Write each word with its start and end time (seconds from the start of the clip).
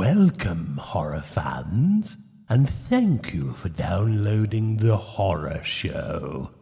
Welcome, 0.00 0.78
horror 0.78 1.20
fans, 1.20 2.16
and 2.48 2.66
thank 2.66 3.34
you 3.34 3.52
for 3.52 3.68
downloading 3.68 4.78
the 4.78 4.96
horror 4.96 5.60
show. 5.62 6.52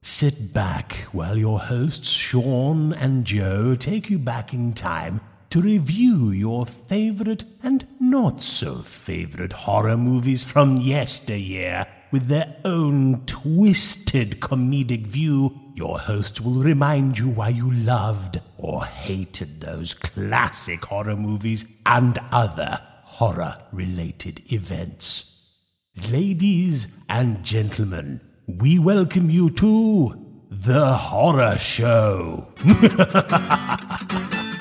Sit 0.00 0.54
back 0.54 0.94
while 1.12 1.36
your 1.36 1.58
hosts 1.58 2.08
Sean 2.08 2.94
and 2.94 3.26
Joe 3.26 3.76
take 3.76 4.08
you 4.08 4.18
back 4.18 4.54
in 4.54 4.72
time 4.72 5.20
to 5.50 5.60
review 5.60 6.30
your 6.30 6.64
favorite 6.64 7.44
and 7.62 7.86
not 8.00 8.40
so 8.40 8.80
favorite 8.80 9.52
horror 9.52 9.98
movies 9.98 10.46
from 10.46 10.78
yesteryear 10.78 11.86
with 12.10 12.28
their 12.28 12.56
own 12.64 13.22
twisted 13.26 14.40
comedic 14.40 15.06
view. 15.06 15.54
Your 15.74 15.98
hosts 15.98 16.40
will 16.40 16.62
remind 16.62 17.18
you 17.18 17.28
why 17.28 17.50
you 17.50 17.70
loved 17.70 18.40
or 18.58 18.84
hated 18.84 19.60
those 19.60 19.94
classic 19.94 20.84
horror 20.84 21.16
movies 21.16 21.64
and 21.86 22.18
other 22.32 22.80
horror 23.04 23.54
related 23.72 24.42
events. 24.52 25.46
Ladies 26.10 26.86
and 27.08 27.42
gentlemen, 27.42 28.20
we 28.46 28.78
welcome 28.78 29.30
you 29.30 29.50
to 29.50 30.46
The 30.50 30.94
Horror 30.94 31.56
Show. 31.58 32.52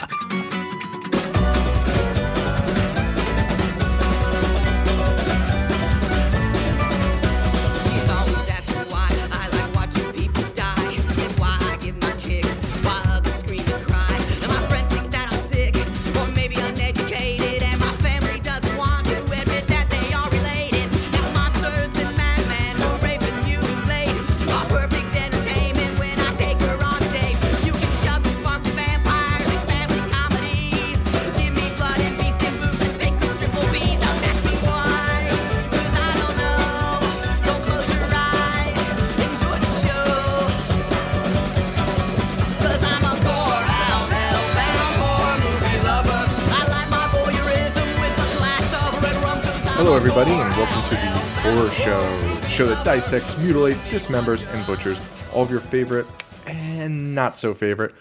dissects, 52.88 53.38
mutilates, 53.40 53.84
dismembers, 53.90 54.50
and 54.54 54.66
butchers 54.66 54.98
all 55.34 55.44
of 55.44 55.52
your 55.52 55.60
favorite 55.60 56.06
and 56.46 57.14
not 57.14 57.36
so 57.36 57.54
favorite 57.54 57.94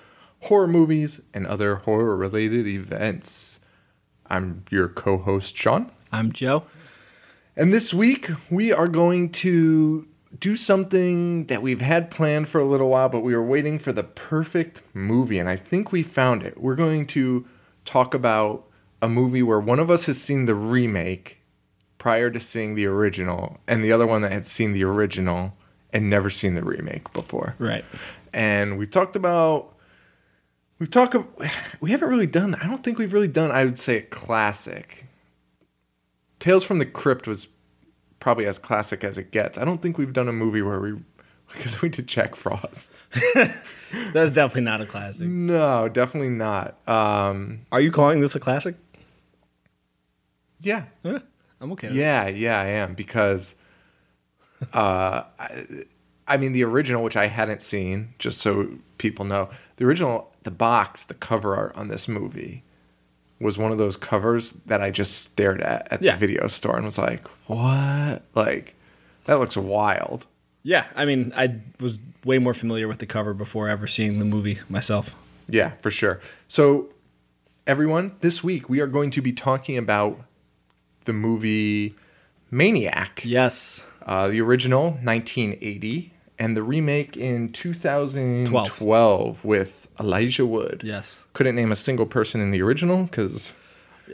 horror 0.42 0.68
movies 0.68 1.20
and 1.34 1.44
other 1.44 1.74
horror 1.74 2.14
related 2.14 2.68
events. 2.68 3.58
I'm 4.30 4.62
your 4.70 4.86
co 4.88 5.18
host, 5.18 5.56
Sean, 5.56 5.90
I'm 6.12 6.30
Joe. 6.30 6.66
and 7.56 7.74
this 7.74 7.92
week 7.92 8.30
we 8.48 8.70
are 8.72 8.86
going 8.86 9.30
to 9.30 10.06
do 10.38 10.54
something 10.54 11.46
that 11.46 11.62
we've 11.62 11.80
had 11.80 12.08
planned 12.08 12.48
for 12.48 12.60
a 12.60 12.64
little 12.64 12.90
while, 12.90 13.08
but 13.08 13.24
we 13.24 13.34
were 13.34 13.42
waiting 13.42 13.80
for 13.80 13.92
the 13.92 14.04
perfect 14.04 14.82
movie, 14.94 15.40
and 15.40 15.48
I 15.48 15.56
think 15.56 15.90
we 15.90 16.04
found 16.04 16.44
it. 16.44 16.60
We're 16.60 16.76
going 16.76 17.08
to 17.08 17.44
talk 17.84 18.14
about 18.14 18.64
a 19.02 19.08
movie 19.08 19.42
where 19.42 19.58
one 19.58 19.80
of 19.80 19.90
us 19.90 20.06
has 20.06 20.22
seen 20.22 20.44
the 20.44 20.54
remake 20.54 21.35
prior 21.98 22.30
to 22.30 22.40
seeing 22.40 22.74
the 22.74 22.86
original, 22.86 23.58
and 23.66 23.84
the 23.84 23.92
other 23.92 24.06
one 24.06 24.22
that 24.22 24.32
had 24.32 24.46
seen 24.46 24.72
the 24.72 24.84
original 24.84 25.56
and 25.92 26.10
never 26.10 26.30
seen 26.30 26.54
the 26.54 26.62
remake 26.62 27.12
before. 27.12 27.54
Right. 27.58 27.84
And 28.32 28.78
we've 28.78 28.90
talked 28.90 29.16
about 29.16 29.74
we've 30.78 30.90
talked 30.90 31.16
we 31.80 31.90
haven't 31.90 32.08
really 32.10 32.26
done 32.26 32.54
I 32.56 32.66
don't 32.66 32.84
think 32.84 32.98
we've 32.98 33.12
really 33.14 33.28
done 33.28 33.50
I 33.50 33.64
would 33.64 33.78
say 33.78 33.96
a 33.96 34.02
classic. 34.02 35.06
Tales 36.38 36.64
from 36.64 36.78
the 36.78 36.86
Crypt 36.86 37.26
was 37.26 37.48
probably 38.20 38.44
as 38.46 38.58
classic 38.58 39.02
as 39.04 39.16
it 39.16 39.30
gets. 39.30 39.56
I 39.56 39.64
don't 39.64 39.80
think 39.80 39.96
we've 39.96 40.12
done 40.12 40.28
a 40.28 40.32
movie 40.32 40.60
where 40.62 40.80
we 40.80 40.94
because 41.52 41.80
we 41.80 41.88
did 41.88 42.06
Jack 42.08 42.34
Frost. 42.34 42.90
That's 44.12 44.32
definitely 44.32 44.62
not 44.62 44.80
a 44.82 44.86
classic. 44.86 45.28
No, 45.28 45.88
definitely 45.88 46.30
not. 46.30 46.76
Um 46.86 47.60
Are 47.72 47.80
you 47.80 47.90
calling 47.90 48.20
this 48.20 48.34
a 48.34 48.40
classic? 48.40 48.74
yeah. 50.60 50.84
Yeah, 51.04 51.20
I'm 51.66 51.72
okay. 51.72 51.90
Yeah, 51.92 52.28
yeah, 52.28 52.60
I 52.60 52.66
am 52.66 52.94
because 52.94 53.54
uh 54.72 55.22
I, 55.38 55.64
I 56.26 56.36
mean 56.36 56.52
the 56.52 56.64
original 56.64 57.02
which 57.02 57.16
I 57.16 57.26
hadn't 57.26 57.62
seen 57.62 58.14
just 58.18 58.38
so 58.38 58.68
people 58.98 59.24
know. 59.24 59.50
The 59.76 59.84
original 59.84 60.32
the 60.44 60.50
box, 60.50 61.04
the 61.04 61.14
cover 61.14 61.56
art 61.56 61.74
on 61.76 61.88
this 61.88 62.08
movie 62.08 62.62
was 63.40 63.58
one 63.58 63.72
of 63.72 63.78
those 63.78 63.96
covers 63.96 64.54
that 64.66 64.80
I 64.80 64.90
just 64.90 65.18
stared 65.24 65.60
at 65.60 65.88
at 65.90 66.02
Yeah. 66.02 66.12
the 66.12 66.18
video 66.18 66.48
store 66.48 66.76
and 66.76 66.86
was 66.86 66.98
like, 66.98 67.26
"What? 67.48 68.22
Like 68.34 68.74
that 69.24 69.34
looks 69.40 69.56
wild." 69.56 70.26
Yeah, 70.62 70.86
I 70.96 71.04
mean, 71.04 71.32
I 71.36 71.56
was 71.78 71.98
way 72.24 72.38
more 72.38 72.54
familiar 72.54 72.88
with 72.88 72.98
the 72.98 73.06
cover 73.06 73.34
before 73.34 73.68
ever 73.68 73.86
seeing 73.86 74.18
the 74.18 74.24
movie 74.24 74.58
myself. 74.68 75.14
Yeah, 75.48 75.72
for 75.80 75.92
sure. 75.92 76.20
So, 76.48 76.88
everyone, 77.68 78.16
this 78.20 78.42
week 78.42 78.68
we 78.68 78.80
are 78.80 78.88
going 78.88 79.10
to 79.12 79.22
be 79.22 79.32
talking 79.32 79.78
about 79.78 80.18
the 81.06 81.12
movie 81.12 81.94
Maniac. 82.50 83.22
Yes. 83.24 83.82
Uh, 84.04 84.28
the 84.28 84.40
original, 84.40 84.90
1980, 85.02 86.12
and 86.38 86.56
the 86.56 86.62
remake 86.62 87.16
in 87.16 87.50
2012 87.52 89.44
with 89.44 89.88
Elijah 89.98 90.46
Wood. 90.46 90.82
Yes. 90.84 91.16
Couldn't 91.32 91.56
name 91.56 91.72
a 91.72 91.76
single 91.76 92.06
person 92.06 92.40
in 92.40 92.50
the 92.50 92.62
original 92.62 93.04
because 93.04 93.52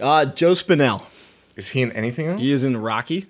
Uh, 0.00 0.24
Joe 0.24 0.52
Spinell. 0.52 1.04
is 1.56 1.68
he 1.68 1.82
in 1.82 1.92
anything 1.92 2.26
else? 2.28 2.40
He 2.40 2.52
is 2.52 2.64
in 2.64 2.76
Rocky. 2.78 3.26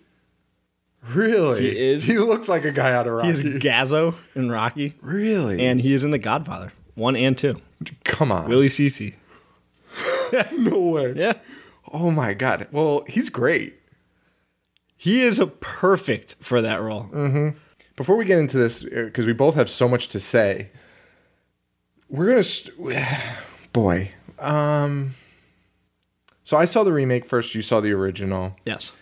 really? 1.09 1.63
He 1.63 1.77
is. 1.79 2.05
He 2.05 2.19
looks 2.19 2.49
like 2.49 2.65
a 2.65 2.71
guy 2.71 2.93
out 2.93 3.07
of 3.09 3.15
Rocky. 3.15 3.27
He 3.29 3.33
is 3.35 3.43
Gazzo 3.63 4.15
in 4.37 4.51
Rocky, 4.51 4.95
really? 5.01 5.65
and 5.67 5.81
he 5.81 5.93
is 5.93 6.05
in 6.05 6.11
The 6.13 6.19
Godfather 6.19 6.73
one 6.95 7.17
and 7.17 7.37
two. 7.37 7.61
come 8.05 8.31
on. 8.31 8.49
Willie 8.49 8.69
Cicci. 8.69 9.15
No 10.53 10.79
way. 10.79 11.13
Yeah. 11.15 11.35
Oh 11.93 12.11
my 12.11 12.35
god. 12.35 12.69
Well, 12.73 13.05
he's 13.07 13.29
great. 13.29 13.79
He 14.97 15.21
is 15.21 15.39
a 15.39 15.47
perfect 15.47 16.37
for 16.41 16.63
that 16.63 16.81
role. 16.81 17.55
Before 17.97 18.17
we 18.17 18.25
get 18.25 18.39
into 18.39 18.57
this, 18.57 18.83
because 18.83 19.27
we 19.27 19.33
both 19.33 19.55
have 19.55 19.69
so 19.69 19.89
much 19.89 20.09
to 20.09 20.21
say, 20.21 20.71
we're 22.09 22.27
gonna. 22.29 22.45
St- 22.45 22.75
boy, 23.73 24.11
um. 24.39 25.15
So 26.45 26.57
I 26.57 26.65
saw 26.67 26.85
the 26.85 26.93
remake 26.93 27.25
first. 27.25 27.55
You 27.55 27.63
saw 27.63 27.81
the 27.81 27.93
original. 27.93 28.57
Yes. 28.65 28.93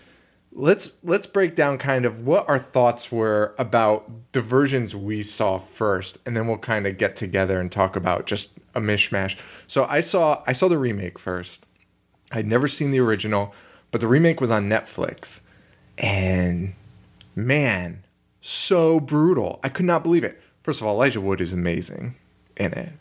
Let's 0.53 0.95
let's 1.05 1.27
break 1.27 1.55
down 1.55 1.79
kind 1.79 2.05
of 2.05 2.27
what 2.27 2.49
our 2.49 2.59
thoughts 2.59 3.13
were 3.13 3.55
about 3.59 4.11
the 4.33 4.43
versions 4.43 4.97
we 4.97 5.23
saw 5.23 5.59
first, 5.59 6.19
and 6.27 6.37
then 6.37 6.49
we'll 6.49 6.59
kind 6.59 6.87
of 6.87 6.99
get 6.99 7.15
together 7.15 7.61
and 7.61 7.71
talk 7.71 7.95
about 7.95 8.27
just 8.27 8.51
a 8.75 8.81
mishmash. 8.81 9.37
So 9.67 9.85
I 9.85 10.01
saw 10.01 10.43
I 10.47 10.53
saw 10.53 10.69
the 10.69 10.79
remake 10.79 11.19
first. 11.19 11.67
I'd 12.31 12.47
never 12.47 12.69
seen 12.69 12.91
the 12.91 13.01
original, 13.01 13.55
but 13.91 14.01
the 14.01 14.07
remake 14.07 14.41
was 14.41 14.51
on 14.51 14.69
Netflix, 14.69 15.41
and 15.99 16.75
man, 17.35 18.05
so 18.41 19.01
brutal. 19.01 19.61
I 19.63 19.69
could 19.69 19.87
not 19.87 20.03
believe 20.03 20.25
it. 20.25 20.41
First 20.63 20.81
of 20.81 20.87
all, 20.87 20.95
Elijah 20.95 21.21
Wood 21.21 21.41
is 21.41 21.53
amazing 21.53 22.15
in 22.57 22.73
it. 22.73 22.93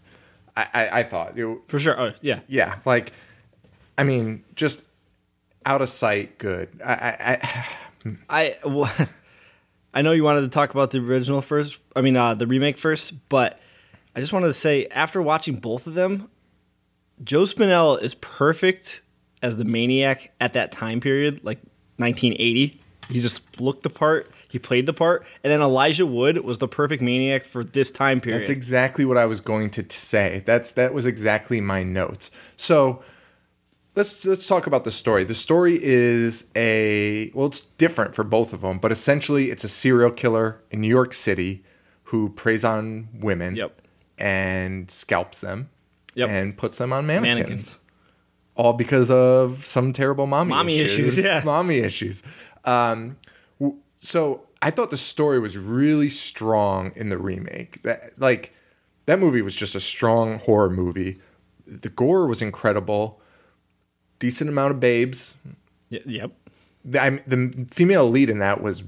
I 0.57 0.67
I, 0.73 0.99
I 0.99 1.03
thought 1.03 1.37
it, 1.37 1.57
For 1.67 1.79
sure. 1.79 1.99
Oh, 1.99 2.13
yeah. 2.21 2.39
yeah, 2.47 2.79
like, 2.85 3.13
I 3.97 4.03
mean, 4.03 4.43
just 4.55 4.81
out 5.65 5.81
of 5.81 5.89
sight, 5.89 6.37
good. 6.37 6.69
I, 6.83 6.93
I, 6.93 7.39
I 7.41 8.15
I 8.29 8.55
well, 8.67 8.91
I 9.93 10.01
know 10.01 10.11
you 10.11 10.23
wanted 10.23 10.41
to 10.41 10.49
talk 10.49 10.71
about 10.71 10.91
the 10.91 10.99
original 10.99 11.41
first. 11.41 11.77
I 11.95 12.01
mean, 12.01 12.15
uh, 12.15 12.33
the 12.33 12.47
remake 12.47 12.77
first, 12.77 13.13
but 13.29 13.59
I 14.15 14.19
just 14.19 14.33
wanted 14.33 14.47
to 14.47 14.53
say 14.53 14.87
after 14.87 15.21
watching 15.21 15.55
both 15.55 15.87
of 15.87 15.93
them, 15.93 16.29
Joe 17.23 17.43
Spinell 17.43 18.01
is 18.01 18.15
perfect 18.15 19.01
as 19.41 19.57
the 19.57 19.65
maniac 19.65 20.31
at 20.41 20.53
that 20.53 20.71
time 20.71 20.99
period, 20.99 21.41
like 21.43 21.59
1980. 21.97 22.79
He 23.09 23.21
just 23.21 23.41
looked 23.59 23.81
the 23.81 23.89
part. 23.89 24.29
He 24.49 24.59
played 24.59 24.85
the 24.85 24.93
part, 24.93 25.25
and 25.43 25.51
then 25.51 25.61
Elijah 25.61 26.05
Wood 26.05 26.37
was 26.43 26.59
the 26.59 26.67
perfect 26.67 27.01
maniac 27.01 27.43
for 27.43 27.63
this 27.63 27.89
time 27.89 28.21
period. 28.21 28.41
That's 28.41 28.49
exactly 28.49 29.03
what 29.03 29.17
I 29.17 29.25
was 29.25 29.41
going 29.41 29.71
to 29.71 29.83
t- 29.83 29.97
say. 29.97 30.43
That's 30.45 30.73
that 30.73 30.93
was 30.93 31.07
exactly 31.07 31.59
my 31.59 31.81
notes. 31.81 32.29
So 32.55 33.01
let's 33.95 34.23
let's 34.25 34.45
talk 34.47 34.67
about 34.67 34.83
the 34.83 34.91
story. 34.91 35.23
The 35.23 35.33
story 35.33 35.79
is 35.81 36.45
a 36.55 37.31
well, 37.33 37.47
it's 37.47 37.61
different 37.61 38.13
for 38.13 38.23
both 38.23 38.53
of 38.53 38.61
them, 38.61 38.77
but 38.77 38.91
essentially 38.91 39.49
it's 39.49 39.63
a 39.63 39.69
serial 39.69 40.11
killer 40.11 40.61
in 40.69 40.79
New 40.81 40.87
York 40.87 41.15
City 41.15 41.63
who 42.03 42.29
preys 42.29 42.63
on 42.63 43.07
women 43.15 43.55
Yep. 43.55 43.81
and 44.19 44.89
scalps 44.91 45.41
them 45.41 45.69
Yep. 46.13 46.29
and 46.29 46.57
puts 46.57 46.77
them 46.77 46.93
on 46.93 47.07
mannequins. 47.07 47.37
Mannequins. 47.37 47.79
All 48.59 48.73
because 48.73 49.09
of 49.09 49.65
some 49.65 49.93
terrible 49.93 50.27
mommy, 50.27 50.49
Mommy 50.49 50.79
issues, 50.79 51.17
yeah. 51.17 51.41
mommy 51.45 51.77
issues. 51.77 52.21
Um, 52.65 53.15
so 53.99 54.41
I 54.61 54.69
thought 54.69 54.91
the 54.91 54.97
story 54.97 55.39
was 55.39 55.57
really 55.57 56.09
strong 56.09 56.91
in 56.97 57.07
the 57.07 57.17
remake. 57.17 57.81
That 57.83 58.11
like 58.19 58.53
that 59.05 59.17
movie 59.17 59.41
was 59.41 59.55
just 59.55 59.75
a 59.75 59.79
strong 59.79 60.39
horror 60.39 60.69
movie. 60.69 61.21
The 61.67 61.87
gore 61.87 62.27
was 62.27 62.41
incredible. 62.41 63.21
Decent 64.19 64.49
amount 64.49 64.71
of 64.71 64.81
babes. 64.81 65.35
Y- 65.89 66.01
yep. 66.05 66.31
The, 66.83 67.01
I'm, 67.01 67.21
the 67.25 67.65
female 67.71 68.09
lead 68.09 68.29
in 68.29 68.39
that 68.39 68.61
was 68.61 68.83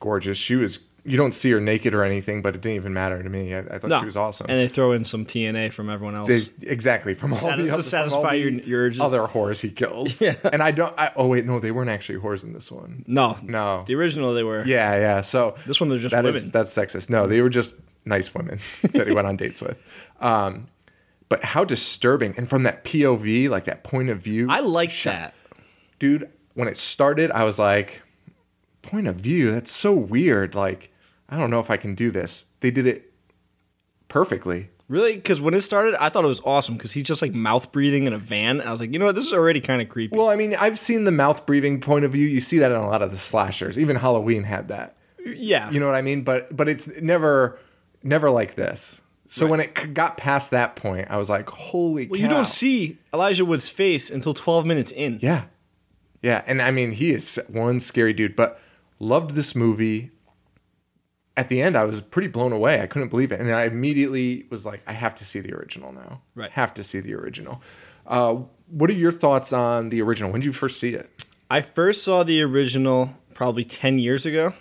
gorgeous. 0.00 0.36
She 0.36 0.56
was. 0.56 0.80
You 1.06 1.18
don't 1.18 1.34
see 1.34 1.50
her 1.50 1.60
naked 1.60 1.92
or 1.92 2.02
anything, 2.02 2.40
but 2.40 2.54
it 2.54 2.62
didn't 2.62 2.76
even 2.76 2.94
matter 2.94 3.22
to 3.22 3.28
me. 3.28 3.54
I, 3.54 3.58
I 3.58 3.78
thought 3.78 3.90
No. 3.90 4.00
she 4.00 4.06
was 4.06 4.16
awesome. 4.16 4.46
And 4.48 4.58
they 4.58 4.68
throw 4.68 4.92
in 4.92 5.04
some 5.04 5.26
TNA 5.26 5.72
from 5.74 5.90
everyone 5.90 6.14
else. 6.14 6.28
They- 6.48 6.66
exactly 6.70 7.12
from 7.14 7.34
all 7.34 7.38
Sati- 7.40 7.62
the 7.62 7.68
to 7.68 7.74
other, 7.74 7.82
satisfy 7.82 8.32
your- 8.34 8.50
your 8.50 8.80
urges. 8.86 9.00
other 9.02 9.20
whores 9.26 9.60
he 9.60 9.68
kills. 9.70 10.18
Yeah. 10.20 10.36
and 10.50 10.62
I 10.62 10.70
don't. 10.70 10.94
I, 10.98 11.12
oh 11.16 11.26
wait, 11.26 11.44
no, 11.44 11.60
they 11.60 11.72
weren't 11.72 11.90
actually 11.90 12.20
whores 12.20 12.42
in 12.42 12.54
this 12.54 12.72
one. 12.72 13.04
no. 13.06 13.36
No. 13.42 13.84
The 13.86 13.94
original 13.96 14.32
they 14.32 14.42
were. 14.44 14.64
Yeah, 14.64 14.96
yeah. 14.96 15.20
So 15.20 15.56
This 15.66 15.78
one 15.78 15.90
they're 15.90 15.98
just 15.98 16.12
that 16.12 16.24
women. 16.24 16.38
is- 16.38 16.50
that's 16.50 16.72
sexist. 16.74 17.10
No, 17.10 17.26
they 17.26 17.42
were 17.42 17.50
just 17.50 17.74
nice 18.06 18.34
women 18.34 18.58
that 18.94 19.06
he 19.06 19.12
went 19.14 19.26
on 19.26 19.36
dates 19.36 19.60
with. 19.60 19.76
Um, 20.20 20.68
but 21.28 21.44
how 21.44 21.64
disturbing! 21.64 22.34
And 22.38 22.48
from 22.48 22.62
that 22.62 22.84
POV, 22.84 23.48
like 23.50 23.64
that 23.64 23.82
point 23.84 24.08
of 24.08 24.20
view, 24.20 24.46
I 24.48 24.60
like 24.60 24.92
that. 25.02 25.34
dude. 25.98 26.30
When 26.54 26.68
it 26.68 26.78
started, 26.78 27.30
I 27.32 27.44
was 27.44 27.58
like, 27.58 28.00
point 28.82 29.06
of 29.08 29.16
view. 29.16 29.50
That's 29.50 29.72
so 29.72 29.92
weird. 29.92 30.54
Like, 30.54 30.90
I 31.28 31.38
don't 31.38 31.50
know 31.50 31.60
if 31.60 31.70
I 31.70 31.76
can 31.76 31.94
do 31.94 32.10
this. 32.10 32.44
They 32.60 32.70
did 32.70 32.86
it 32.86 33.12
perfectly. 34.08 34.70
Really? 34.88 35.14
Because 35.16 35.40
when 35.40 35.54
it 35.54 35.62
started, 35.62 35.94
I 35.94 36.10
thought 36.10 36.24
it 36.24 36.28
was 36.28 36.42
awesome 36.44 36.76
because 36.76 36.92
he's 36.92 37.04
just 37.04 37.22
like 37.22 37.32
mouth 37.32 37.72
breathing 37.72 38.06
in 38.06 38.12
a 38.12 38.18
van. 38.18 38.60
I 38.60 38.70
was 38.70 38.80
like, 38.80 38.92
you 38.92 38.98
know 38.98 39.06
what? 39.06 39.14
This 39.14 39.26
is 39.26 39.32
already 39.32 39.60
kind 39.60 39.80
of 39.80 39.88
creepy. 39.88 40.16
Well, 40.16 40.28
I 40.28 40.36
mean, 40.36 40.54
I've 40.54 40.78
seen 40.78 41.04
the 41.04 41.10
mouth 41.12 41.46
breathing 41.46 41.80
point 41.80 42.04
of 42.04 42.12
view. 42.12 42.26
You 42.26 42.40
see 42.40 42.58
that 42.58 42.70
in 42.70 42.76
a 42.76 42.86
lot 42.86 43.00
of 43.00 43.10
the 43.10 43.18
slashers. 43.18 43.78
Even 43.78 43.96
Halloween 43.96 44.42
had 44.42 44.68
that. 44.68 44.96
yeah. 45.24 45.70
You 45.70 45.80
know 45.80 45.86
what 45.86 45.94
I 45.94 46.02
mean? 46.02 46.22
But 46.22 46.54
but 46.54 46.68
it's 46.68 46.86
never 47.00 47.58
never 48.02 48.30
like 48.30 48.54
this. 48.56 49.00
So 49.28 49.46
when 49.48 49.58
it 49.58 49.94
got 49.94 50.16
past 50.16 50.52
that 50.52 50.76
point, 50.76 51.08
I 51.10 51.16
was 51.16 51.28
like, 51.28 51.48
"Holy 51.50 52.06
well, 52.06 52.18
cow!" 52.18 52.22
you 52.22 52.28
don't 52.28 52.46
see 52.46 52.98
Elijah 53.12 53.44
Wood's 53.44 53.68
face 53.68 54.08
until 54.08 54.32
12 54.32 54.64
minutes 54.64 54.92
in. 54.92 55.18
Yeah, 55.22 55.46
yeah, 56.22 56.44
and 56.46 56.62
I 56.62 56.70
mean, 56.70 56.92
he 56.92 57.10
is 57.10 57.40
one 57.48 57.80
scary 57.80 58.12
dude. 58.12 58.36
But 58.36 58.60
loved 59.00 59.32
this 59.32 59.56
movie. 59.56 60.12
At 61.36 61.48
the 61.48 61.60
end, 61.60 61.76
I 61.76 61.84
was 61.84 62.00
pretty 62.00 62.28
blown 62.28 62.52
away. 62.52 62.80
I 62.80 62.86
couldn't 62.86 63.08
believe 63.08 63.32
it, 63.32 63.40
and 63.40 63.52
I 63.52 63.64
immediately 63.64 64.46
was 64.50 64.64
like, 64.64 64.82
"I 64.86 64.92
have 64.92 65.14
to 65.16 65.24
see 65.24 65.40
the 65.40 65.52
original 65.54 65.92
now. 65.92 66.20
Right. 66.34 66.50
Have 66.52 66.74
to 66.74 66.84
see 66.84 67.00
the 67.00 67.14
original." 67.14 67.60
Uh, 68.06 68.42
what 68.68 68.88
are 68.90 68.94
your 68.94 69.12
thoughts 69.12 69.52
on 69.52 69.88
the 69.88 70.00
original? 70.02 70.30
When 70.30 70.40
did 70.40 70.46
you 70.46 70.52
first 70.52 70.78
see 70.78 70.90
it? 70.90 71.24
I 71.50 71.62
first 71.62 72.04
saw 72.04 72.22
the 72.22 72.40
original 72.42 73.14
probably 73.34 73.64
10 73.64 73.98
years 73.98 74.26
ago, 74.26 74.54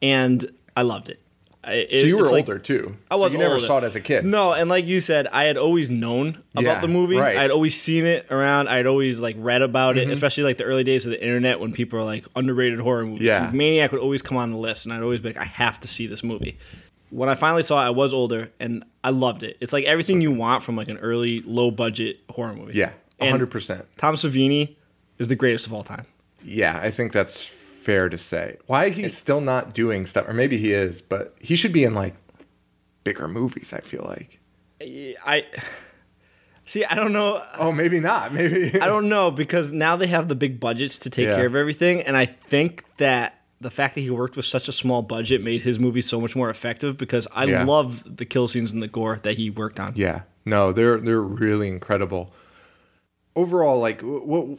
and 0.00 0.50
I 0.76 0.82
loved 0.82 1.08
it. 1.08 1.20
It-. 1.66 2.00
So 2.00 2.06
you 2.06 2.16
were 2.16 2.24
like- 2.24 2.48
older 2.48 2.58
too. 2.58 2.96
I 3.10 3.16
was 3.16 3.30
So 3.30 3.32
you 3.34 3.38
never 3.38 3.54
older. 3.54 3.66
saw 3.66 3.78
it 3.78 3.84
as 3.84 3.94
a 3.96 4.00
kid. 4.00 4.24
No, 4.24 4.52
and 4.52 4.70
like 4.70 4.86
you 4.86 5.00
said, 5.00 5.26
I 5.28 5.44
had 5.44 5.56
always 5.58 5.90
known 5.90 6.42
about 6.54 6.62
Yeah, 6.64 6.80
the 6.80 6.88
movie. 6.88 7.16
right. 7.16 7.36
I'd 7.36 7.50
always 7.50 7.78
seen 7.80 8.06
it 8.06 8.26
around. 8.30 8.68
I'd 8.68 8.86
always 8.86 9.20
like 9.20 9.36
read 9.38 9.60
about 9.62 9.96
Mm-hmm. 9.96 10.10
it, 10.10 10.12
especially 10.12 10.44
like 10.44 10.56
the 10.56 10.64
early 10.64 10.84
days 10.84 11.04
of 11.04 11.10
the 11.12 11.22
internet 11.22 11.60
when 11.60 11.72
people 11.72 11.98
are 11.98 12.04
like 12.04 12.24
underrated 12.34 12.80
horror 12.80 13.04
movies. 13.04 13.26
Yeah. 13.26 13.50
Maniac 13.52 13.92
would 13.92 14.00
always 14.00 14.22
come 14.22 14.38
on 14.38 14.50
the 14.52 14.56
list, 14.56 14.86
and 14.86 14.92
I'd 14.94 15.02
always 15.02 15.20
be 15.20 15.28
like, 15.28 15.36
I 15.36 15.44
have 15.44 15.78
to 15.80 15.88
see 15.88 16.06
this 16.06 16.22
movie. 16.24 16.58
When 17.10 17.28
I 17.28 17.34
finally 17.34 17.62
saw 17.64 17.82
it, 17.82 17.86
I 17.88 17.90
was 17.90 18.12
older, 18.14 18.50
and 18.60 18.84
I 19.04 19.10
loved 19.10 19.42
it. 19.42 19.56
It's 19.60 19.72
like 19.72 19.84
everything 19.84 20.20
you 20.20 20.30
want 20.30 20.62
from 20.62 20.76
like 20.76 20.88
an 20.88 20.98
early, 20.98 21.40
low 21.42 21.70
budget 21.70 22.20
horror 22.30 22.54
movie. 22.54 22.74
Yeah, 22.78 22.92
hundred 23.20 23.48
percent. 23.50 23.84
Tom 23.98 24.14
Savini 24.14 24.76
is 25.18 25.26
the 25.28 25.36
greatest 25.36 25.66
of 25.66 25.74
all 25.74 25.82
time. 25.82 26.06
Yeah, 26.44 26.78
I 26.80 26.90
think 26.90 27.12
that's 27.12 27.50
fair 27.82 28.08
to 28.08 28.18
say. 28.18 28.56
Why 28.66 28.90
he's 28.90 29.16
still 29.16 29.40
not 29.40 29.72
doing 29.74 30.06
stuff, 30.06 30.28
or 30.28 30.32
maybe 30.34 30.56
he 30.58 30.72
is, 30.72 31.00
but 31.00 31.34
he 31.40 31.54
should 31.56 31.72
be 31.72 31.84
in 31.84 31.94
like 31.94 32.14
bigger 33.04 33.28
movies. 33.28 33.72
I 33.72 33.80
feel 33.80 34.04
like. 34.06 34.38
I 34.82 35.44
see. 36.64 36.84
I 36.84 36.94
don't 36.94 37.12
know. 37.12 37.42
Oh, 37.58 37.72
maybe 37.72 38.00
not. 38.00 38.32
Maybe 38.32 38.80
I 38.80 38.86
don't 38.86 39.08
know 39.08 39.30
because 39.30 39.72
now 39.72 39.96
they 39.96 40.06
have 40.06 40.28
the 40.28 40.34
big 40.34 40.60
budgets 40.60 40.98
to 41.00 41.10
take 41.10 41.26
Yeah. 41.26 41.36
care 41.36 41.46
of 41.46 41.56
everything, 41.56 42.02
and 42.02 42.16
I 42.16 42.26
think 42.26 42.84
that 42.98 43.36
the 43.60 43.70
fact 43.70 43.94
that 43.94 44.00
he 44.00 44.08
worked 44.10 44.36
with 44.36 44.46
such 44.46 44.68
a 44.68 44.72
small 44.72 45.02
budget 45.02 45.42
made 45.42 45.60
his 45.62 45.78
movie 45.78 46.00
so 46.00 46.18
much 46.18 46.34
more 46.34 46.48
effective. 46.48 46.96
Because 46.96 47.28
I 47.32 47.44
Yeah. 47.44 47.64
love 47.64 48.04
the 48.06 48.24
kill 48.24 48.48
scenes 48.48 48.72
and 48.72 48.82
the 48.82 48.88
gore 48.88 49.20
that 49.22 49.36
he 49.36 49.50
worked 49.50 49.78
on. 49.78 49.92
Yeah, 49.96 50.22
no, 50.46 50.72
they're 50.72 50.98
they're 50.98 51.20
really 51.20 51.68
incredible. 51.68 52.32
Overall, 53.36 53.78
like, 53.78 54.00
what? 54.02 54.58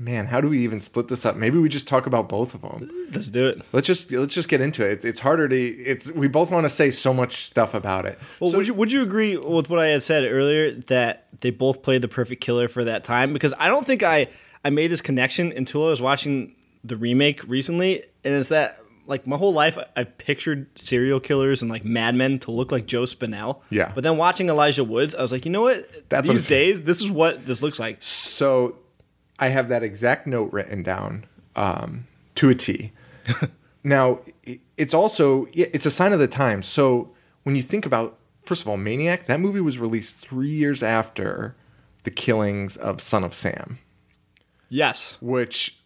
Man, 0.00 0.24
how 0.24 0.40
do 0.40 0.48
we 0.48 0.60
even 0.64 0.80
split 0.80 1.08
this 1.08 1.26
up? 1.26 1.36
Maybe 1.36 1.58
we 1.58 1.68
just 1.68 1.86
talk 1.86 2.06
about 2.06 2.26
both 2.26 2.54
of 2.54 2.62
them. 2.62 2.90
Let's 3.12 3.28
do 3.28 3.46
it. 3.48 3.60
Let's 3.72 3.86
just 3.86 4.10
let's 4.10 4.34
just 4.34 4.48
get 4.48 4.62
into 4.62 4.82
it. 4.82 5.04
It's, 5.04 5.20
harder 5.20 5.46
to. 5.46 5.56
It's 5.56 6.10
we 6.10 6.26
both 6.26 6.50
want 6.50 6.64
to 6.64 6.70
say 6.70 6.88
so 6.88 7.12
much 7.12 7.44
stuff 7.44 7.74
about 7.74 8.06
it. 8.06 8.18
Well, 8.40 8.50
So- 8.50 8.56
would 8.56 8.66
you 8.66 8.72
would 8.74 8.90
you 8.92 9.02
agree 9.02 9.36
with 9.36 9.68
what 9.68 9.78
I 9.78 9.88
had 9.88 10.02
said 10.02 10.24
earlier 10.24 10.72
that 10.88 11.26
they 11.42 11.50
both 11.50 11.82
played 11.82 12.00
the 12.00 12.08
perfect 12.08 12.40
killer 12.42 12.66
for 12.66 12.82
that 12.84 13.04
time? 13.04 13.34
Because 13.34 13.52
I 13.58 13.68
don't 13.68 13.86
think 13.86 14.02
I 14.02 14.28
I 14.64 14.70
made 14.70 14.90
this 14.90 15.02
connection 15.02 15.52
until 15.52 15.86
I 15.86 15.90
was 15.90 16.00
watching 16.00 16.54
the 16.82 16.96
remake 16.96 17.46
recently, 17.46 18.02
and 18.24 18.32
it's 18.34 18.48
that 18.48 18.78
like 19.06 19.26
my 19.26 19.36
whole 19.36 19.52
life 19.52 19.76
I- 19.76 19.84
I've 20.00 20.16
pictured 20.16 20.66
serial 20.78 21.20
killers 21.20 21.60
and 21.60 21.70
like 21.70 21.84
madmen 21.84 22.38
to 22.40 22.52
look 22.52 22.72
like 22.72 22.86
Joe 22.86 23.02
Spinell. 23.02 23.60
Yeah. 23.68 23.92
But 23.94 24.02
then 24.04 24.16
watching 24.16 24.48
Elijah 24.48 24.82
Woods, 24.84 25.14
I 25.14 25.20
was 25.20 25.30
like, 25.30 25.44
you 25.44 25.50
know 25.50 25.62
what? 25.62 26.08
That's 26.08 26.26
These 26.26 26.46
it's- 26.46 26.48
days, 26.48 26.82
this 26.84 27.00
is 27.02 27.10
what 27.10 27.44
this 27.44 27.62
looks 27.62 27.78
like. 27.78 27.98
So 28.00 28.76
I 29.40 29.48
have 29.48 29.68
that 29.70 29.82
exact 29.82 30.26
note 30.26 30.52
written 30.52 30.82
down 30.82 31.24
um, 31.56 32.06
to 32.36 32.50
a 32.50 32.54
T. 32.54 32.92
now, 33.84 34.20
it's 34.76 34.94
also 34.94 35.48
it's 35.52 35.86
a 35.86 35.90
sign 35.90 36.12
of 36.12 36.18
the 36.18 36.28
times. 36.28 36.66
So 36.66 37.10
when 37.42 37.56
you 37.56 37.62
think 37.62 37.86
about 37.86 38.18
first 38.42 38.62
of 38.62 38.68
all, 38.68 38.76
Maniac, 38.76 39.26
that 39.26 39.40
movie 39.40 39.60
was 39.60 39.78
released 39.78 40.16
three 40.18 40.50
years 40.50 40.82
after 40.82 41.54
the 42.04 42.10
killings 42.10 42.76
of 42.76 43.00
Son 43.00 43.24
of 43.24 43.34
Sam, 43.34 43.78
Yes. 44.68 45.18
which 45.20 45.76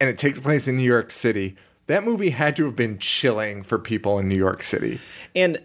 and 0.00 0.10
it 0.10 0.18
takes 0.18 0.38
place 0.40 0.68
in 0.68 0.76
New 0.76 0.82
York 0.82 1.10
City. 1.10 1.56
That 1.86 2.04
movie 2.04 2.30
had 2.30 2.56
to 2.56 2.64
have 2.64 2.76
been 2.76 2.98
chilling 2.98 3.62
for 3.62 3.78
people 3.78 4.18
in 4.18 4.28
New 4.28 4.36
York 4.36 4.62
City. 4.62 5.00
And 5.34 5.62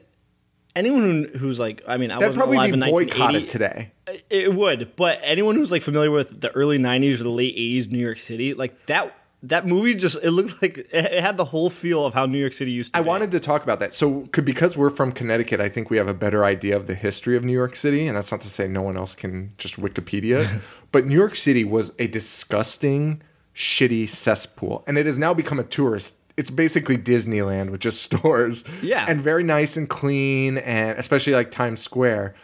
anyone 0.76 1.02
who, 1.34 1.38
who's 1.38 1.60
like, 1.60 1.82
I 1.88 1.98
mean, 1.98 2.12
I 2.12 2.20
That'd 2.20 2.38
wasn't 2.38 2.40
probably 2.40 2.58
alive 2.58 2.86
be 2.86 2.92
boycotted 2.92 3.50
today. 3.50 3.92
It 4.30 4.54
would, 4.54 4.96
but 4.96 5.20
anyone 5.22 5.56
who's 5.56 5.72
like 5.72 5.82
familiar 5.82 6.12
with 6.12 6.42
the 6.42 6.52
early 6.52 6.78
'90s 6.78 7.20
or 7.20 7.24
the 7.24 7.30
late 7.30 7.56
'80s 7.56 7.92
New 7.92 8.00
York 8.00 8.20
City, 8.20 8.54
like 8.54 8.86
that 8.88 9.16
that 9.44 9.66
movie 9.66 9.96
just 9.96 10.18
it 10.22 10.32
looked 10.32 10.62
like 10.62 10.78
it 10.92 11.22
had 11.22 11.38
the 11.38 11.46
whole 11.46 11.70
feel 11.70 12.06
of 12.06 12.14
how 12.14 12.26
New 12.26 12.38
York 12.38 12.54
City 12.54 12.72
used 12.72 12.94
to. 12.94 13.00
I 13.00 13.02
be. 13.02 13.08
wanted 13.08 13.32
to 13.32 13.40
talk 13.40 13.64
about 13.64 13.80
that. 13.80 13.94
So, 13.94 14.28
could, 14.32 14.46
because 14.46 14.78
we're 14.78 14.92
from 14.92 15.12
Connecticut, 15.12 15.60
I 15.60 15.68
think 15.68 15.90
we 15.90 15.98
have 15.98 16.08
a 16.08 16.14
better 16.14 16.46
idea 16.46 16.76
of 16.76 16.88
the 16.88 16.96
history 16.96 17.36
of 17.36 17.44
New 17.44 17.54
York 17.54 17.76
City. 17.76 18.08
And 18.08 18.16
that's 18.16 18.32
not 18.32 18.42
to 18.42 18.50
say 18.50 18.68
no 18.68 18.82
one 18.82 18.98
else 18.98 19.16
can 19.16 19.54
just 19.58 19.78
Wikipedia. 19.78 20.62
but 20.92 21.06
New 21.06 21.16
York 21.16 21.36
City 21.36 21.64
was 21.64 21.92
a 21.98 22.08
disgusting, 22.08 23.22
shitty 23.56 24.08
cesspool. 24.10 24.84
And 24.86 24.98
it 24.98 25.08
has 25.08 25.18
now 25.18 25.34
become 25.34 25.60
a 25.60 25.64
tourist. 25.64 26.16
It's 26.38 26.52
basically 26.52 26.98
Disneyland 26.98 27.72
with 27.72 27.82
just 27.82 28.04
stores. 28.04 28.64
Yeah. 28.84 29.06
And 29.08 29.22
very 29.22 29.44
nice 29.44 29.76
and 29.76 29.90
clean, 29.90 30.60
and 30.60 31.00
especially 31.00 31.34
like 31.34 31.50
Times 31.50 31.82
Square. 31.82 32.36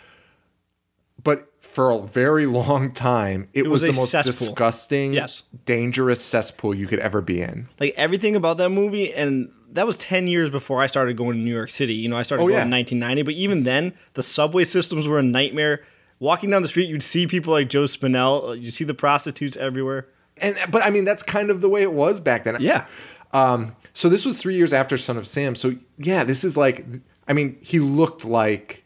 But 1.24 1.48
for 1.78 1.92
a 1.92 2.02
very 2.02 2.48
long 2.48 2.92
time, 2.92 3.48
it, 3.54 3.68
was, 3.68 3.84
was 3.84 3.96
the 3.96 4.00
most 4.02 4.10
cesspool. 4.10 4.48
disgusting, 4.48 5.14
Yes. 5.14 5.44
dangerous 5.66 6.20
cesspool 6.20 6.74
you 6.74 6.88
could 6.88 6.98
ever 7.00 7.22
be 7.22 7.40
in. 7.42 7.68
like 7.80 7.94
everything 7.96 8.36
about 8.36 8.58
that 8.58 8.70
movie, 8.70 9.14
and 9.14 9.52
that 9.74 9.86
was 9.86 9.96
ten 9.96 10.26
years 10.26 10.50
before 10.50 10.82
I 10.82 10.88
started 10.88 11.16
going 11.18 11.38
to 11.38 11.44
New 11.44 11.54
York 11.54 11.70
City. 11.70 11.94
You 11.94 12.10
know, 12.10 12.18
I 12.18 12.24
started 12.24 12.42
Oh, 12.44 12.48
going 12.48 12.58
yeah. 12.58 12.64
in 12.64 12.72
1990, 12.72 13.22
but 13.22 13.34
even 13.36 13.64
then, 13.64 13.94
the 14.16 14.24
subway 14.24 14.64
systems 14.64 15.08
were 15.08 15.20
a 15.20 15.24
nightmare. 15.24 15.82
Walking 16.20 16.50
down 16.50 16.64
the 16.64 16.68
street, 16.68 16.90
you'd 16.90 17.04
see 17.04 17.28
people 17.28 17.54
like 17.54 17.70
Joe 17.70 17.84
Spinell. 17.84 18.60
You 18.60 18.72
see 18.72 18.84
the 18.84 18.96
prostitutes 18.96 19.56
everywhere. 19.58 20.08
And 20.38 20.58
but 20.72 20.82
I 20.84 20.90
mean 20.90 21.06
that's 21.06 21.22
kind 21.22 21.52
of 21.52 21.62
the 21.62 21.70
way 21.70 21.84
it 21.84 21.94
was 21.94 22.20
back 22.20 22.44
then. 22.44 22.58
Yeah. 22.60 22.86
Um, 23.34 23.76
so 23.94 24.10
this 24.10 24.26
was 24.26 24.40
three 24.40 24.56
years 24.56 24.74
after 24.74 24.98
Son 24.98 25.16
of 25.18 25.28
Sam. 25.28 25.54
So 25.54 25.76
yeah, 26.00 26.24
this 26.24 26.44
is 26.44 26.58
like, 26.58 26.86
I 27.28 27.34
mean, 27.34 27.58
he 27.62 27.78
looked 27.80 28.26
like, 28.26 28.84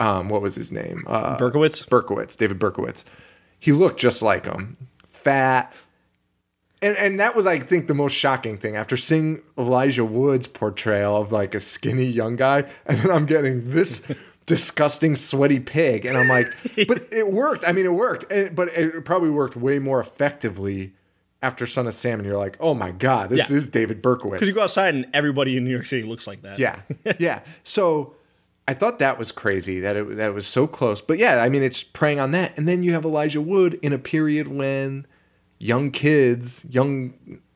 um, 0.00 0.28
what 0.28 0.42
was 0.42 0.54
his 0.54 0.70
name? 0.72 1.04
Uh, 1.06 1.36
Berkowitz? 1.36 1.86
Berkowitz, 1.88 2.36
David 2.36 2.58
Berkowitz. 2.58 3.04
He 3.58 3.72
looked 3.72 3.98
just 3.98 4.22
like 4.22 4.44
him, 4.44 4.76
fat. 5.08 5.74
And, 6.82 6.96
and 6.98 7.18
that 7.20 7.34
was, 7.34 7.46
I 7.46 7.58
think, 7.58 7.88
the 7.88 7.94
most 7.94 8.12
shocking 8.12 8.58
thing. 8.58 8.76
After 8.76 8.96
seeing 8.98 9.42
Elijah 9.56 10.04
Wood's 10.04 10.46
portrayal 10.46 11.16
of 11.16 11.32
like 11.32 11.54
a 11.54 11.60
skinny 11.60 12.04
young 12.04 12.36
guy, 12.36 12.64
and 12.86 12.98
then 12.98 13.10
I'm 13.10 13.24
getting 13.26 13.64
this 13.64 14.02
disgusting, 14.46 15.16
sweaty 15.16 15.58
pig, 15.58 16.04
and 16.04 16.16
I'm 16.16 16.28
like, 16.28 16.46
but 16.86 17.10
it 17.12 17.32
worked. 17.32 17.66
I 17.66 17.72
mean, 17.72 17.86
it 17.86 17.94
worked, 17.94 18.30
And- 18.30 18.54
but 18.54 18.68
it 18.68 19.04
probably 19.04 19.30
worked 19.30 19.56
way 19.56 19.78
more 19.78 20.00
effectively 20.00 20.92
after 21.42 21.66
Son 21.66 21.86
of 21.86 21.94
Sam. 21.94 22.18
And 22.20 22.26
you're 22.28 22.36
like, 22.36 22.56
oh 22.60 22.74
my 22.74 22.90
god, 22.90 23.30
this 23.30 23.50
Yeah. 23.50 23.56
is 23.56 23.68
David 23.70 24.02
Berkowitz. 24.02 24.32
Because 24.32 24.48
you 24.48 24.54
go 24.54 24.62
outside 24.62 24.94
and 24.94 25.06
everybody 25.14 25.56
in 25.56 25.64
New 25.64 25.70
York 25.70 25.86
City 25.86 26.02
looks 26.06 26.26
like 26.26 26.42
that. 26.42 26.58
Yeah, 26.58 26.80
yeah. 27.18 27.40
So 27.64 28.14
I 28.68 28.74
thought 28.74 28.98
that 28.98 29.18
was 29.18 29.30
crazy 29.32 29.80
that 29.80 29.96
it 29.96 30.16
that 30.16 30.28
it 30.28 30.34
was 30.34 30.46
so 30.46 30.66
close. 30.66 31.00
But 31.00 31.18
yeah, 31.18 31.42
I 31.42 31.48
mean, 31.48 31.62
it's 31.62 31.82
preying 31.82 32.20
on 32.20 32.32
that, 32.32 32.56
and 32.58 32.66
then 32.68 32.82
you 32.82 32.92
have 32.92 33.04
Elijah 33.04 33.40
Wood 33.40 33.78
in 33.82 33.92
a 33.92 33.98
period 33.98 34.48
when 34.48 35.06
young 35.58 35.90
kids, 35.90 36.64
young 36.68 37.14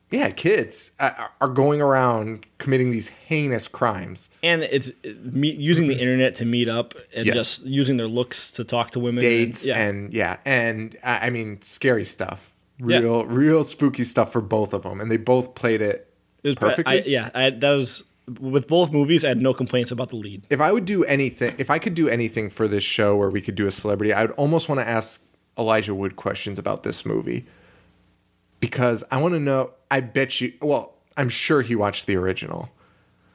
yeah, 0.09 0.29
kids 0.29 0.91
uh, 0.99 1.27
are 1.39 1.47
going 1.47 1.81
around 1.81 2.45
committing 2.57 2.91
these 2.91 3.07
heinous 3.07 3.67
crimes. 3.69 4.29
And 4.43 4.63
it's 4.63 4.91
me, 5.23 5.51
using 5.51 5.87
the 5.87 5.97
internet 5.97 6.35
to 6.35 6.45
meet 6.45 6.67
up 6.67 6.95
and 7.15 7.25
Yes. 7.25 7.33
just 7.33 7.65
using 7.65 7.95
their 7.97 8.07
looks 8.09 8.51
to 8.53 8.63
talk 8.65 8.91
to 8.91 8.99
women. 8.99 9.21
dates 9.21 9.65
and, 9.65 9.67
yeah. 9.69 9.87
and 9.87 10.13
yeah 10.13 10.37
and 10.45 10.97
I 11.03 11.27
I 11.27 11.29
mean 11.29 11.61
scary 11.61 12.03
stuff 12.03 12.51
Yeah. 12.85 12.99
real 12.99 13.25
real 13.25 13.63
spooky 13.63 14.03
stuff 14.03 14.33
for 14.33 14.41
both 14.41 14.73
of 14.73 14.83
them 14.83 14.99
and 14.99 15.09
they 15.09 15.15
both 15.17 15.55
played 15.55 15.81
it 15.81 16.11
It 16.43 16.47
was 16.49 16.55
perfectly 16.57 17.03
I, 17.03 17.03
yeah, 17.05 17.29
I, 17.33 17.49
that 17.51 17.71
was 17.71 18.03
with 18.39 18.67
both 18.67 18.91
movies. 18.91 19.25
I 19.25 19.29
had 19.29 19.41
no 19.41 19.53
complaints 19.53 19.91
about 19.91 20.09
the 20.09 20.15
lead. 20.15 20.45
if 20.49 20.61
I 20.61 20.71
would 20.71 20.85
do 20.85 21.03
anything 21.05 21.55
if 21.57 21.69
I 21.69 21.79
could 21.79 21.95
do 21.95 22.07
anything 22.07 22.49
for 22.49 22.67
this 22.67 22.83
show 22.83 23.15
where 23.15 23.29
we 23.29 23.41
could 23.41 23.55
do 23.55 23.67
a 23.67 23.71
celebrity 23.71 24.13
I 24.13 24.21
would 24.21 24.31
almost 24.31 24.69
want 24.69 24.79
to 24.79 24.87
ask 24.87 25.21
Elijah 25.57 25.93
Wood 25.95 26.15
questions 26.15 26.57
about 26.59 26.83
this 26.83 27.05
movie 27.05 27.45
because 28.59 29.03
I 29.11 29.19
want 29.19 29.33
to 29.33 29.39
know 29.39 29.71
I 29.89 29.99
bet 30.01 30.39
you 30.39 30.53
well 30.61 30.93
I'm 31.17 31.29
sure 31.29 31.61
he 31.61 31.75
watched 31.75 32.05
the 32.07 32.15
original 32.15 32.69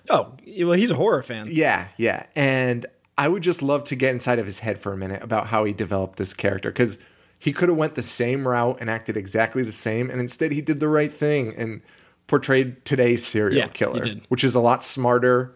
Oh, 0.09 0.35
well, 0.59 0.75
he's 0.79 0.93
a 0.93 0.95
horror 0.95 1.25
fan. 1.25 1.49
Yeah, 1.51 1.89
yeah. 1.97 2.27
And 2.37 2.87
I 3.19 3.27
would 3.27 3.43
just 3.43 3.61
love 3.61 3.83
to 3.85 3.97
get 3.97 4.11
inside 4.11 4.39
of 4.39 4.47
his 4.47 4.61
head 4.61 4.79
for 4.79 4.93
a 4.93 4.97
minute 4.97 5.21
about 5.21 5.49
how 5.49 5.65
he 5.65 5.73
developed 5.73 6.17
this 6.17 6.33
character 6.33 6.71
cuz 6.71 6.97
he 7.41 7.53
could 7.53 7.69
have 7.69 7.77
went 7.77 7.97
the 7.97 8.03
same 8.03 8.47
route 8.47 8.79
and 8.81 8.89
acted 8.89 9.17
exactly 9.17 9.65
the 9.65 9.73
same 9.73 10.09
and 10.09 10.21
instead 10.21 10.53
he 10.53 10.61
did 10.61 10.79
the 10.79 10.89
right 10.89 11.13
thing 11.13 11.53
and 11.57 11.83
portrayed 12.27 12.85
today's 12.85 13.25
serial 13.27 13.57
Yeah, 13.57 13.69
killer, 13.69 14.05
which 14.29 14.43
is 14.45 14.55
a 14.55 14.61
lot 14.61 14.83
smarter, 14.83 15.55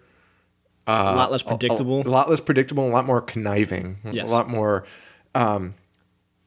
a 0.86 0.92
lot 1.14 1.30
less 1.32 1.42
predictable. 1.42 2.02
a, 2.06 2.08
lot 2.08 2.28
less 2.30 2.40
predictable, 2.40 2.86
a 2.88 2.90
lot 2.90 3.06
more 3.06 3.20
conniving, 3.20 3.98
Yes. 4.10 4.26
a 4.28 4.30
lot 4.30 4.48
more 4.48 4.84
um 5.34 5.74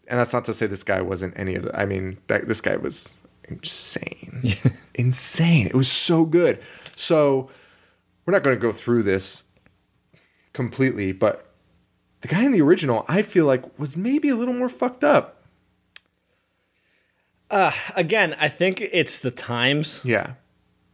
and 0.08 0.20
that's 0.20 0.34
not 0.34 0.44
to 0.46 0.54
say 0.54 0.68
this 0.68 0.84
guy 0.84 1.02
wasn't 1.02 1.34
any 1.38 1.56
of 1.56 1.64
the 1.64 1.80
I 1.80 1.86
mean, 1.86 2.18
that, 2.28 2.48
this 2.48 2.60
guy 2.62 2.76
was 2.76 3.14
insane. 3.46 4.56
insane. 4.96 5.68
It 5.68 5.76
was 5.76 5.90
so 5.92 6.26
good. 6.26 6.60
So 6.98 7.50
we're 8.26 8.34
not 8.34 8.44
going 8.44 8.56
to 8.56 8.62
go 8.62 8.72
through 8.72 9.04
this 9.04 9.44
completely, 10.54 11.12
but 11.14 11.50
the 12.22 12.28
guy 12.28 12.44
in 12.44 12.52
the 12.52 12.62
original, 12.62 13.06
I 13.08 13.22
feel 13.22 13.46
like, 13.46 13.64
was 13.80 13.96
maybe 13.98 14.30
a 14.30 14.36
little 14.36 14.54
more 14.54 14.70
fucked 14.70 15.04
up. 15.04 15.43
Again, 17.96 18.36
I 18.40 18.50
think 18.50 18.82
it's 18.82 19.20
the 19.20 19.32
times. 19.32 20.02
Yeah, 20.04 20.34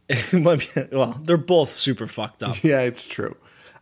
well, 0.32 1.20
they're 1.22 1.36
both 1.36 1.72
super 1.74 2.06
fucked 2.06 2.42
up. 2.42 2.62
yeah, 2.62 2.80
it's 2.80 3.06
true. 3.06 3.36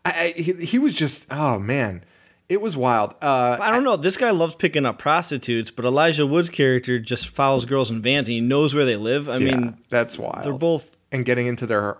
I, 0.05 0.11
I 0.37 0.41
he, 0.41 0.53
he 0.53 0.79
was 0.79 0.95
just 0.95 1.27
oh 1.31 1.59
man, 1.59 2.05
it 2.49 2.61
was 2.61 2.77
wild. 2.77 3.15
Uh, 3.23 3.57
I 3.61 3.71
don't 3.71 3.85
know. 3.85 3.97
This 3.97 4.17
guy 4.17 4.31
loves 4.31 4.55
picking 4.55 4.87
up 4.87 4.99
prostitutes, 4.99 5.71
but 5.71 5.85
Elijah 5.85 6.27
Wood's 6.27 6.51
character 6.51 6.99
just 6.99 7.29
follows 7.29 7.65
girls 7.65 7.91
in 7.91 8.01
vans 8.03 8.29
and 8.29 8.35
he 8.35 8.41
knows 8.41 8.75
where 8.75 8.85
they 8.85 8.97
live. 8.97 9.29
I 9.29 9.39
yeah, 9.39 9.57
mean, 9.57 9.79
that's 9.91 10.19
wild. 10.19 10.45
they're 10.45 10.53
both. 10.53 10.97
and 11.13 11.25
getting 11.25 11.47
into 11.47 11.67
their 11.67 11.99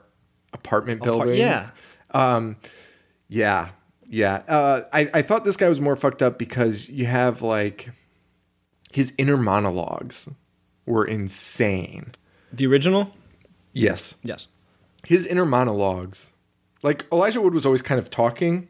apartment 0.53 1.03
buildings. 1.03 1.39
yeah. 1.39 1.71
Yeah, 3.29 3.69
yeah. 4.09 4.37
Uh, 4.49 4.85
I 4.93 5.11
I 5.13 5.23
thought 5.23 5.45
this 5.45 5.57
guy 5.57 5.69
was 5.69 5.81
more 5.81 5.97
fucked 5.97 6.23
up 6.23 6.39
because 6.39 6.89
you 6.89 7.05
have 7.05 7.43
like 7.43 7.91
his 8.91 9.13
inner 9.19 9.37
monologues 9.37 10.27
were 10.89 11.05
insane. 11.05 12.13
The 12.53 12.67
original? 12.67 13.13
Yes. 13.73 14.15
Yes. 14.23 14.49
his 15.07 15.27
inner 15.27 15.47
monologues 15.47 16.33
like 16.83 17.07
elijah 17.13 17.41
wood 17.41 17.55
was 17.55 17.65
always 17.67 17.83
kind 17.83 17.99
of 18.01 18.11
talking 18.11 18.69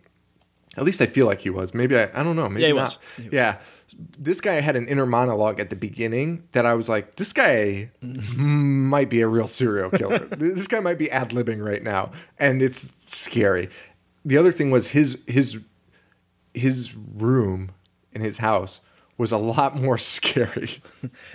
at 0.77 0.85
least 0.85 1.01
i 1.01 1.07
feel 1.07 1.25
like 1.27 1.41
he 1.41 1.51
was 1.51 1.73
maybe 1.75 1.97
i, 1.99 2.09
I 2.15 2.23
don't 2.23 2.37
know 2.37 2.49
maybe 2.49 2.63
Yeah, 2.63 2.69
he 2.69 2.73
not 2.75 2.83
was. 2.85 2.99
He 3.17 3.23
was. 3.25 3.33
yeah 3.33 3.57
this 4.19 4.41
guy 4.43 4.55
had 4.61 4.77
an 4.77 4.87
inner 4.87 5.07
monologue 5.07 5.61
at 5.61 5.71
the 5.71 5.77
beginning 5.77 6.43
that 6.53 6.67
i 6.67 6.75
was 6.75 6.89
like 6.89 7.17
this 7.17 7.33
guy 7.33 7.91
might 8.03 9.09
be 9.09 9.21
a 9.23 9.29
real 9.29 9.47
serial 9.47 9.91
killer 9.91 10.19
this 10.37 10.67
guy 10.67 10.81
might 10.81 10.99
be 10.99 11.11
ad-libbing 11.11 11.65
right 11.67 11.83
now 11.83 12.13
and 12.39 12.61
it's 12.63 12.93
scary 13.07 13.69
the 14.25 14.37
other 14.37 14.53
thing 14.53 14.71
was 14.71 14.89
his 14.89 15.19
his 15.27 15.59
his 16.55 16.95
room 16.95 17.71
in 18.13 18.21
his 18.21 18.39
house 18.39 18.81
was 19.19 19.31
a 19.33 19.37
lot 19.39 19.77
more 19.77 19.99
scary 20.17 20.81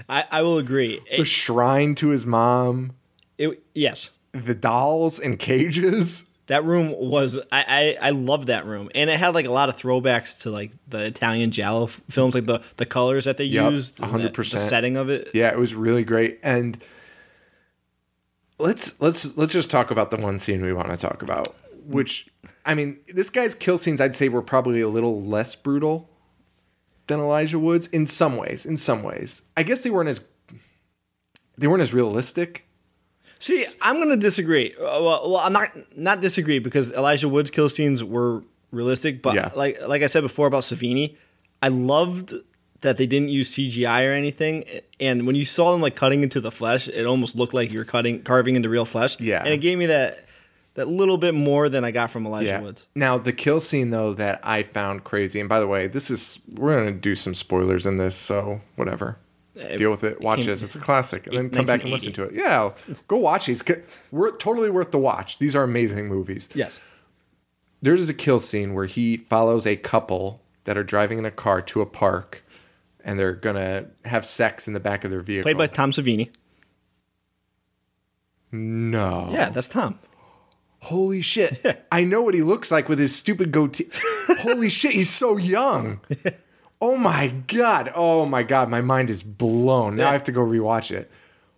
I, 0.09 0.23
I 0.31 0.41
will 0.41 0.57
agree. 0.57 0.99
the 1.11 1.21
It, 1.21 1.25
shrine 1.27 1.93
to 1.95 2.07
his 2.09 2.25
mom 2.25 2.93
it- 3.37 3.61
yes. 3.75 4.11
the 4.31 4.55
dolls 4.55 5.19
in 5.19 5.37
cages 5.37 6.23
That 6.47 6.65
room 6.65 6.93
was 6.97 7.37
I, 7.51 7.95
I 8.01 8.07
I 8.07 8.09
loved 8.09 8.47
that 8.47 8.65
room, 8.65 8.89
and 8.93 9.09
it 9.09 9.17
had 9.17 9.33
like 9.33 9.45
a 9.45 9.51
lot 9.51 9.69
of 9.69 9.77
throwbacks 9.77 10.41
to 10.41 10.51
like 10.51 10.71
the 10.89 10.99
Italian 10.99 11.51
giallo 11.51 11.85
f- 11.85 12.01
films, 12.09 12.35
like 12.35 12.45
the 12.47 12.59
the 12.77 12.85
colors 12.85 13.23
that 13.25 13.37
they 13.37 13.45
Yep, 13.45 13.71
used, 13.71 13.97
100%. 13.99 14.51
the 14.51 14.57
setting 14.59 14.97
of 14.97 15.09
it. 15.09 15.29
Yeah, 15.33 15.49
it 15.51 15.57
was 15.57 15.73
really 15.73 16.03
great. 16.03 16.39
And 16.43 16.77
let's 18.59 18.99
let's 19.01 19.35
let's 19.37 19.53
just 19.53 19.71
talk 19.71 19.91
about 19.91 20.11
the 20.11 20.17
one 20.17 20.39
scene 20.39 20.61
we 20.61 20.73
want 20.73 20.89
to 20.89 20.97
talk 20.97 21.21
about, 21.21 21.47
which 21.85 22.27
I 22.65 22.75
mean, 22.75 22.99
this 23.13 23.29
guy's 23.29 23.55
kill 23.55 23.77
scenes 23.77 23.99
I'd 24.01 24.15
say 24.15 24.29
were 24.29 24.41
probably 24.41 24.81
a 24.81 24.89
little 24.89 25.21
less 25.23 25.55
brutal 25.55 26.09
than 27.07 27.19
Elijah 27.19 27.59
Wood's 27.59 27.87
in 27.87 28.05
some 28.05 28.37
ways. 28.37 28.65
In 28.65 28.77
some 28.77 29.03
ways, 29.03 29.41
I 29.57 29.63
guess 29.63 29.83
they 29.83 29.89
weren't 29.89 30.09
as 30.09 30.21
they 31.57 31.67
weren't 31.67 31.81
as 31.81 31.93
realistic. 31.93 32.65
See, 33.39 33.65
I'm 33.81 33.99
gonna 33.99 34.17
disagree. 34.17 34.73
Uh, 34.79 35.01
Well, 35.01 35.31
well, 35.31 35.37
I'm 35.37 35.53
not 35.53 35.69
not 35.97 36.21
disagree 36.21 36.59
because 36.59 36.91
Elijah 36.93 37.27
Wood's 37.29 37.51
kill 37.51 37.69
scenes 37.69 38.03
were 38.03 38.43
realistic, 38.71 39.21
but 39.21 39.35
Yeah. 39.35 39.51
like 39.55 39.79
like 39.87 40.01
I 40.01 40.07
said 40.07 40.21
before 40.21 40.47
about 40.47 40.63
Savini, 40.63 41.15
I 41.61 41.67
loved 41.67 42.33
that 42.81 42.97
they 42.97 43.05
didn't 43.05 43.29
use 43.29 43.49
CGI 43.53 44.05
or 44.05 44.11
anything. 44.11 44.65
And 44.99 45.25
when 45.25 45.35
you 45.35 45.45
saw 45.45 45.71
them 45.71 45.81
like 45.81 45.95
cutting 45.95 46.21
into 46.23 46.41
the 46.41 46.51
flesh, 46.51 46.87
it 46.89 47.05
almost 47.05 47.35
looked 47.35 47.53
like 47.53 47.71
you're 47.71 47.85
cutting 47.85 48.21
carving 48.23 48.55
into 48.55 48.69
real 48.69 48.85
flesh. 48.85 49.19
Yeah. 49.19 49.39
and 49.43 49.53
it 49.53 49.57
gave 49.59 49.77
me 49.77 49.85
that 49.87 50.25
that 50.75 50.87
little 50.87 51.17
bit 51.17 51.33
more 51.35 51.69
than 51.69 51.83
I 51.83 51.91
got 51.91 52.09
from 52.11 52.25
Elijah 52.25 52.59
Woods. 52.61 52.85
Now 52.95 53.17
the 53.17 53.33
kill 53.33 53.59
scene 53.59 53.89
though 53.91 54.13
that 54.15 54.39
I 54.43 54.63
found 54.63 55.03
crazy, 55.03 55.39
and 55.39 55.47
by 55.49 55.59
the 55.59 55.67
way, 55.67 55.87
this 55.87 56.09
is 56.09 56.39
we're 56.55 56.77
gonna 56.77 56.91
do 56.91 57.15
some 57.15 57.33
spoilers 57.33 57.85
in 57.85 57.97
this, 57.97 58.15
so 58.15 58.61
whatever. 58.75 59.17
Deal 59.77 59.91
with 59.91 60.03
it. 60.03 60.19
Watch 60.19 60.39
came- 60.39 60.47
this. 60.47 60.63
It's 60.63 60.75
a 60.75 60.79
classic, 60.79 61.27
and 61.27 61.37
then 61.37 61.49
come 61.51 61.65
back 61.65 61.83
and 61.83 61.91
listen 61.91 62.11
to 62.13 62.23
it. 62.23 62.33
Yeah, 62.33 62.71
go 63.07 63.17
watch 63.17 63.45
these. 63.45 63.63
We're 64.11 64.31
totally 64.31 64.71
worth 64.71 64.89
the 64.89 64.97
watch. 64.97 65.37
These 65.37 65.55
are 65.55 65.63
amazing 65.63 66.07
movies. 66.07 66.49
Yes. 66.55 66.79
There's 67.83 68.09
a 68.09 68.13
kill 68.15 68.39
scene 68.39 68.73
where 68.73 68.85
he 68.85 69.17
follows 69.17 69.67
a 69.67 69.75
couple 69.75 70.41
that 70.63 70.75
are 70.77 70.83
driving 70.83 71.19
in 71.19 71.25
a 71.25 71.31
car 71.31 71.61
to 71.61 71.81
a 71.81 71.85
park, 71.85 72.43
and 73.03 73.19
they're 73.19 73.33
gonna 73.33 73.85
have 74.05 74.25
sex 74.25 74.65
in 74.67 74.73
the 74.73 74.79
back 74.79 75.03
of 75.03 75.11
their 75.11 75.21
vehicle. 75.21 75.43
Played 75.43 75.57
by 75.57 75.67
Tom 75.67 75.91
Savini. 75.91 76.29
no. 78.51 79.29
Yeah, 79.31 79.49
that's 79.49 79.69
Tom. 79.69 79.99
Holy 80.83 81.21
shit. 81.21 81.85
I 81.91 82.03
know 82.03 82.21
what 82.21 82.33
he 82.33 82.41
looks 82.41 82.69
like 82.69 82.89
with 82.89 82.99
his 82.99 83.15
stupid 83.15 83.51
goatee. 83.51 83.89
Holy 84.39 84.69
shit, 84.69 84.91
he's 84.91 85.09
so 85.09 85.37
young. 85.37 86.01
Oh 86.81 86.97
my 86.97 87.29
god. 87.47 87.91
Oh 87.95 88.25
my 88.25 88.43
god, 88.43 88.69
my 88.69 88.81
mind 88.81 89.09
is 89.09 89.23
blown. 89.23 89.95
Now 89.95 90.09
I 90.09 90.11
have 90.11 90.25
to 90.25 90.33
go 90.33 90.41
rewatch 90.41 90.91
it. 90.91 91.09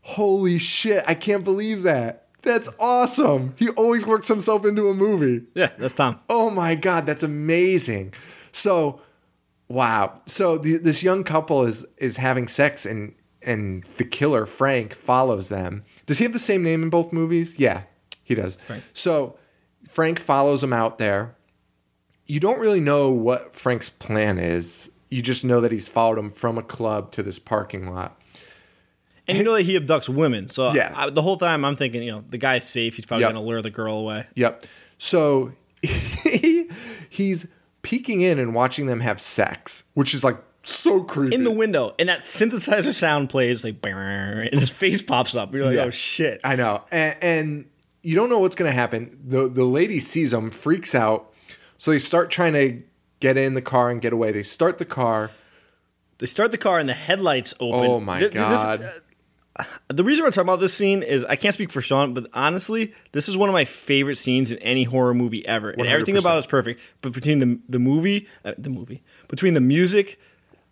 Holy 0.02 0.60
shit, 0.60 1.04
I 1.08 1.16
can't 1.16 1.44
believe 1.44 1.82
that. 1.84 2.28
That's 2.44 2.70
awesome. 2.80 3.56
He 3.58 3.70
always 3.70 4.06
works 4.06 4.28
himself 4.28 4.64
into 4.64 4.90
a 4.90 4.94
movie. 4.94 5.48
Yeah, 5.56 5.72
that's 5.80 5.96
Tom. 5.96 6.20
Oh 6.30 6.52
my 6.52 6.76
god, 6.76 7.08
that's 7.08 7.24
amazing. 7.24 8.14
So, 8.52 9.02
wow. 9.68 10.22
So 10.28 10.60
the, 10.60 10.78
this 10.78 11.02
young 11.02 11.24
couple 11.24 11.66
is 11.66 11.84
is 11.98 12.18
having 12.18 12.48
sex 12.48 12.86
and 12.86 13.16
and 13.42 13.84
the 13.98 14.06
killer 14.06 14.46
Frank 14.46 14.94
follows 14.94 15.50
them. 15.50 15.84
Does 16.06 16.20
he 16.20 16.24
have 16.26 16.34
the 16.34 16.40
same 16.40 16.62
name 16.62 16.84
in 16.84 16.92
both 16.92 17.12
movies? 17.12 17.58
Yeah, 17.58 17.82
he 18.26 18.36
does. 18.36 18.58
Frank. 18.68 18.84
So 18.94 19.38
Frank 19.90 20.20
follows 20.20 20.62
him 20.64 20.74
out 20.74 20.98
there. 20.98 21.36
You 22.28 22.40
don't 22.42 22.60
really 22.60 22.80
know 22.82 23.10
what 23.10 23.56
Frank's 23.56 23.90
plan 23.90 24.38
is. 24.40 24.92
You 25.10 25.22
just 25.22 25.46
know 25.46 25.62
that 25.62 25.72
he's 25.72 25.88
followed 25.88 26.18
him 26.18 26.30
from 26.32 26.58
a 26.58 26.64
club 26.64 27.12
to 27.14 27.24
this 27.24 27.40
parking 27.40 27.90
lot. 27.94 28.20
And 29.28 29.38
you 29.38 29.44
know 29.44 29.54
that 29.54 29.62
he 29.64 29.80
abducts 29.80 30.10
women. 30.10 30.50
So 30.50 30.74
Yeah. 30.74 30.92
I, 30.96 31.10
the 31.10 31.22
whole 31.22 31.38
time 31.38 31.64
I'm 31.64 31.76
thinking, 31.76 32.04
you 32.04 32.12
know, 32.12 32.24
the 32.30 32.38
guy's 32.38 32.68
safe. 32.68 32.96
He's 32.96 33.06
probably 33.06 33.22
Yep. 33.22 33.34
going 33.34 33.44
to 33.44 33.48
lure 33.48 33.62
the 33.62 33.70
girl 33.72 33.96
away. 33.96 34.26
Yep. 34.36 34.66
So 34.98 35.54
he's 37.10 37.48
peeking 37.82 38.22
in 38.22 38.40
and 38.40 38.54
watching 38.56 38.86
them 38.88 39.00
have 39.02 39.22
sex, 39.22 39.84
which 39.94 40.14
is 40.14 40.24
like 40.24 40.38
so 40.64 41.04
creepy. 41.04 41.36
In 41.36 41.44
the 41.44 41.52
window, 41.52 41.94
and 42.00 42.10
that 42.10 42.22
synthesizer 42.22 42.94
sound 42.94 43.30
plays 43.30 43.64
like, 43.64 43.76
and 43.84 44.60
his 44.60 44.70
face 44.70 45.02
pops 45.02 45.36
up. 45.36 45.54
You're 45.54 45.66
like, 45.66 45.76
Yeah. 45.76 45.84
oh 45.86 45.90
shit. 45.92 46.42
I 46.44 46.56
know, 46.56 46.84
and, 46.92 47.16
and 47.22 47.66
you 48.06 48.16
don't 48.16 48.30
know 48.30 48.40
what's 48.40 48.56
going 48.56 48.70
to 48.70 48.76
happen. 48.76 49.18
the 49.26 49.48
The 49.50 49.64
lady 49.66 50.00
sees 50.00 50.32
them, 50.32 50.52
freaks 50.52 50.94
out, 50.96 51.34
so 51.78 51.92
they 51.92 52.00
start 52.00 52.30
trying 52.32 52.54
to 52.54 52.82
get 53.20 53.38
in 53.38 53.54
the 53.54 53.62
car 53.62 53.90
and 53.90 54.02
get 54.02 54.14
away. 54.14 54.32
They 54.32 54.44
start 54.44 54.78
the 54.78 54.86
car. 54.86 55.32
They 56.20 56.28
start 56.28 56.52
the 56.52 56.58
car 56.58 56.80
and 56.80 56.88
the 56.88 56.94
headlights 56.94 57.54
open. 57.60 57.90
Oh 57.90 58.00
my 58.00 58.20
Th- 58.20 58.32
th- 58.32 58.42
God. 58.42 58.84
uh, 59.58 59.64
the 59.88 60.04
reason 60.04 60.24
we're 60.24 60.32
talking 60.32 60.48
about 60.50 60.60
this 60.60 60.74
scene 60.74 61.02
is 61.04 61.24
I 61.26 61.36
can't 61.36 61.54
speak 61.54 61.72
for 61.72 61.82
Sean, 61.82 62.14
but 62.14 62.28
honestly, 62.34 62.94
this 63.14 63.28
is 63.30 63.36
one 63.38 63.50
of 63.50 63.54
my 63.54 63.66
favorite 63.66 64.18
scenes 64.18 64.52
in 64.52 64.58
any 64.60 64.84
horror 64.84 65.14
movie 65.14 65.46
ever, 65.48 65.70
and 65.72 65.88
everything 65.88 66.16
100%. 66.16 66.20
about 66.20 66.36
it 66.36 66.40
is 66.40 66.46
perfect. 66.46 66.82
But 67.02 67.14
between 67.14 67.40
the 67.40 67.60
the 67.68 67.80
movie, 67.80 68.28
uh, 68.46 68.54
the 68.58 68.70
movie, 68.70 69.02
between 69.28 69.54
the 69.54 69.62
music, 69.62 70.20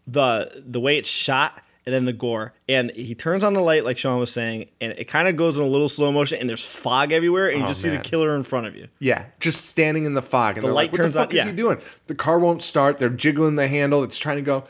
the 0.07 0.63
the 0.65 0.79
way 0.79 0.97
it's 0.97 1.07
shot, 1.09 1.61
and 1.85 1.93
then 1.93 2.05
the 2.05 2.13
gore, 2.13 2.53
and 2.69 2.91
he 2.91 3.13
turns 3.15 3.43
on 3.43 3.53
the 3.53 3.61
light 3.61 3.83
like 3.83 3.97
Sean 3.97 4.17
was 4.19 4.31
saying, 4.31 4.67
and 4.79 4.93
it 4.97 5.05
kind 5.09 5.27
of 5.27 5.35
goes 5.35 5.57
in 5.57 5.63
a 5.63 5.67
little 5.67 5.89
slow 5.89 6.11
motion, 6.11 6.39
and 6.39 6.47
there's 6.49 6.63
fog 6.63 7.11
everywhere, 7.11 7.49
and 7.49 7.59
you 7.59 7.65
Oh, 7.65 7.67
just 7.67 7.81
see 7.81 7.89
the 7.89 7.97
killer 7.97 8.35
in 8.35 8.43
front 8.43 8.67
of 8.67 8.75
you. 8.75 8.87
Yeah, 8.99 9.25
just 9.39 9.65
standing 9.65 10.05
in 10.05 10.13
the 10.13 10.21
fog, 10.21 10.57
and 10.57 10.65
The 10.65 10.71
light 10.71 10.91
like, 10.91 10.91
"What 10.93 11.01
the 11.07 11.19
fuck 11.19 11.27
on- 11.29 11.31
is 11.31 11.35
yeah. 11.37 11.45
he 11.45 11.51
doing?" 11.51 11.79
The 12.07 12.15
car 12.15 12.39
won't 12.39 12.61
start. 12.61 12.99
They're 12.99 13.09
jiggling 13.09 13.55
the 13.57 13.67
handle. 13.67 14.03
It's 14.03 14.17
trying 14.17 14.37
to 14.37 14.41
go. 14.43 14.63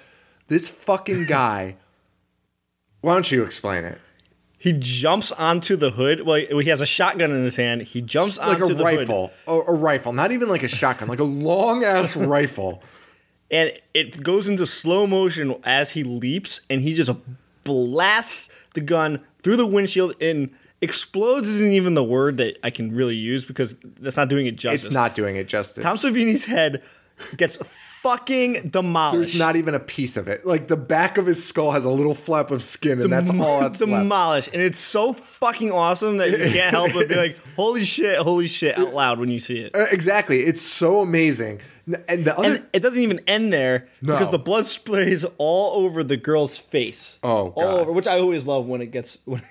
This 0.47 0.69
fucking 0.69 1.25
guy. 1.29 1.75
Why 3.01 3.13
don't 3.13 3.31
you 3.31 3.43
explain 3.43 3.83
it? 3.85 3.99
He 4.57 4.71
jumps 4.71 5.31
onto 5.33 5.75
the 5.75 5.91
hood. 5.91 6.21
Well, 6.25 6.37
he 6.37 6.69
has 6.69 6.79
a 6.79 6.85
shotgun 6.85 7.31
in 7.31 7.43
his 7.43 7.57
hand. 7.57 7.81
He 7.81 8.01
jumps 8.01 8.37
Like 8.37 8.61
onto 8.61 8.65
a 8.65 8.67
the 8.69 8.75
hood. 8.85 8.99
rifle, 8.99 9.31
a, 9.45 9.51
a 9.59 9.73
rifle, 9.73 10.13
not 10.13 10.31
even 10.31 10.47
like 10.47 10.63
a 10.63 10.69
shotgun, 10.69 11.09
like 11.09 11.19
a 11.19 11.25
long 11.25 11.83
ass 11.83 12.15
rifle. 12.15 12.81
And 13.53 13.71
it 13.93 14.23
goes 14.23 14.47
into 14.47 14.65
slow 14.65 15.05
motion 15.05 15.55
as 15.63 15.91
he 15.91 16.03
leaps 16.03 16.61
and 16.71 16.81
he 16.81 16.95
just 16.95 17.11
blasts 17.63 18.49
the 18.73 18.81
gun 18.81 19.21
through 19.43 19.57
the 19.57 19.67
windshield 19.67 20.15
and 20.19 20.49
explodes 20.81 21.47
isn't 21.47 21.71
even 21.71 21.93
the 21.93 22.03
word 22.03 22.37
that 22.37 22.57
I 22.63 22.71
can 22.71 22.93
really 22.93 23.15
use 23.15 23.45
because 23.45 23.77
that's 23.99 24.17
not 24.17 24.27
doing 24.27 24.47
it 24.47 24.55
justice. 24.55 24.87
It's 24.87 24.93
not 24.93 25.13
doing 25.13 25.35
it 25.35 25.47
justice. 25.47 25.83
Tom 25.83 25.97
Savini's 25.97 26.45
head 26.45 26.81
gets 27.37 27.59
fucking 28.03 28.69
demolished. 28.69 29.31
There's 29.31 29.39
not 29.39 29.55
even 29.55 29.73
a 29.73 29.79
piece 29.79 30.17
of 30.17 30.27
it. 30.27 30.45
Like 30.45 30.67
the 30.67 30.77
back 30.77 31.17
of 31.17 31.25
his 31.25 31.43
skull 31.43 31.71
has 31.71 31.85
a 31.85 31.89
little 31.89 32.13
flap 32.13 32.51
of 32.51 32.61
skin, 32.61 33.01
and 33.01 33.11
that's 33.11 33.29
all 33.29 33.61
that's 33.61 33.79
left. 33.79 33.79
demolished, 33.79 34.49
and 34.53 34.61
it's 34.61 34.77
so 34.77 35.13
fucking 35.13 35.71
awesome 35.71 36.17
that 36.17 36.29
you 36.31 36.37
can't 36.37 36.71
help 36.71 36.93
but 36.93 37.07
be 37.09 37.15
like, 37.15 37.39
"Holy 37.55 37.83
shit! 37.85 38.19
Holy 38.19 38.47
shit!" 38.47 38.77
out 38.77 38.93
loud 38.93 39.19
when 39.19 39.29
you 39.29 39.39
see 39.39 39.59
it. 39.59 39.75
Uh, 39.75 39.85
Exactly. 39.91 40.41
It's 40.41 40.61
so 40.61 40.99
amazing. 40.99 41.61
And 42.07 42.23
the 42.25 42.37
other 42.37 42.55
And 42.55 42.65
it 42.71 42.79
doesn't 42.79 43.01
even 43.01 43.19
end 43.27 43.51
there 43.51 43.87
No. 44.01 44.13
because 44.13 44.29
the 44.31 44.39
blood 44.39 44.65
sprays 44.77 45.25
all 45.37 45.83
over 45.85 46.03
the 46.03 46.15
girl's 46.17 46.57
face. 46.57 47.19
Oh, 47.23 47.49
all 47.49 47.79
over, 47.79 47.91
which 47.91 48.07
I 48.07 48.19
always 48.19 48.45
love 48.45 48.65
when 48.67 48.81
it 48.81 48.91
gets 48.91 49.17
when, 49.25 49.41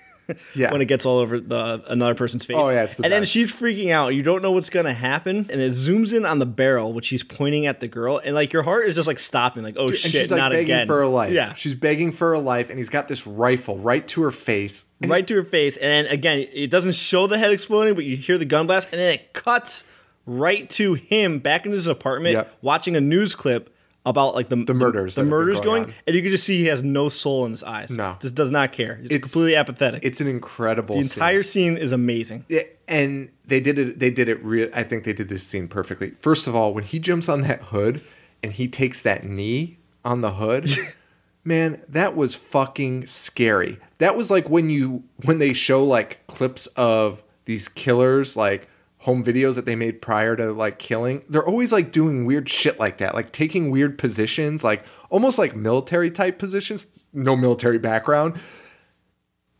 Yeah. 0.54 0.72
when 0.72 0.80
it 0.80 0.86
gets 0.86 1.04
all 1.06 1.18
over 1.18 1.40
the 1.40 1.82
another 1.88 2.14
person's 2.14 2.44
face. 2.44 2.56
Oh, 2.58 2.70
yeah, 2.70 2.84
it's 2.84 2.94
the 2.96 3.04
and 3.04 3.12
then 3.12 3.24
she's 3.24 3.52
freaking 3.52 3.90
out. 3.90 4.14
You 4.14 4.22
don't 4.22 4.42
know 4.42 4.52
what's 4.52 4.70
gonna 4.70 4.92
happen, 4.94 5.46
and 5.50 5.60
it 5.60 5.72
zooms 5.72 6.12
in 6.14 6.24
on 6.26 6.38
the 6.38 6.46
barrel, 6.46 6.92
which 6.92 7.06
she's 7.06 7.22
pointing 7.22 7.66
at 7.66 7.80
the 7.80 7.88
girl, 7.88 8.18
and 8.24 8.34
like 8.34 8.52
your 8.52 8.62
heart 8.62 8.86
is 8.86 8.94
just 8.94 9.06
like 9.06 9.18
stopping, 9.18 9.62
like 9.62 9.76
oh 9.78 9.88
and 9.88 9.96
shit, 9.96 10.10
she's 10.12 10.30
like 10.30 10.38
not 10.38 10.52
begging 10.52 10.64
again. 10.74 10.86
for 10.86 10.98
her 10.98 11.06
life. 11.06 11.32
Yeah, 11.32 11.54
She's 11.54 11.74
begging 11.74 12.12
for 12.12 12.30
her 12.30 12.38
life, 12.38 12.70
and 12.70 12.78
he's 12.78 12.88
got 12.90 13.08
this 13.08 13.26
rifle 13.26 13.78
right 13.78 14.06
to 14.08 14.22
her 14.22 14.30
face. 14.30 14.84
Right 15.04 15.26
to 15.26 15.34
her 15.36 15.44
face, 15.44 15.76
and 15.76 16.06
then 16.06 16.12
again, 16.12 16.46
it 16.52 16.70
doesn't 16.70 16.94
show 16.94 17.26
the 17.26 17.36
head 17.38 17.50
exploding, 17.52 17.94
but 17.94 18.04
you 18.04 18.16
hear 18.16 18.38
the 18.38 18.44
gun 18.44 18.66
blast, 18.66 18.88
and 18.92 19.00
then 19.00 19.12
it 19.14 19.32
cuts 19.32 19.84
right 20.26 20.70
to 20.70 20.94
him 20.94 21.40
back 21.40 21.66
in 21.66 21.72
his 21.72 21.88
apartment 21.88 22.34
Yep. 22.34 22.54
watching 22.62 22.94
a 22.96 23.00
news 23.00 23.34
clip 23.34 23.71
about 24.04 24.34
like 24.34 24.48
the 24.48 24.56
the 24.56 24.74
murders 24.74 25.14
the, 25.14 25.22
been 25.22 25.30
murders 25.30 25.60
going 25.60 25.84
going, 25.84 25.94
and 26.06 26.16
you 26.16 26.22
can 26.22 26.30
just 26.30 26.44
see 26.44 26.58
he 26.58 26.66
has 26.66 26.82
no 26.82 27.08
soul 27.08 27.44
in 27.44 27.52
his 27.52 27.62
eyes. 27.62 27.90
No. 27.90 28.16
just 28.20 28.34
does 28.34 28.50
not 28.50 28.72
care. 28.72 28.96
He's 28.96 29.10
It's- 29.10 29.30
completely 29.30 29.56
apathetic. 29.56 30.04
It's 30.04 30.20
an 30.20 30.26
incredible. 30.28 30.96
the 30.96 31.02
entire 31.02 31.42
scene 31.42 31.76
is 31.76 31.92
amazing. 31.92 32.44
Yeah, 32.48 32.62
and 32.88 33.28
they 33.46 33.60
did 33.60 33.78
it. 33.78 33.98
They 33.98 34.10
did 34.10 34.28
it. 34.28 34.42
Real. 34.44 34.68
I 34.74 34.82
think 34.82 35.04
they 35.04 35.12
did 35.12 35.28
this 35.28 35.44
scene 35.44 35.68
perfectly. 35.68 36.10
First 36.18 36.48
of 36.48 36.54
all, 36.56 36.74
when 36.74 36.84
he 36.84 36.98
jumps 36.98 37.28
on 37.28 37.42
that 37.42 37.62
hood 37.62 38.00
and 38.42 38.52
he 38.52 38.66
takes 38.68 39.02
that 39.02 39.24
knee 39.24 39.78
on 40.04 40.20
the 40.20 40.32
hood, 40.32 40.68
man, 41.44 41.80
that 41.88 42.16
was 42.16 42.34
fucking 42.34 43.06
scary. 43.06 43.78
That 43.98 44.16
was 44.16 44.30
like 44.32 44.48
when 44.50 44.68
you 44.68 45.04
when 45.24 45.38
they 45.38 45.52
show 45.52 45.84
like 45.84 46.26
clips 46.26 46.66
of 46.76 47.22
these 47.44 47.68
killers, 47.68 48.34
like 48.36 48.68
home 49.02 49.24
videos 49.24 49.56
that 49.56 49.64
they 49.64 49.74
made 49.74 50.00
prior 50.00 50.36
to 50.36 50.52
like 50.52 50.78
killing. 50.78 51.22
They're 51.28 51.46
always 51.46 51.72
like 51.72 51.90
doing 51.90 52.24
weird 52.24 52.48
shit 52.48 52.78
like 52.78 52.98
that, 52.98 53.16
like 53.16 53.32
taking 53.32 53.72
weird 53.72 53.98
positions, 53.98 54.62
like 54.62 54.84
almost 55.10 55.38
like 55.38 55.56
military 55.56 56.10
type 56.10 56.38
positions. 56.38 56.86
No 57.12 57.36
military 57.36 57.78
background. 57.78 58.38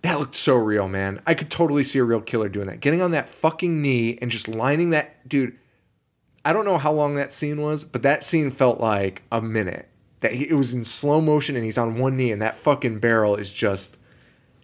That 0.03 0.21
looked 0.21 0.37
so 0.37 0.55
real, 0.55 0.89
man. 0.89 1.21
I 1.27 1.35
could 1.35 1.51
totally 1.51 1.83
see 1.83 1.99
a 1.99 2.05
real 2.05 2.21
killer 2.21 2.49
doing 2.49 2.69
that. 2.69 2.81
Getting 2.81 3.03
on 3.03 3.11
that 3.11 3.29
fucking 3.29 3.83
knee 3.83 4.17
and 4.23 4.31
just 4.31 4.47
lining 4.47 4.91
that 4.91 5.29
dude. 5.29 5.59
I 6.45 6.53
don't 6.53 6.65
know 6.65 6.79
how 6.79 6.93
long 6.93 7.17
that 7.17 7.33
scene 7.33 7.61
was, 7.61 7.83
but 7.83 8.03
that 8.03 8.23
scene 8.23 8.53
felt 8.53 8.81
like 8.81 9.23
a 9.33 9.43
minute. 9.43 9.89
That 10.21 10.33
he, 10.33 10.49
it 10.49 10.55
was 10.55 10.73
in 10.73 10.85
slow 10.85 11.21
motion 11.21 11.57
and 11.57 11.65
he's 11.65 11.79
on 11.79 11.99
one 11.99 12.17
knee 12.17 12.31
and 12.31 12.43
that 12.43 12.57
fucking 12.57 13.01
barrel 13.01 13.35
is 13.35 13.53
just 13.53 13.97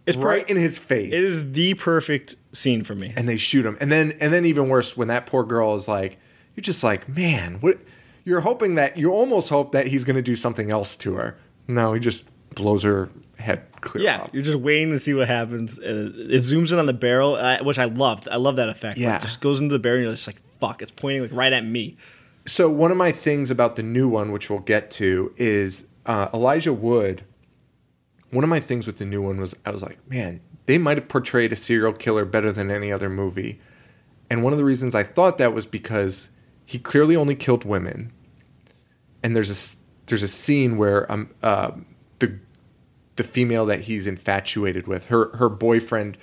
It's 0.09 0.17
per- 0.17 0.27
right 0.27 0.49
in 0.51 0.57
his 0.57 0.79
face. 0.79 1.13
It 1.13 1.23
is 1.25 1.53
the 1.53 1.75
perfect 1.75 2.37
scene 2.53 2.83
for 2.85 2.95
me. 2.95 3.13
and 3.17 3.29
they 3.29 3.37
shoot 3.37 3.65
him. 3.67 3.77
And 3.81 3.91
then 3.93 4.13
and 4.21 4.33
then 4.33 4.45
even 4.47 4.69
worse 4.69 4.97
when 4.97 5.09
that 5.09 5.27
poor 5.27 5.45
girl 5.45 5.75
is 5.75 5.87
like 5.89 6.19
you're 6.57 6.63
just 6.63 6.83
like, 6.83 7.09
"Man, 7.09 7.59
what 7.61 7.79
you're 8.25 8.41
hoping 8.41 8.75
that 8.77 8.97
you 8.97 9.11
almost 9.13 9.49
hope 9.49 9.73
that 9.73 9.87
he's 9.87 10.05
going 10.05 10.17
to 10.17 10.23
do 10.23 10.35
something 10.37 10.71
else 10.71 10.97
to 10.97 11.15
her." 11.15 11.37
No, 11.69 11.93
he 11.93 12.01
just 12.01 12.25
blows 12.55 12.83
her 12.83 13.09
head 13.39 13.63
clear 13.83 14.03
Yeah, 14.03 14.21
off. 14.23 14.31
you're 14.33 14.43
just 14.43 14.59
waiting 14.59 14.91
to 14.91 14.99
see 14.99 15.15
what 15.15 15.29
happens. 15.29 15.79
Uh, 15.79 16.11
it 16.17 16.41
zooms 16.41 16.73
in 16.73 16.79
on 16.81 16.87
the 16.87 16.93
barrel, 16.93 17.35
uh, 17.37 17.63
which 17.63 17.79
I 17.79 17.85
loved. 17.85 18.27
I 18.29 18.37
love 18.37 18.57
that 18.57 18.69
effect. 18.69 18.99
Yeah. 18.99 19.17
it 19.17 19.23
just 19.23 19.41
goes 19.41 19.61
into 19.61 19.73
the 19.75 19.79
barrel, 19.79 19.99
and 19.99 20.07
you're 20.07 20.15
just 20.15 20.27
like, 20.27 20.41
"Fuck!" 20.59 20.83
It's 20.83 20.91
pointing 20.91 21.23
like 21.23 21.33
right 21.33 21.53
at 21.53 21.65
me. 21.65 21.97
So 22.47 22.69
one 22.71 22.91
of 22.91 22.97
my 22.97 23.13
things 23.13 23.51
about 23.51 23.77
the 23.77 23.83
new 23.83 24.09
one, 24.09 24.33
which 24.33 24.49
we'll 24.49 24.61
get 24.61 24.91
to, 24.93 25.33
is 25.37 25.87
uh, 26.07 26.29
Elijah 26.33 26.73
Wood. 26.73 27.23
One 28.31 28.45
of 28.45 28.51
my 28.51 28.61
things 28.61 28.87
with 28.87 28.99
the 28.99 29.07
new 29.07 29.23
one 29.23 29.41
was 29.41 29.55
I 29.65 29.71
was 29.71 29.83
like, 29.83 29.99
man, 30.09 30.41
they 30.67 30.79
might 30.79 30.99
have 30.99 31.09
portrayed 31.09 31.53
a 31.53 31.57
serial 31.57 31.93
killer 31.93 32.25
better 32.25 32.53
than 32.53 32.71
any 32.71 32.93
other 32.93 33.09
movie. 33.09 33.61
And 34.31 34.43
one 34.43 34.53
of 34.53 34.59
the 34.59 34.65
reasons 34.65 34.95
I 34.95 35.03
thought 35.03 35.39
that 35.39 35.55
was 35.55 35.65
because 35.65 36.29
he 36.67 36.79
clearly 36.79 37.17
only 37.17 37.35
killed 37.35 37.65
women. 37.65 38.13
And 39.23 39.35
there's 39.35 39.51
a 39.51 39.77
there's 40.07 40.23
a 40.23 40.29
scene 40.29 40.77
where 40.77 41.11
um 41.11 41.31
uh, 41.43 41.73
the 42.19 42.39
the 43.17 43.25
female 43.25 43.67
that 43.67 43.81
he's 43.81 44.07
infatuated 44.07 44.87
with, 44.87 45.07
her 45.07 45.35
her 45.37 45.49
boyfriend 45.49 46.19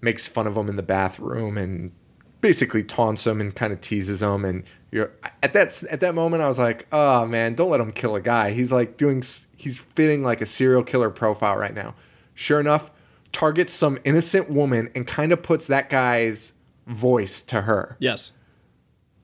makes 0.00 0.26
fun 0.26 0.46
of 0.46 0.56
him 0.56 0.68
in 0.68 0.76
the 0.76 0.82
bathroom 0.82 1.56
and 1.58 1.92
basically 2.40 2.82
taunts 2.82 3.26
him 3.26 3.40
and 3.40 3.54
kind 3.54 3.72
of 3.72 3.80
teases 3.80 4.22
him 4.22 4.44
and 4.44 4.64
you're 4.90 5.10
at 5.42 5.54
that 5.54 5.82
at 5.90 6.00
that 6.00 6.14
moment 6.14 6.42
I 6.42 6.48
was 6.48 6.58
like, 6.58 6.86
"Oh 6.92 7.26
man, 7.26 7.54
don't 7.54 7.70
let 7.70 7.80
him 7.80 7.90
kill 7.90 8.14
a 8.14 8.20
guy. 8.20 8.52
He's 8.52 8.70
like 8.70 8.96
doing 8.96 9.22
he's 9.56 9.78
fitting 9.78 10.22
like 10.22 10.40
a 10.40 10.46
serial 10.46 10.82
killer 10.82 11.10
profile 11.10 11.56
right 11.56 11.74
now." 11.74 11.94
Sure 12.34 12.60
enough, 12.60 12.90
targets 13.32 13.72
some 13.72 13.98
innocent 14.04 14.50
woman 14.50 14.90
and 14.94 15.06
kind 15.06 15.32
of 15.32 15.42
puts 15.42 15.66
that 15.68 15.88
guy's 15.90 16.52
voice 16.86 17.42
to 17.42 17.62
her. 17.62 17.96
Yes. 18.00 18.32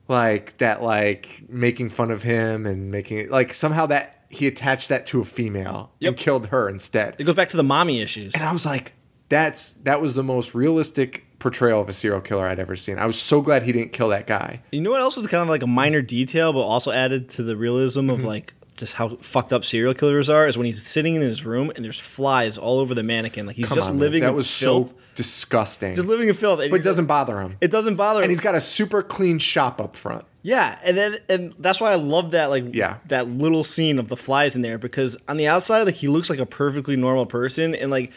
Like 0.07 0.57
that 0.57 0.81
like 0.83 1.43
making 1.47 1.89
fun 1.89 2.11
of 2.11 2.21
him 2.23 2.65
and 2.65 2.91
making 2.91 3.17
it 3.17 3.31
like 3.31 3.53
somehow 3.53 3.85
that 3.87 4.25
he 4.29 4.47
attached 4.47 4.89
that 4.89 5.05
to 5.07 5.21
a 5.21 5.25
female 5.25 5.91
Yep. 5.99 6.09
and 6.09 6.17
killed 6.17 6.47
her 6.47 6.67
instead. 6.69 7.15
It 7.17 7.23
goes 7.25 7.35
back 7.35 7.49
to 7.49 7.57
the 7.57 7.63
mommy 7.63 8.01
issues. 8.01 8.33
And 8.33 8.43
I 8.43 8.51
was 8.51 8.65
like, 8.65 8.93
that's 9.29 9.73
that 9.83 10.01
was 10.01 10.13
the 10.15 10.23
most 10.23 10.53
realistic 10.53 11.25
portrayal 11.39 11.79
of 11.81 11.87
a 11.89 11.93
serial 11.93 12.19
killer 12.21 12.45
I'd 12.45 12.59
ever 12.59 12.75
seen. 12.75 12.97
I 12.99 13.05
was 13.05 13.17
so 13.17 13.41
glad 13.41 13.63
he 13.63 13.71
didn't 13.71 13.93
kill 13.93 14.09
that 14.09 14.27
guy. 14.27 14.61
You 14.71 14.81
know 14.81 14.91
what 14.91 15.01
else 15.01 15.15
was 15.15 15.27
kind 15.27 15.41
of 15.43 15.47
like 15.49 15.63
a 15.63 15.67
minor 15.67 16.01
detail, 16.01 16.51
but 16.51 16.59
also 16.61 16.91
added 16.91 17.29
to 17.31 17.43
the 17.43 17.55
realism 17.55 18.01
Mm-hmm. 18.01 18.09
of 18.09 18.23
like 18.23 18.53
just 18.81 18.93
how 18.95 19.15
fucked 19.21 19.53
up 19.53 19.63
serial 19.63 19.93
killers 19.93 20.27
are 20.29 20.45
is 20.47 20.57
when 20.57 20.65
he's 20.65 20.85
sitting 20.85 21.15
in 21.15 21.21
his 21.21 21.45
room 21.45 21.71
and 21.75 21.85
there's 21.85 21.99
flies 21.99 22.57
all 22.57 22.79
over 22.79 22.93
the 22.93 23.03
mannequin. 23.03 23.45
Like 23.45 23.55
he's 23.55 23.67
Come 23.67 23.77
just 23.77 23.89
on, 23.91 23.95
man. 23.95 24.01
living 24.01 24.21
That 24.23 24.29
in 24.31 24.35
was 24.35 24.53
filth. 24.53 24.89
so 24.89 24.95
disgusting. 25.15 25.95
just 25.95 26.07
living 26.07 26.27
in 26.27 26.33
filth. 26.35 26.59
and 26.59 26.69
but 26.69 26.79
it 26.81 26.83
doesn't 26.83 27.05
bother 27.05 27.39
him. 27.39 27.55
It 27.61 27.71
doesn't 27.71 27.95
bother 27.95 28.19
him. 28.19 28.23
and 28.23 28.31
he's 28.31 28.41
got 28.41 28.55
a 28.55 28.61
super 28.61 29.01
clean 29.01 29.39
shop 29.39 29.79
up 29.79 29.95
front. 29.95 30.25
Yeah, 30.43 30.77
and 30.83 30.97
then 30.97 31.15
and 31.29 31.53
that's 31.59 31.79
why 31.79 31.91
I 31.91 31.95
love 31.95 32.31
that 32.31 32.49
like 32.49 32.73
Yeah. 32.73 32.97
that 33.07 33.27
little 33.29 33.63
scene 33.63 33.99
of 33.99 34.07
the 34.09 34.17
flies 34.17 34.55
in 34.55 34.61
there 34.63 34.77
because 34.77 35.15
on 35.27 35.37
the 35.37 35.47
outside 35.47 35.83
like 35.83 35.95
he 35.95 36.07
looks 36.07 36.29
like 36.29 36.39
a 36.39 36.45
perfectly 36.45 36.95
normal 36.97 37.25
person 37.25 37.75
and 37.75 37.91
like 37.91 38.11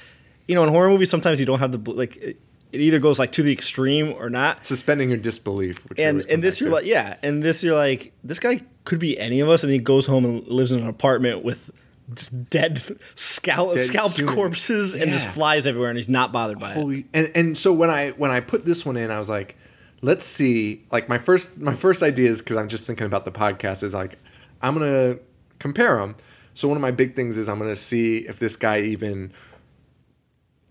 you 0.49 0.55
know 0.55 0.63
in 0.65 0.71
horror 0.71 0.89
movies 0.89 1.11
sometimes 1.11 1.39
you 1.39 1.47
don't 1.47 1.59
have 1.61 1.73
the 1.73 1.93
like 1.93 2.37
it, 2.75 2.81
it 2.81 2.81
either 2.83 2.99
goes 2.99 3.19
like 3.19 3.33
to 3.33 3.43
the 3.43 3.53
extreme 3.53 4.13
or 4.13 4.29
not. 4.31 4.65
Suspending 4.67 5.09
your 5.11 5.19
disbelief. 5.19 5.79
Which 5.89 5.99
And 5.99 6.25
and 6.29 6.43
this 6.43 6.61
you're 6.61 6.71
to. 6.71 6.75
like 6.77 6.87
yeah, 6.87 7.17
and 7.23 7.43
this 7.43 7.63
you're 7.63 7.75
like 7.77 8.13
this 8.23 8.39
guy 8.39 8.61
could 8.85 8.99
be 8.99 9.19
any 9.19 9.41
of 9.41 9.49
us 9.49 9.63
and 9.63 9.73
he 9.73 9.79
goes 9.79 10.07
home 10.07 10.25
and 10.25 10.47
lives 10.49 10.73
in 10.73 10.81
an 10.81 10.89
apartment 10.89 11.45
with 11.45 11.71
just 12.15 12.51
dead 12.51 12.99
scalp, 13.15 13.75
Dead 13.77 13.87
scalped 13.87 14.19
humans. 14.19 14.37
corpses 14.37 14.95
and 14.95 15.11
just 15.11 15.27
flies 15.29 15.67
everywhere 15.67 15.89
and 15.89 15.97
he's 15.97 16.09
not 16.09 16.33
bothered 16.33 16.59
by 16.59 16.75
it. 16.75 17.05
And 17.15 17.31
and 17.35 17.57
so 17.59 17.73
when 17.73 17.89
I 17.91 18.11
when 18.11 18.31
I 18.31 18.41
put 18.41 18.65
this 18.67 18.85
one 18.85 18.97
in, 18.97 19.11
I 19.11 19.19
was 19.19 19.29
like, 19.31 19.57
let's 20.03 20.25
see. 20.27 20.85
Like 20.93 21.09
my 21.09 21.17
first 21.19 21.57
my 21.59 21.75
first 21.75 22.03
idea 22.03 22.29
is 22.31 22.41
because 22.41 22.57
I'm 22.57 22.69
just 22.69 22.87
thinking 22.87 23.07
about 23.07 23.25
the 23.25 23.33
podcast 23.33 23.83
is 23.83 23.95
like 23.95 24.19
I'm 24.61 24.75
gonna 24.75 25.17
compare 25.59 25.97
them. 25.97 26.17
So 26.53 26.69
one 26.69 26.77
of 26.77 26.83
my 26.83 26.91
big 26.91 27.17
things 27.17 27.39
is 27.39 27.49
I'm 27.49 27.59
gonna 27.59 27.75
see 27.75 28.19
if 28.19 28.39
this 28.39 28.55
guy 28.57 28.81
even 28.83 29.33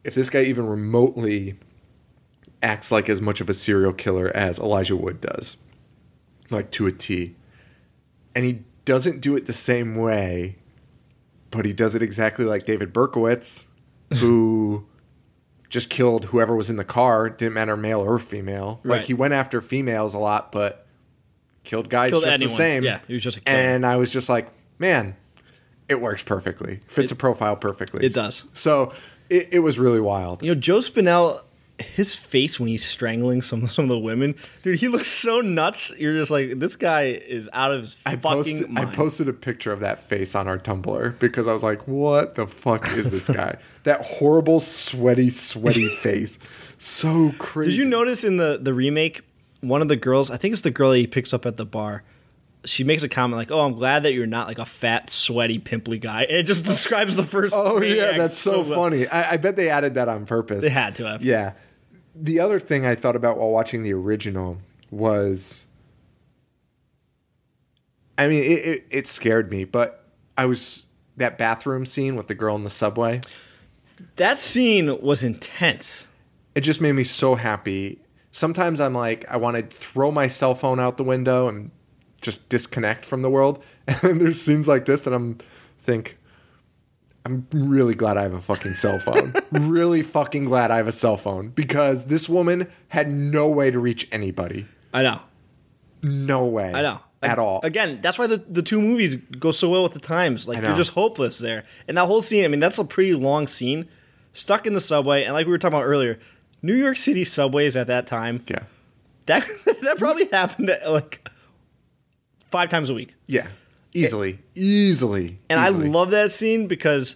if 0.04 0.14
this 0.16 0.30
guy 0.30 0.44
even 0.44 0.68
remotely 0.68 1.56
acts 2.64 2.92
like 2.92 3.10
as 3.10 3.22
much 3.22 3.42
of 3.42 3.50
a 3.50 3.54
serial 3.54 3.94
killer 3.94 4.32
as 4.36 4.58
Elijah 4.58 4.96
Wood 4.96 5.22
does, 5.22 5.58
like 6.50 6.72
to 6.72 6.88
a 6.88 6.92
T. 6.92 7.36
And 8.36 8.46
he 8.46 8.62
doesn't 8.86 9.22
do 9.22 9.36
it 9.36 9.46
the 9.46 9.54
same 9.54 9.96
way, 9.96 10.56
but 11.52 11.66
he 11.66 11.74
does 11.74 11.94
it 11.96 12.02
exactly 12.02 12.46
like 12.46 12.66
David 12.66 12.94
Berkowitz, 12.94 13.66
who 14.16 14.86
just 15.70 15.90
killed 15.90 16.26
whoever 16.26 16.56
was 16.56 16.70
in 16.70 16.78
the 16.78 16.84
car. 16.84 17.30
Didn't 17.30 17.54
matter 17.54 17.78
male 17.78 18.00
or 18.00 18.18
female. 18.18 18.80
Like 18.84 19.06
he 19.06 19.14
went 19.14 19.34
after 19.34 19.62
females 19.62 20.14
a 20.14 20.20
lot, 20.20 20.52
but 20.52 20.88
killed 21.64 21.90
guys 21.90 22.10
Killed 22.12 22.24
just 22.24 22.34
anyone. 22.34 22.50
the 22.52 22.56
same. 22.56 22.84
Yeah, 22.84 23.00
he 23.08 23.14
was 23.14 23.24
just 23.24 23.38
a 23.38 23.42
killer. 23.42 23.58
And 23.58 23.86
I 23.86 23.98
was 23.98 24.12
just 24.12 24.30
like, 24.30 24.50
man, 24.80 25.16
it 25.88 26.02
works 26.02 26.24
perfectly. 26.24 26.80
Fits 26.88 27.12
a 27.12 27.16
profile 27.16 27.56
perfectly. 27.56 28.06
it 28.06 28.14
does. 28.14 28.46
So 28.54 28.94
it, 29.30 29.50
it 29.52 29.60
was 29.60 29.78
really 29.78 30.02
wild. 30.02 30.42
You 30.44 30.54
know, 30.54 30.60
Joe 30.60 30.80
Spinell, 30.80 31.42
his 31.84 32.16
face 32.16 32.60
when 32.60 32.70
he's 32.70 32.86
strangling 32.86 33.42
some 33.42 33.68
some 33.70 33.86
of 33.86 33.90
the 33.90 34.00
women, 34.00 34.36
dude, 34.62 34.80
he 34.80 34.88
looks 34.88 35.08
so 35.08 35.42
nuts. 35.42 35.92
You're 35.98 36.14
just 36.14 36.32
like, 36.32 36.60
this 36.60 36.76
guy 36.76 37.04
is 37.04 37.50
out 37.54 37.72
of 37.72 37.82
his 37.82 37.98
I 38.06 38.16
fucking 38.16 38.22
posted, 38.22 38.78
I 38.78 38.86
posted 38.86 39.30
a 39.30 39.34
picture 39.34 39.72
of 39.72 39.82
that 39.82 40.02
face 40.02 40.36
on 40.36 40.48
our 40.48 40.58
Tumblr 40.58 41.20
because 41.20 41.48
I 41.48 41.54
was 41.54 41.64
like, 41.64 41.88
what 41.88 42.36
the 42.36 42.48
fuck 42.48 42.92
is 42.94 43.12
this 43.12 43.28
guy? 43.28 43.58
that 43.84 44.02
horrible, 44.02 44.60
sweaty, 44.60 45.30
sweaty 45.30 45.88
face. 46.02 46.40
So 46.78 47.34
crazy. 47.38 47.72
Did 47.72 47.78
you 47.78 47.86
notice 47.86 48.24
in 48.24 48.38
the 48.38 48.60
the 48.62 48.74
remake, 48.74 49.22
one 49.62 49.82
of 49.82 49.88
the 49.88 49.96
girls, 49.96 50.30
I 50.30 50.38
think 50.38 50.52
it's 50.52 50.62
the 50.62 50.72
girl 50.72 50.92
that 50.92 50.98
he 50.98 51.08
picks 51.08 51.34
up 51.34 51.46
at 51.46 51.58
the 51.58 51.66
bar. 51.66 52.04
She 52.66 52.86
makes 52.86 53.04
a 53.04 53.10
comment 53.10 53.38
like, 53.38 53.52
"Oh, 53.52 53.60
I'm 53.60 53.74
glad 53.74 54.04
that 54.04 54.14
you're 54.14 54.26
not 54.26 54.48
like 54.48 54.58
a 54.58 54.66
fat, 54.66 55.10
sweaty, 55.10 55.60
pimply 55.60 55.98
guy." 56.00 56.24
And 56.24 56.38
it 56.38 56.44
just 56.44 56.64
describes 56.64 57.18
the 57.18 57.24
first. 57.24 57.54
Oh, 57.54 57.82
yeah, 57.82 58.18
that's 58.18 58.38
so 58.38 58.62
well. 58.62 58.80
funny. 58.80 59.06
I, 59.06 59.34
I 59.34 59.38
bet 59.38 59.58
they 59.58 59.70
added 59.70 59.96
that 59.96 60.08
on 60.08 60.26
purpose. 60.26 60.62
They 60.62 60.70
had 60.70 60.96
to 60.96 61.06
have. 61.06 61.24
Yeah. 61.24 61.54
The 62.16 62.40
other 62.40 62.60
thing 62.60 62.86
I 62.86 62.96
thought 62.96 63.16
about 63.16 63.38
while 63.38 63.50
watching 63.50 63.84
the 63.84 63.94
original 63.94 64.60
was 64.92 65.66
I 68.18 68.28
mean, 68.28 68.44
it, 68.44 68.66
it, 68.66 68.86
it 68.92 69.08
scared 69.08 69.50
me, 69.50 69.64
but 69.64 70.06
I 70.38 70.46
was 70.46 70.86
that 71.18 71.38
bathroom 71.38 71.86
scene 71.86 72.16
with 72.16 72.28
the 72.28 72.36
girl 72.36 72.56
in 72.56 72.64
the 72.64 72.70
subway. 72.70 73.22
That 74.18 74.40
scene 74.40 75.02
was 75.02 75.24
intense. 75.24 76.08
It 76.56 76.62
just 76.62 76.82
made 76.82 76.94
me 76.94 77.04
so 77.04 77.36
happy. 77.36 78.00
Sometimes 78.32 78.80
I'm 78.80 78.94
like, 78.94 79.26
I 79.30 79.38
want 79.38 79.58
to 79.58 79.78
throw 79.78 80.12
my 80.12 80.28
cell 80.28 80.56
phone 80.56 80.80
out 80.80 80.98
the 80.98 81.04
window 81.04 81.48
and 81.48 81.72
just 82.22 82.48
disconnect 82.50 83.06
from 83.06 83.22
the 83.22 83.30
world. 83.30 83.64
And 84.02 84.22
there's 84.22 84.42
scenes 84.42 84.68
like 84.68 84.86
this 84.86 85.04
that 85.04 85.14
I'm 85.14 85.40
think, 85.82 86.18
I'm 87.26 87.48
really 87.54 87.94
glad 87.94 88.18
I 88.18 88.24
have 88.24 88.34
a 88.34 88.42
fucking 88.42 88.74
cell 88.74 89.00
phone. 89.00 89.34
really 89.52 90.02
fucking 90.02 90.46
glad 90.46 90.72
I 90.72 90.78
have 90.78 90.88
a 90.88 90.92
cell 90.92 91.16
phone 91.16 91.50
because 91.50 92.08
this 92.08 92.28
woman 92.28 92.68
had 92.90 93.10
no 93.10 93.48
way 93.48 93.72
to 93.72 93.80
reach 93.80 94.08
anybody. 94.12 94.66
I 94.94 95.04
know. 95.04 95.22
No 96.02 96.46
way. 96.46 96.74
I 96.74 96.82
know. 96.82 97.00
At 97.22 97.40
all. 97.40 97.62
Again, 97.64 98.00
that's 98.02 98.20
why 98.20 98.28
the, 98.28 98.36
the 98.38 98.62
two 98.62 98.82
movies 98.82 99.16
go 99.40 99.54
so 99.54 99.70
well 99.70 99.84
with 99.84 99.94
the 99.94 100.02
times. 100.02 100.46
Like 100.46 100.62
you're 100.62 100.76
just 100.76 100.92
hopeless 100.92 101.38
there. 101.40 101.64
And 101.88 101.98
that 101.98 102.06
whole 102.08 102.22
scene, 102.22 102.44
I 102.44 102.50
mean, 102.50 102.60
that's 102.60 102.78
a 102.78 102.84
pretty 102.84 103.14
long 103.14 103.48
scene. 103.48 103.88
Stuck 104.34 104.68
in 104.68 104.74
the 104.74 104.82
subway, 104.82 105.24
and 105.24 105.34
like 105.34 105.46
we 105.46 105.52
were 105.52 105.58
talking 105.58 105.76
about 105.78 105.86
earlier, 105.86 106.20
New 106.62 106.74
York 106.76 106.98
City 106.98 107.24
subways 107.24 107.78
at 107.78 107.88
that 107.88 108.08
time, 108.08 108.42
Yeah. 108.50 108.64
that 109.28 109.48
that 109.84 109.98
probably 110.00 110.26
happened 110.26 110.70
at, 110.72 110.92
like 110.92 111.30
five 112.52 112.70
times 112.70 112.90
a 112.90 112.94
week. 112.94 113.14
Yeah. 113.28 113.48
Easily. 113.94 114.40
Easily. 114.56 115.40
And 115.50 115.60
Easily. 115.60 115.88
I 115.88 115.92
love 115.92 116.12
that 116.12 116.32
scene 116.32 116.68
because 116.68 117.16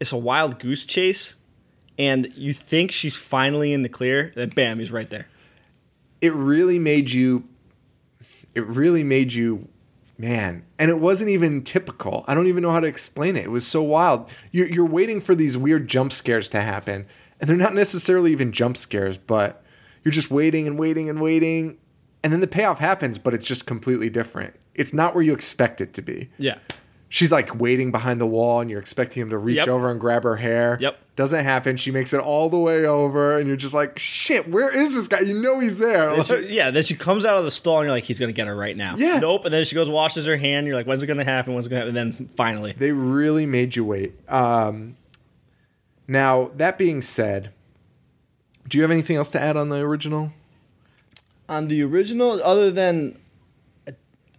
it's 0.00 0.12
a 0.12 0.16
wild 0.16 0.58
goose 0.58 0.84
chase, 0.84 1.34
and 1.98 2.32
you 2.36 2.52
think 2.52 2.92
she's 2.92 3.16
finally 3.16 3.72
in 3.72 3.82
the 3.82 3.88
clear, 3.88 4.32
then 4.36 4.50
bam, 4.50 4.78
he's 4.78 4.90
right 4.90 5.08
there. 5.10 5.26
it 6.20 6.32
really 6.34 6.78
made 6.78 7.10
you 7.10 7.44
it 8.54 8.66
really 8.66 9.04
made 9.04 9.32
you 9.32 9.68
man 10.16 10.64
and 10.80 10.90
it 10.90 10.98
wasn't 10.98 11.28
even 11.30 11.62
typical 11.62 12.24
i 12.26 12.34
don't 12.34 12.48
even 12.48 12.60
know 12.62 12.72
how 12.72 12.80
to 12.80 12.88
explain 12.88 13.36
it 13.36 13.44
it 13.44 13.50
was 13.50 13.64
so 13.64 13.80
wild 13.82 14.28
you're, 14.50 14.66
you're 14.66 14.84
waiting 14.84 15.20
for 15.20 15.34
these 15.36 15.56
weird 15.56 15.86
jump 15.86 16.12
scares 16.12 16.48
to 16.48 16.60
happen 16.60 17.06
and 17.40 17.48
they're 17.48 17.56
not 17.56 17.72
necessarily 17.74 18.32
even 18.32 18.50
jump 18.50 18.76
scares 18.76 19.16
but 19.16 19.62
you're 20.02 20.10
just 20.10 20.28
waiting 20.30 20.66
and 20.66 20.76
waiting 20.76 21.08
and 21.08 21.20
waiting 21.20 21.78
and 22.24 22.32
then 22.32 22.40
the 22.40 22.48
payoff 22.48 22.80
happens 22.80 23.16
but 23.16 23.32
it's 23.32 23.46
just 23.46 23.64
completely 23.64 24.10
different 24.10 24.54
it's 24.78 24.94
not 24.94 25.14
where 25.14 25.22
you 25.22 25.34
expect 25.34 25.80
it 25.82 25.92
to 25.94 26.00
be 26.02 26.28
Yeah. 26.38 26.56
she's 27.10 27.30
like 27.32 27.58
waiting 27.60 27.90
behind 27.90 28.20
the 28.20 28.26
wall 28.26 28.60
and 28.60 28.70
you're 28.70 28.80
expecting 28.80 29.20
him 29.22 29.30
to 29.30 29.38
reach 29.38 29.56
Yep. 29.56 29.68
over 29.68 29.90
and 29.90 29.98
grab 30.00 30.22
her 30.24 30.36
hair. 30.36 30.78
Yep. 30.80 30.96
Doesn't 31.16 31.42
happen. 31.44 31.76
She 31.76 31.90
makes 31.90 32.12
it 32.12 32.20
all 32.20 32.48
the 32.48 32.58
way 32.58 32.84
over 32.86 33.38
and 33.38 33.48
you're 33.48 33.56
just 33.56 33.74
like, 33.74 33.98
shit, 33.98 34.46
where 34.48 34.74
is 34.74 34.94
this 34.94 35.08
guy? 35.08 35.20
You 35.20 35.34
know 35.40 35.58
he's 35.58 35.78
there. 35.78 36.14
Then 36.14 36.24
she- 36.24 36.54
yeah, 36.54 36.70
then 36.70 36.82
she 36.84 36.94
comes 36.94 37.24
out 37.24 37.36
of 37.38 37.44
the 37.44 37.50
stall 37.50 37.78
and 37.78 37.86
you're 37.86 37.96
like, 37.96 38.04
he's 38.04 38.18
gonna 38.20 38.32
get 38.32 38.46
her 38.46 38.54
right 38.54 38.76
now. 38.76 38.94
Yeah. 38.96 39.18
Nope. 39.18 39.44
And 39.46 39.52
then 39.52 39.64
she 39.64 39.74
goes, 39.74 39.90
washes 39.90 40.26
her 40.26 40.36
hand. 40.36 40.66
You're 40.66 40.76
like, 40.76 40.86
when's 40.86 41.02
it 41.02 41.06
gonna 41.08 41.24
happen? 41.24 41.54
When's 41.54 41.66
it 41.66 41.70
gonna 41.70 41.80
happen? 41.86 41.96
And 41.96 42.14
then 42.14 42.28
finally, 42.36 42.74
they 42.78 42.92
really 42.92 43.46
made 43.46 43.74
you 43.74 43.84
wait. 43.84 44.12
Um, 44.30 44.94
now, 46.06 46.50
that 46.56 46.78
being 46.78 47.02
said, 47.02 47.50
do 48.68 48.78
you 48.78 48.82
have 48.82 48.90
anything 48.90 49.16
else 49.16 49.30
to 49.32 49.40
add 49.40 49.56
on 49.56 49.68
the 49.70 49.76
original? 49.78 50.32
on 51.48 51.68
the 51.68 51.82
original, 51.82 52.42
other 52.42 52.70
than 52.70 53.18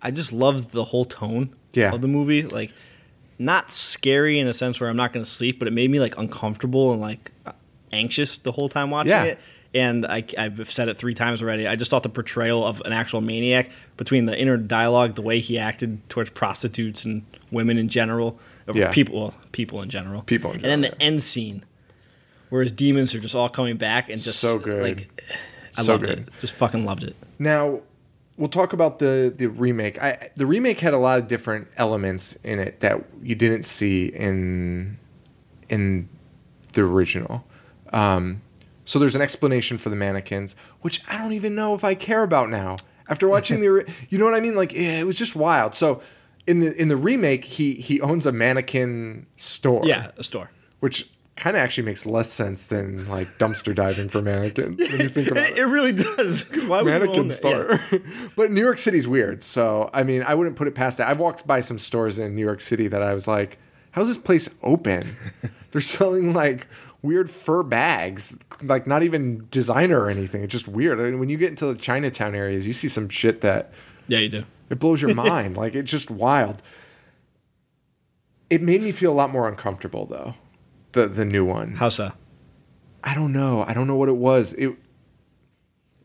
I 0.02 0.12
just 0.12 0.32
loved 0.34 0.72
the 0.72 0.86
whole 0.86 1.06
tone 1.06 1.56
Yeah. 1.74 1.92
of 1.94 2.02
the 2.02 2.08
movie. 2.08 2.44
Like, 2.44 2.74
not 3.38 3.72
scary 3.72 4.40
in 4.40 4.48
a 4.48 4.54
sense 4.54 4.80
where 4.80 4.90
I'm 4.90 4.98
not 4.98 5.14
gonna 5.14 5.26
sleep, 5.26 5.60
but 5.60 5.68
it 5.68 5.72
made 5.72 5.90
me 5.90 6.00
like 6.00 6.18
uncomfortable 6.18 6.92
and 6.92 7.02
like 7.02 7.32
anxious 7.92 8.38
the 8.38 8.52
whole 8.52 8.70
time 8.70 8.90
watching 8.92 9.12
Yeah. 9.12 9.24
it. 9.24 9.40
And 9.74 10.06
I, 10.06 10.24
I've 10.38 10.72
said 10.72 10.90
it 10.90 10.98
three 10.98 11.14
times 11.14 11.44
already. 11.44 11.68
I 11.68 11.76
just 11.76 11.92
thought 11.92 12.02
the 12.04 12.10
portrayal 12.10 12.66
of 12.66 12.82
an 12.86 12.92
actual 12.92 13.22
maniac 13.22 13.70
between 13.98 14.26
the 14.26 14.36
inner 14.36 14.58
dialogue, 14.58 15.14
the 15.16 15.22
way 15.22 15.40
he 15.40 15.60
acted 15.60 16.08
towards 16.10 16.32
prostitutes 16.32 17.06
and 17.06 17.24
women 17.52 17.78
in 17.78 17.88
general, 17.88 18.40
Yeah. 18.74 18.90
people, 18.92 19.20
well, 19.20 19.34
people 19.52 19.82
in 19.84 19.90
general, 19.90 20.24
People 20.24 20.52
in 20.52 20.56
and 20.58 20.64
then 20.66 20.82
general, 20.82 20.98
the 20.98 21.04
end 21.04 21.24
scene 21.24 21.64
where 22.50 22.64
his 22.64 22.72
demons 22.72 23.14
are 23.14 23.20
just 23.20 23.36
all 23.36 23.48
coming 23.48 23.78
back 23.78 24.10
and 24.10 24.20
just 24.20 24.40
So 24.40 24.58
good. 24.58 24.82
Like, 24.82 25.22
I 25.78 25.84
So 25.84 25.92
loved 25.94 26.06
good. 26.06 26.20
it. 26.20 26.30
Just 26.40 26.54
fucking 26.56 26.84
loved 26.84 27.04
it. 27.04 27.16
Now, 27.38 27.82
we'll 28.40 28.50
talk 28.50 28.74
about 28.74 28.98
the 28.98 29.32
the 29.36 29.48
remake. 29.48 30.02
I, 30.02 30.30
the 30.36 30.48
remake 30.48 30.80
had 30.80 30.94
a 30.94 30.98
lot 30.98 31.20
of 31.20 31.28
different 31.28 31.68
elements 31.78 32.36
in 32.44 32.58
it 32.58 32.80
that 32.80 33.04
you 33.22 33.36
didn't 33.36 33.64
see 33.64 34.08
in 34.08 34.98
in 35.68 36.10
the 36.74 36.82
original. 36.82 37.46
Um, 37.94 38.42
so 38.86 38.98
there's 38.98 39.16
an 39.16 39.22
explanation 39.22 39.78
for 39.78 39.90
the 39.90 39.96
mannequins, 39.96 40.56
which 40.82 41.04
I 41.08 41.20
don't 41.20 41.34
even 41.34 41.54
know 41.54 41.76
if 41.76 41.84
I 41.84 41.94
care 41.94 42.24
about 42.24 42.50
now. 42.50 42.78
After 43.08 43.28
watching 43.28 43.60
the, 43.60 43.86
you 44.10 44.18
know 44.18 44.26
what 44.26 44.34
I 44.34 44.40
mean? 44.40 44.56
Like 44.56 44.74
it 44.74 45.06
was 45.06 45.16
just 45.16 45.36
wild. 45.36 45.76
So 45.76 46.02
in 46.48 46.62
the 46.62 46.74
in 46.82 46.88
the 46.88 46.98
remake, 46.98 47.46
he 47.46 47.76
he 47.76 48.02
owns 48.02 48.26
a 48.26 48.32
mannequin 48.32 49.28
store. 49.38 49.86
Yeah, 49.86 50.12
a 50.18 50.24
store. 50.24 50.50
which 50.80 51.10
kind 51.40 51.56
of 51.56 51.62
actually 51.62 51.86
makes 51.86 52.06
less 52.06 52.32
sense 52.32 52.66
than 52.68 53.08
like 53.08 53.28
dumpster 53.38 53.74
diving 53.74 54.10
for 54.10 54.22
mannequins 54.22 54.78
when 54.80 55.02
you 55.02 55.10
think 55.10 55.30
about 55.32 55.50
It, 55.50 55.58
it 55.60 55.66
really 55.66 55.92
does. 55.94 56.44
Why 56.68 56.82
would 56.82 56.90
you 56.94 56.96
own 56.96 57.00
mannequin 57.00 57.32
store. 57.32 57.80
Yeah. 57.92 58.00
but 58.36 58.52
New 58.52 58.62
York 58.62 58.78
City's 58.80 59.08
weird. 59.08 59.44
So, 59.44 59.90
I 59.94 60.04
mean, 60.04 60.24
I 60.24 60.36
wouldn't 60.36 60.56
put 60.56 60.68
it 60.68 60.76
past 60.76 60.98
that. 60.98 61.08
I've 61.08 61.20
walked 61.20 61.48
by 61.48 61.62
some 61.62 61.80
stores 61.80 62.20
in 62.20 62.36
New 62.36 62.44
York 62.44 62.62
City 62.62 62.88
that 62.90 63.02
I 63.02 63.14
was 63.14 63.28
like, 63.28 63.58
how's 63.92 64.08
this 64.08 64.18
place 64.18 64.50
open? 64.64 65.16
They're 65.72 65.82
selling 65.82 66.34
like 66.34 66.68
weird 67.02 67.30
fur 67.30 67.64
bags, 67.64 68.36
like 68.62 68.86
not 68.86 69.04
even 69.04 69.48
designer 69.52 70.00
or 70.00 70.10
anything. 70.10 70.44
It's 70.44 70.52
just 70.52 70.68
weird. 70.68 71.00
I 71.00 71.04
mean, 71.04 71.20
when 71.20 71.30
you 71.30 71.38
get 71.38 71.50
into 71.50 71.66
the 71.66 71.76
Chinatown 71.80 72.36
areas, 72.36 72.68
you 72.68 72.74
see 72.74 72.88
some 72.90 73.08
shit 73.10 73.42
that 73.42 73.72
Yeah, 74.08 74.20
you 74.20 74.30
do. 74.30 74.44
it 74.70 74.80
blows 74.80 75.02
your 75.02 75.14
mind. 75.16 75.56
like 75.58 75.76
it's 75.76 75.90
just 75.90 76.12
wild. 76.12 76.62
It 78.50 78.62
made 78.62 78.82
me 78.82 78.92
feel 78.92 79.12
a 79.12 79.14
lot 79.14 79.30
more 79.30 79.48
uncomfortable 79.48 80.06
though. 80.06 80.34
The 80.94 81.08
the 81.08 81.26
new 81.26 81.46
one. 81.46 81.74
How 81.76 81.90
so? 81.90 82.12
I 83.04 83.14
don't 83.16 83.32
know. 83.32 83.64
I 83.68 83.74
don't 83.74 83.88
know 83.88 83.96
what 83.96 84.10
it 84.10 84.16
was. 84.18 84.54
It 84.54 84.72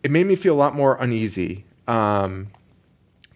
it 0.03 0.11
made 0.11 0.27
me 0.27 0.37
feel 0.37 0.55
a 0.55 0.57
lot 0.57 0.75
more 0.75 0.97
uneasy. 1.01 1.64
Um, 1.88 2.49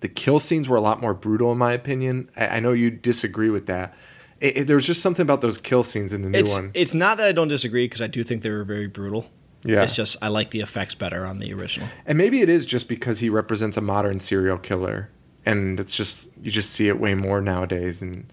the 0.00 0.08
kill 0.08 0.38
scenes 0.38 0.68
were 0.68 0.76
a 0.76 0.80
lot 0.80 1.00
more 1.00 1.14
brutal, 1.14 1.50
in 1.52 1.58
my 1.58 1.72
opinion. 1.72 2.30
I, 2.37 2.46
I 2.56 2.61
know 2.61 2.72
you 2.72 2.90
disagree 2.90 3.50
with 3.50 3.66
that. 3.66 3.94
It, 4.40 4.56
it- 4.58 4.66
there 4.66 4.76
was 4.76 4.87
just 4.87 5.02
something 5.02 5.22
about 5.22 5.40
those 5.40 5.58
kill 5.58 5.82
scenes 5.82 6.12
in 6.12 6.22
the 6.22 6.28
new 6.30 6.38
It's 6.38 6.52
one. 6.54 6.70
it's 6.74 6.94
not 6.94 7.18
that 7.18 7.26
I 7.28 7.32
don't 7.32 7.48
disagree 7.48 7.87
because 7.87 8.02
I 8.02 8.06
do 8.06 8.22
think 8.22 8.42
they 8.42 8.50
were 8.50 8.64
very 8.64 8.87
brutal. 8.87 9.28
Yeah. 9.64 9.82
It's 9.82 9.92
just 9.94 10.16
I 10.22 10.28
like 10.28 10.50
the 10.50 10.61
effects 10.61 10.94
better 10.94 11.26
on 11.26 11.40
the 11.40 11.52
original. 11.52 11.88
and 12.06 12.16
maybe 12.16 12.42
it 12.42 12.48
is 12.48 12.64
just 12.64 12.87
because 12.88 13.18
he 13.18 13.28
represents 13.28 13.76
a 13.76 13.80
modern 13.80 14.20
serial 14.20 14.56
killer, 14.58 15.11
and 15.44 15.80
it's 15.80 15.96
just 15.96 16.28
you 16.42 16.52
just 16.52 16.70
see 16.70 16.87
it 16.88 17.00
way 17.00 17.14
more 17.14 17.40
nowadays. 17.40 18.00
And 18.00 18.30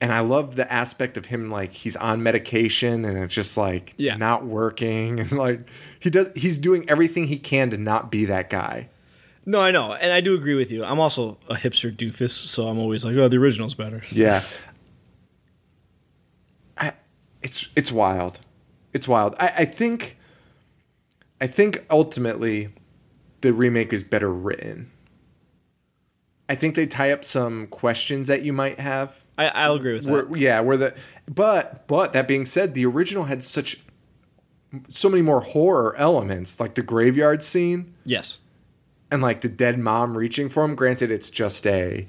and 0.00 0.12
I 0.12 0.20
love 0.20 0.54
the 0.56 0.70
aspect 0.72 1.16
of 1.16 1.24
him 1.26 1.50
like 1.50 1.72
he's 1.72 1.96
on 1.96 2.22
medication 2.22 3.04
and 3.04 3.18
it's 3.18 3.34
just 3.34 3.56
like 3.56 3.94
Yeah. 3.96 4.16
not 4.16 4.46
working 4.46 5.20
and 5.20 5.32
like 5.32 5.60
he 6.00 6.10
does 6.10 6.30
he's 6.36 6.58
doing 6.58 6.88
everything 6.88 7.26
he 7.26 7.36
can 7.38 7.70
to 7.70 7.76
not 7.78 8.10
be 8.10 8.24
that 8.26 8.48
guy. 8.50 8.88
No, 9.46 9.60
I 9.62 9.70
know, 9.70 9.94
and 9.94 10.12
I 10.12 10.20
do 10.20 10.34
agree 10.34 10.54
with 10.54 10.70
you. 10.70 10.84
I'm 10.84 11.00
also 11.00 11.38
a 11.48 11.54
hipster 11.54 11.90
doofus, 11.94 12.30
so 12.30 12.68
I'm 12.68 12.78
always 12.78 13.02
like, 13.02 13.16
oh, 13.16 13.28
the 13.28 13.38
original's 13.38 13.74
better. 13.74 14.02
Yeah. 14.10 14.44
I, 16.76 16.92
it's 17.42 17.68
it's 17.74 17.90
wild. 17.90 18.38
It's 18.92 19.08
wild. 19.08 19.34
I, 19.38 19.52
I 19.58 19.64
think 19.64 20.16
I 21.40 21.46
think 21.46 21.84
ultimately 21.90 22.68
the 23.40 23.52
remake 23.52 23.92
is 23.92 24.02
better 24.02 24.30
written. 24.32 24.90
I 26.48 26.54
think 26.54 26.74
they 26.74 26.86
tie 26.86 27.10
up 27.12 27.24
some 27.24 27.66
questions 27.68 28.26
that 28.26 28.42
you 28.42 28.52
might 28.52 28.78
have. 28.78 29.14
I, 29.38 29.46
I'll 29.48 29.74
agree 29.76 29.94
with 29.94 30.04
that. 30.04 30.36
Yeah, 30.38 30.60
where 30.60 30.76
the 30.76 30.94
but 31.26 31.86
but 31.86 32.12
that 32.12 32.26
being 32.28 32.44
said, 32.44 32.74
the 32.74 32.84
original 32.86 33.24
had 33.24 33.42
such 33.42 33.78
so 34.90 35.08
many 35.08 35.22
more 35.22 35.40
horror 35.40 35.94
elements, 35.96 36.60
like 36.60 36.74
the 36.74 36.82
graveyard 36.82 37.42
scene 37.42 37.94
Yes. 38.04 38.36
and 39.10 39.22
like 39.22 39.40
the 39.40 39.48
dead 39.48 39.78
mom 39.78 40.16
reaching 40.18 40.48
for 40.50 40.62
him. 40.64 40.74
Granted, 40.74 41.10
it's 41.10 41.30
just 41.30 41.66
a 41.66 42.06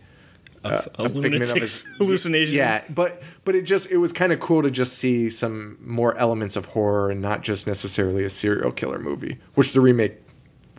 A, 0.66 0.70
a, 0.70 1.04
of 1.04 1.14
his- 1.24 1.86
hallucination. 1.98 2.54
Yeah, 2.56 2.84
but 2.90 3.22
but 3.46 3.56
it 3.56 3.62
just 3.62 3.90
it 3.92 3.98
was 3.98 4.12
kind 4.12 4.34
of 4.34 4.40
cool 4.42 4.62
to 4.64 4.70
just 4.72 4.98
see 4.98 5.30
some 5.30 5.78
more 5.82 6.18
elements 6.18 6.56
of 6.58 6.66
horror 6.66 7.12
and 7.12 7.22
not 7.22 7.44
just 7.44 7.66
necessarily 7.68 8.26
a 8.26 8.30
serial 8.30 8.72
killer 8.74 9.00
movie, 9.00 9.38
which 9.56 9.72
the 9.72 9.80
remake 9.80 10.18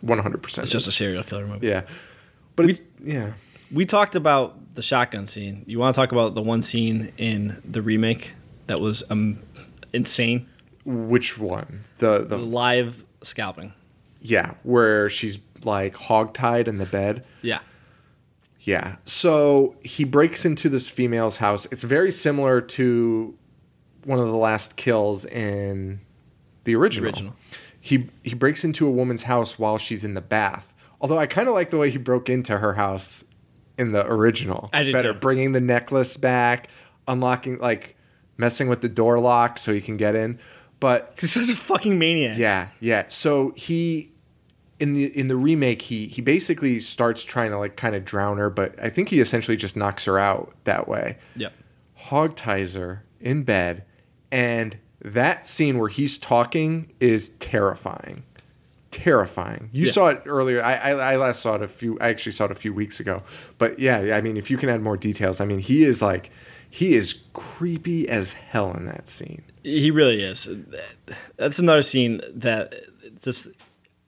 100% 0.05 0.59
It's 0.63 0.69
just 0.71 0.87
a 0.87 0.91
serial 0.91 1.23
killer 1.23 1.47
movie. 1.47 1.65
yeah. 1.67 1.81
But 2.55 2.69
it's 2.69 2.81
yeah. 3.03 3.31
We 3.71 3.85
talked 3.87 4.15
about 4.15 4.57
the 4.81 4.87
shotgun 4.87 5.27
scene. 5.27 5.63
You 5.67 5.77
want 5.77 5.93
to 5.93 6.01
talk 6.01 6.11
about 6.11 6.33
the 6.33 6.41
one 6.41 6.63
scene 6.63 7.13
in 7.19 7.61
the 7.63 7.83
remake 7.83 8.33
that 8.65 8.81
was 8.81 9.03
um, 9.11 9.39
insane? 9.93 10.49
Which 10.85 11.37
one? 11.37 11.83
The 11.99 12.19
The 12.19 12.25
the 12.25 12.37
live 12.39 13.03
scalping. 13.21 13.73
yeah, 14.23 14.55
where 14.63 15.07
she's 15.07 15.37
like 15.63 15.93
hogtied 15.95 16.67
in 16.67 16.79
the 16.79 16.87
bed. 16.87 17.23
Yeah. 17.43 17.59
Yeah. 18.61 18.95
So 19.05 19.75
he 19.83 20.03
breaks 20.03 20.45
into 20.45 20.67
this 20.67 20.89
female's 20.89 21.37
house. 21.37 21.67
It's 21.71 21.83
very 21.83 22.11
similar 22.11 22.59
to 22.61 23.35
one 24.05 24.17
of 24.17 24.25
the 24.25 24.35
last 24.35 24.77
kills 24.77 25.25
in 25.25 26.01
the 26.63 26.73
original. 26.75 27.05
Original. 27.09 27.35
He 27.79 28.09
he 28.23 28.33
breaks 28.33 28.63
into 28.63 28.87
a 28.87 28.91
woman's 28.91 29.21
house 29.23 29.59
while 29.59 29.77
she's 29.77 30.03
in 30.03 30.15
the 30.15 30.21
bath. 30.21 30.73
Although 30.99 31.19
I 31.19 31.27
kind 31.27 31.47
of 31.47 31.53
like 31.53 31.69
the 31.69 31.77
way 31.77 31.91
he 31.91 31.99
broke 31.99 32.29
into 32.29 32.57
her 32.57 32.73
house 32.73 33.23
in 33.77 33.91
the 33.91 34.05
original. 34.05 34.69
I 34.73 34.83
did 34.83 34.93
Better 34.93 35.13
too. 35.13 35.19
bringing 35.19 35.51
the 35.53 35.61
necklace 35.61 36.17
back, 36.17 36.67
unlocking 37.07 37.57
like 37.59 37.95
messing 38.37 38.67
with 38.69 38.81
the 38.81 38.89
door 38.89 39.19
lock 39.19 39.57
so 39.59 39.73
he 39.73 39.81
can 39.81 39.97
get 39.97 40.15
in. 40.15 40.39
But 40.79 41.15
He's 41.21 41.31
such 41.33 41.49
a 41.49 41.55
fucking 41.55 41.97
maniac. 41.99 42.37
yeah, 42.37 42.69
yeah. 42.79 43.05
So 43.07 43.53
he 43.55 44.11
in 44.79 44.93
the 44.95 45.05
in 45.17 45.27
the 45.27 45.35
remake 45.37 45.81
he 45.81 46.07
he 46.07 46.21
basically 46.21 46.79
starts 46.79 47.23
trying 47.23 47.51
to 47.51 47.57
like 47.57 47.75
kind 47.75 47.95
of 47.95 48.03
drown 48.03 48.37
her, 48.37 48.49
but 48.49 48.73
I 48.81 48.89
think 48.89 49.09
he 49.09 49.19
essentially 49.19 49.57
just 49.57 49.75
knocks 49.75 50.05
her 50.05 50.17
out 50.17 50.53
that 50.63 50.87
way. 50.87 51.17
Yep. 51.35 51.53
Hog 51.95 52.35
ties 52.35 52.73
her 52.73 53.03
in 53.19 53.43
bed, 53.43 53.85
and 54.31 54.75
that 55.03 55.45
scene 55.47 55.77
where 55.77 55.89
he's 55.89 56.17
talking 56.17 56.91
is 56.99 57.29
terrifying. 57.39 58.23
Terrifying. 58.91 59.69
You 59.71 59.85
Yeah. 59.87 59.91
saw 59.91 60.07
it 60.09 60.21
earlier. 60.25 60.61
I, 60.63 60.73
I 60.75 60.89
I 61.13 61.15
last 61.15 61.41
saw 61.41 61.55
it 61.55 61.61
a 61.63 61.67
few. 61.67 61.97
I 61.99 62.09
actually 62.09 62.33
saw 62.33 62.45
it 62.45 62.51
a 62.51 62.55
few 62.55 62.73
weeks 62.73 62.99
ago. 62.99 63.23
But 63.57 63.79
yeah, 63.79 64.15
I 64.15 64.21
mean, 64.21 64.37
if 64.37 64.51
you 64.51 64.57
can 64.57 64.69
add 64.69 64.81
more 64.81 64.97
details, 64.97 65.39
I 65.41 65.45
mean, 65.45 65.59
he 65.59 65.83
is 65.85 66.01
like 66.01 66.29
he 66.69 66.93
is 66.93 67.15
creepy 67.33 68.07
as 68.09 68.33
hell 68.33 68.73
in 68.73 68.85
that 68.85 69.09
scene. 69.09 69.43
He 69.63 69.91
really 69.91 70.21
is. 70.23 70.49
That's 71.37 71.59
another 71.59 71.81
scene 71.83 72.21
that 72.33 72.73
just 73.21 73.47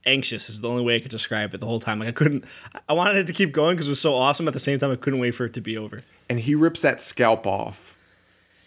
anxious 0.05 0.49
is 0.49 0.59
the 0.61 0.67
only 0.69 0.83
way 0.83 0.97
I 0.97 0.99
could 0.99 1.11
describe 1.11 1.53
it 1.53 1.59
the 1.61 1.65
whole 1.65 1.79
time. 1.79 1.99
Like 1.99 2.09
I 2.09 2.13
couldn't. 2.13 2.43
I 2.89 2.93
wanted 2.93 3.15
it 3.17 3.27
to 3.27 3.33
keep 3.33 3.51
going 3.53 3.75
because 3.75 3.87
it 3.87 3.91
was 3.91 4.01
so 4.01 4.13
awesome. 4.15 4.47
At 4.47 4.53
the 4.53 4.59
same 4.59 4.79
time, 4.79 4.91
I 4.91 4.95
couldn't 4.97 5.19
wait 5.19 5.31
for 5.31 5.45
it 5.45 5.53
to 5.53 5.61
be 5.61 5.77
over. 5.77 6.01
and 6.29 6.39
he 6.39 6.55
rips 6.55 6.81
that 6.81 6.99
scalp 6.99 7.45
off. 7.47 7.95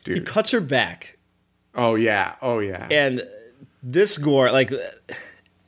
He 0.06 0.14
Dude. 0.14 0.26
cuts 0.26 0.50
her 0.52 0.60
back, 0.60 1.18
Oh 1.74 1.94
yeah. 1.96 2.36
Oh 2.40 2.60
yeah. 2.60 2.86
and 2.90 3.26
this 3.82 4.18
gore, 4.18 4.50
like, 4.52 4.70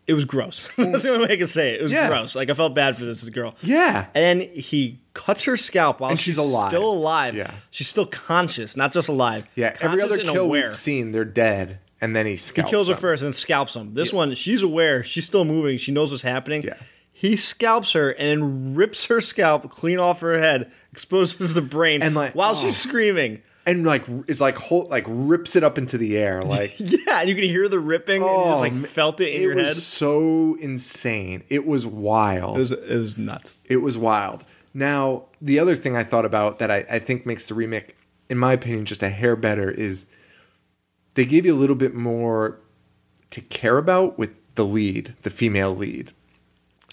it 0.08 0.14
was 0.14 0.24
gross. 0.24 0.68
That's 0.76 1.02
the 1.04 1.10
only 1.12 1.26
way 1.28 1.34
I 1.34 1.36
can 1.36 1.46
say 1.46 1.68
it. 1.74 1.80
It 1.80 1.82
was 1.82 1.92
Yeah. 1.92 2.08
gross. 2.08 2.34
Like 2.34 2.50
I 2.50 2.54
felt 2.54 2.74
bad 2.74 2.96
for 2.96 3.04
this 3.04 3.26
girl. 3.28 3.54
yeah. 3.62 4.06
And 4.14 4.40
then 4.40 4.48
he 4.48 4.98
cuts 5.14 5.44
her 5.44 5.56
scalp 5.56 6.00
while 6.00 6.10
And 6.10 6.18
she's 6.18 6.34
she's, 6.34 6.38
alive. 6.38 6.70
still 6.70 6.90
alive. 6.90 7.34
Yeah. 7.36 7.50
She's 7.70 7.88
still 7.88 8.06
conscious, 8.06 8.76
not 8.76 8.92
just 8.92 9.08
alive. 9.08 9.46
Yeah. 9.54 9.76
Every 9.80 10.00
Conscious 10.00 10.04
other 10.04 10.14
and 10.22 10.30
kill 10.32 10.44
aware. 10.46 10.62
we've 10.62 10.72
seen, 10.72 11.12
they're 11.12 11.24
dead, 11.24 11.78
and 12.00 12.16
then 12.16 12.26
he 12.26 12.32
He 12.32 12.36
scalps 12.38 12.70
kills 12.70 12.88
her 12.88 12.94
them. 12.94 13.00
first 13.00 13.22
and 13.22 13.28
then 13.28 13.32
scalps 13.34 13.76
him. 13.76 13.94
This 13.94 14.12
one, 14.12 14.34
she's 14.34 14.62
aware. 14.62 15.04
She's 15.04 15.26
still 15.26 15.44
moving. 15.44 15.78
She 15.78 15.92
knows 15.92 16.10
what's 16.10 16.22
happening. 16.22 16.62
Yeah. 16.62 16.74
He 17.12 17.36
scalps 17.36 17.92
her 17.92 18.10
and 18.12 18.28
then 18.42 18.74
rips 18.76 19.06
her 19.06 19.20
scalp 19.20 19.68
clean 19.70 19.98
off 19.98 20.20
her 20.20 20.38
head, 20.38 20.70
exposes 20.92 21.52
the 21.52 21.60
brain, 21.62 22.00
And, 22.00 22.14
like, 22.14 22.34
while 22.34 22.52
oh. 22.52 22.54
she's 22.54 22.76
screaming. 22.76 23.42
And 23.68 23.84
like 23.84 24.04
is 24.26 24.40
like 24.40 24.56
whole, 24.56 24.88
like 24.88 25.04
rips 25.06 25.54
it 25.56 25.62
up 25.62 25.78
into 25.78 25.98
the 25.98 26.16
air. 26.16 26.42
Like 26.48 26.72
Yeah, 26.78 27.20
and 27.20 27.28
you 27.28 27.34
can 27.34 27.44
hear 27.44 27.68
the 27.68 27.78
ripping. 27.78 28.22
and 28.22 28.30
you 28.30 28.36
just 28.44 28.56
oh, 28.56 28.60
like 28.60 28.74
felt 28.74 29.20
it 29.20 29.28
in 29.34 29.40
it 29.40 29.44
your 29.44 29.54
was 29.54 29.66
head. 29.66 29.76
so 29.76 30.56
insane. 30.60 31.44
It 31.48 31.66
was 31.66 31.86
wild. 31.86 32.56
It 32.56 32.60
was, 32.60 32.72
it 32.72 32.88
was 32.88 33.18
nuts. 33.18 33.58
It 33.64 33.78
was 33.78 33.98
wild. 33.98 34.44
Now, 34.72 35.26
the 35.42 35.58
other 35.58 35.76
thing 35.76 35.96
I 35.96 36.04
thought 36.04 36.24
about 36.24 36.58
that 36.60 36.70
I, 36.70 36.84
I 36.90 36.98
think 36.98 37.26
makes 37.26 37.48
the 37.48 37.54
remake, 37.54 37.96
in 38.28 38.38
my 38.38 38.52
opinion, 38.52 38.86
just 38.86 39.02
a 39.02 39.10
hair 39.10 39.36
better 39.36 39.70
is 39.70 40.06
they 41.14 41.26
gave 41.26 41.44
you 41.44 41.54
a 41.54 41.56
little 41.58 41.76
bit 41.76 41.94
more 41.94 42.60
to 43.30 43.40
care 43.40 43.76
about 43.76 44.18
with 44.18 44.34
the 44.54 44.64
lead, 44.64 45.14
the 45.22 45.30
female 45.30 45.72
lead. 45.72 46.12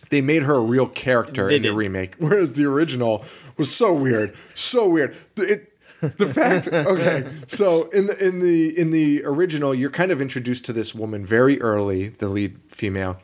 They 0.09 0.21
made 0.21 0.43
her 0.43 0.55
a 0.55 0.59
real 0.61 0.87
character 0.87 1.47
They 1.49 1.57
in 1.57 1.61
the 1.61 1.73
remake, 1.73 2.15
whereas 2.19 2.53
the 2.53 2.65
original 2.65 3.23
was 3.57 3.73
so 3.73 3.93
weird, 3.93 4.35
so 4.53 4.87
weird. 4.89 5.15
It, 5.37 5.71
the 6.17 6.31
fact, 6.33 6.67
okay, 6.67 7.29
so 7.47 7.89
in 7.89 8.07
the 8.07 8.25
in 8.25 8.39
the 8.39 8.77
in 8.77 8.91
the 8.91 9.23
original, 9.25 9.73
you're 9.73 9.89
kind 9.89 10.11
of 10.11 10.21
introduced 10.21 10.65
to 10.65 10.73
this 10.73 10.93
woman 10.95 11.25
very 11.25 11.61
early, 11.61 12.09
the 12.09 12.27
lead 12.27 12.57
female. 12.69 13.17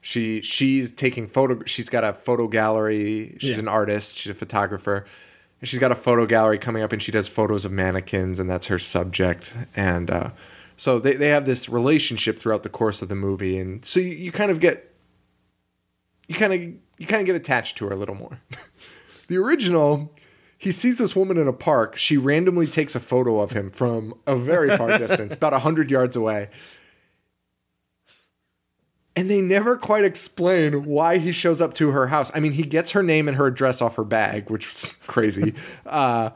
She 0.00 0.40
she's 0.40 0.92
taking 0.92 1.28
photo. 1.28 1.62
She's 1.66 1.88
got 1.88 2.04
a 2.04 2.12
photo 2.12 2.48
gallery. 2.48 3.36
She's 3.40 3.50
Yeah. 3.50 3.58
an 3.58 3.68
artist. 3.68 4.16
She's 4.18 4.30
a 4.30 4.34
photographer. 4.34 5.06
And 5.60 5.68
she's 5.68 5.78
got 5.78 5.92
a 5.92 5.94
photo 5.96 6.24
gallery 6.24 6.58
coming 6.58 6.82
up, 6.82 6.90
and 6.92 7.02
she 7.02 7.12
does 7.12 7.28
photos 7.28 7.66
of 7.66 7.72
mannequins, 7.72 8.38
and 8.38 8.48
that's 8.48 8.66
her 8.68 8.78
subject. 8.78 9.52
And 9.76 10.10
uh, 10.10 10.30
so 10.78 10.98
they 10.98 11.12
they 11.14 11.28
have 11.28 11.44
this 11.44 11.68
relationship 11.68 12.38
throughout 12.38 12.62
the 12.62 12.70
course 12.70 13.02
of 13.02 13.08
the 13.10 13.14
movie, 13.14 13.58
and 13.58 13.84
so 13.84 14.00
you, 14.00 14.08
you 14.08 14.32
kind 14.32 14.50
of 14.50 14.58
get 14.60 14.94
you 16.28 16.34
kind 16.34 16.52
of 16.54 16.60
you 16.62 17.06
kind 17.06 17.20
of 17.20 17.26
get 17.26 17.36
attached 17.36 17.76
to 17.78 17.86
her 17.86 17.92
a 17.92 17.96
little 17.96 18.14
more. 18.14 18.38
the 19.28 19.36
original, 19.36 20.10
he 20.60 20.72
sees 20.72 20.98
this 20.98 21.16
woman 21.16 21.38
in 21.38 21.48
a 21.48 21.54
park. 21.54 21.96
She 21.96 22.18
randomly 22.18 22.66
takes 22.66 22.94
a 22.94 23.00
photo 23.00 23.40
of 23.40 23.52
him 23.52 23.70
from 23.70 24.12
a 24.26 24.36
very 24.36 24.76
far 24.76 24.98
distance, 24.98 25.32
about 25.32 25.54
100 25.54 25.90
yards 25.90 26.16
away. 26.16 26.50
And 29.16 29.30
they 29.30 29.40
never 29.40 29.78
quite 29.78 30.04
explain 30.04 30.84
why 30.84 31.16
he 31.16 31.32
shows 31.32 31.62
up 31.62 31.72
to 31.74 31.92
her 31.92 32.08
house. 32.08 32.30
I 32.34 32.40
mean, 32.40 32.52
he 32.52 32.62
gets 32.64 32.90
her 32.90 33.02
name 33.02 33.26
and 33.26 33.38
her 33.38 33.46
address 33.46 33.80
off 33.80 33.96
her 33.96 34.04
bag, 34.04 34.50
which 34.50 34.68
was 34.68 34.94
crazy. 35.06 35.54
uh, 35.86 36.28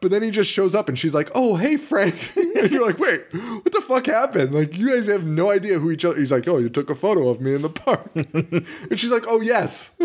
but 0.00 0.10
then 0.10 0.22
he 0.22 0.30
just 0.30 0.50
shows 0.50 0.74
up 0.74 0.88
and 0.88 0.98
she's 0.98 1.14
like, 1.14 1.30
"Oh, 1.34 1.56
hey, 1.56 1.76
Frank," 1.78 2.14
and 2.36 2.70
you're 2.70 2.84
like, 2.84 2.98
"Wait, 2.98 3.24
what 3.32 3.72
the 3.72 3.80
fuck 3.80 4.06
happened? 4.06 4.54
Like, 4.54 4.76
you 4.76 4.90
guys 4.90 5.06
have 5.06 5.24
no 5.24 5.50
idea 5.50 5.78
who 5.78 5.90
each 5.90 6.04
other." 6.04 6.18
He's 6.18 6.30
like, 6.30 6.46
"Oh, 6.46 6.58
you 6.58 6.68
took 6.68 6.90
a 6.90 6.94
photo 6.94 7.28
of 7.28 7.40
me 7.40 7.54
in 7.54 7.62
the 7.62 7.70
park," 7.70 8.10
and 8.14 8.66
she's 9.00 9.10
like, 9.10 9.24
"Oh, 9.26 9.40
yes, 9.40 9.98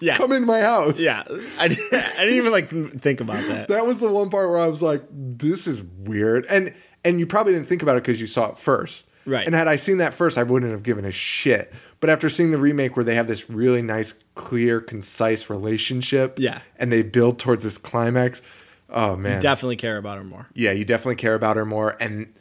Yeah. 0.00 0.16
come 0.16 0.32
in 0.32 0.44
my 0.46 0.60
house." 0.60 0.98
Yeah, 0.98 1.22
I, 1.58 1.64
I 1.64 1.68
didn't 1.68 2.34
even 2.34 2.52
like 2.52 2.70
think 3.00 3.20
about 3.20 3.44
that. 3.48 3.68
that 3.68 3.86
was 3.86 3.98
the 4.00 4.08
one 4.10 4.30
part 4.30 4.48
where 4.50 4.58
I 4.58 4.66
was 4.66 4.82
like, 4.82 5.02
"This 5.10 5.66
is 5.66 5.82
weird," 5.82 6.46
and 6.48 6.72
and 7.04 7.18
you 7.18 7.26
probably 7.26 7.52
didn't 7.52 7.68
think 7.68 7.82
about 7.82 7.96
it 7.96 8.02
because 8.04 8.20
you 8.20 8.26
saw 8.26 8.50
it 8.50 8.58
first, 8.58 9.08
Right. 9.26 9.44
And 9.46 9.54
had 9.54 9.68
I 9.68 9.76
seen 9.76 9.98
that 9.98 10.14
first, 10.14 10.36
I 10.38 10.42
wouldn't 10.42 10.70
have 10.72 10.82
given 10.82 11.04
a 11.04 11.10
shit. 11.12 11.72
But 12.00 12.10
after 12.10 12.28
seeing 12.28 12.50
the 12.50 12.58
remake, 12.58 12.96
where 12.96 13.04
they 13.04 13.14
have 13.14 13.26
this 13.28 13.48
really 13.48 13.82
nice, 13.82 14.14
clear, 14.34 14.80
concise 14.80 15.48
relationship, 15.50 16.38
Yeah. 16.40 16.60
and 16.76 16.90
they 16.92 17.02
build 17.02 17.38
towards 17.38 17.62
this 17.62 17.78
climax, 17.78 18.42
oh 18.90 19.14
man, 19.16 19.40
Definitely 19.40 19.76
care 19.76 19.96
about 19.96 20.18
her 20.18 20.24
more. 20.24 20.48
yeah, 20.54 20.72
you 20.72 20.84
definitely 20.84 21.14
care 21.16 21.34
about 21.34 21.56
her 21.56 21.64
more. 21.64 21.96
And 22.00 22.32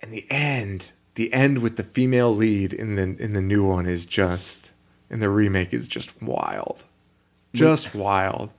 and 0.00 0.12
the 0.12 0.26
end, 0.30 0.90
the 1.14 1.32
end 1.32 1.58
with 1.58 1.76
the 1.76 1.84
female 1.84 2.34
lead 2.34 2.72
in 2.72 2.96
the 2.96 3.02
in 3.22 3.32
the 3.32 3.40
new 3.42 3.64
one 3.64 3.86
is 3.86 4.06
just 4.06 4.70
in 5.14 5.20
the 5.20 5.30
remake 5.30 5.72
is 5.72 5.88
just 5.88 6.10
wild, 6.20 6.84
just 7.54 7.94
wild. 7.94 8.50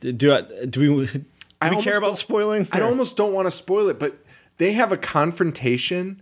Do 0.00 0.32
I, 0.32 0.40
do 0.66 0.80
we 0.98 1.06
do 1.06 1.24
I 1.60 1.70
we 1.74 1.80
care 1.82 1.96
about 1.96 2.18
spoiling? 2.18 2.66
I 2.72 2.80
Or- 2.80 2.84
almost 2.84 3.16
don't 3.16 3.32
want 3.32 3.46
to 3.46 3.50
spoil 3.52 3.88
it, 3.88 4.00
but 4.00 4.16
they 4.58 4.72
have 4.72 4.90
a 4.90 4.96
confrontation 4.96 6.20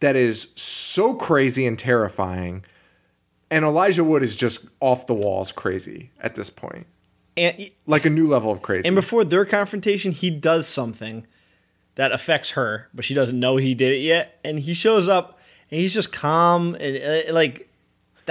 that 0.00 0.16
is 0.16 0.48
so 0.56 1.14
crazy 1.14 1.66
and 1.66 1.78
terrifying. 1.78 2.64
And 3.50 3.64
Elijah 3.64 4.02
Wood 4.02 4.22
is 4.22 4.34
just 4.34 4.64
off 4.80 5.06
the 5.06 5.14
walls 5.14 5.52
crazy 5.52 6.10
at 6.20 6.34
this 6.34 6.50
point. 6.50 6.86
and 7.36 7.70
Like 7.86 8.04
a 8.06 8.10
new 8.10 8.26
level 8.26 8.50
of 8.50 8.62
crazy. 8.62 8.88
and 8.88 8.94
before 8.96 9.24
their 9.24 9.44
confrontation, 9.44 10.10
he 10.12 10.30
does 10.30 10.66
something 10.66 11.26
that 11.96 12.12
affects 12.12 12.50
her, 12.50 12.88
but 12.94 13.04
she 13.04 13.14
doesn't 13.14 13.38
know 13.38 13.56
he 13.56 13.74
did 13.74 13.92
it 13.92 13.98
yet. 14.00 14.38
And 14.44 14.58
he 14.60 14.74
shows 14.74 15.06
up 15.06 15.38
and 15.70 15.80
he's 15.80 15.94
just 15.94 16.12
calm 16.12 16.74
and 16.80 17.28
uh, 17.28 17.32
like 17.32 17.68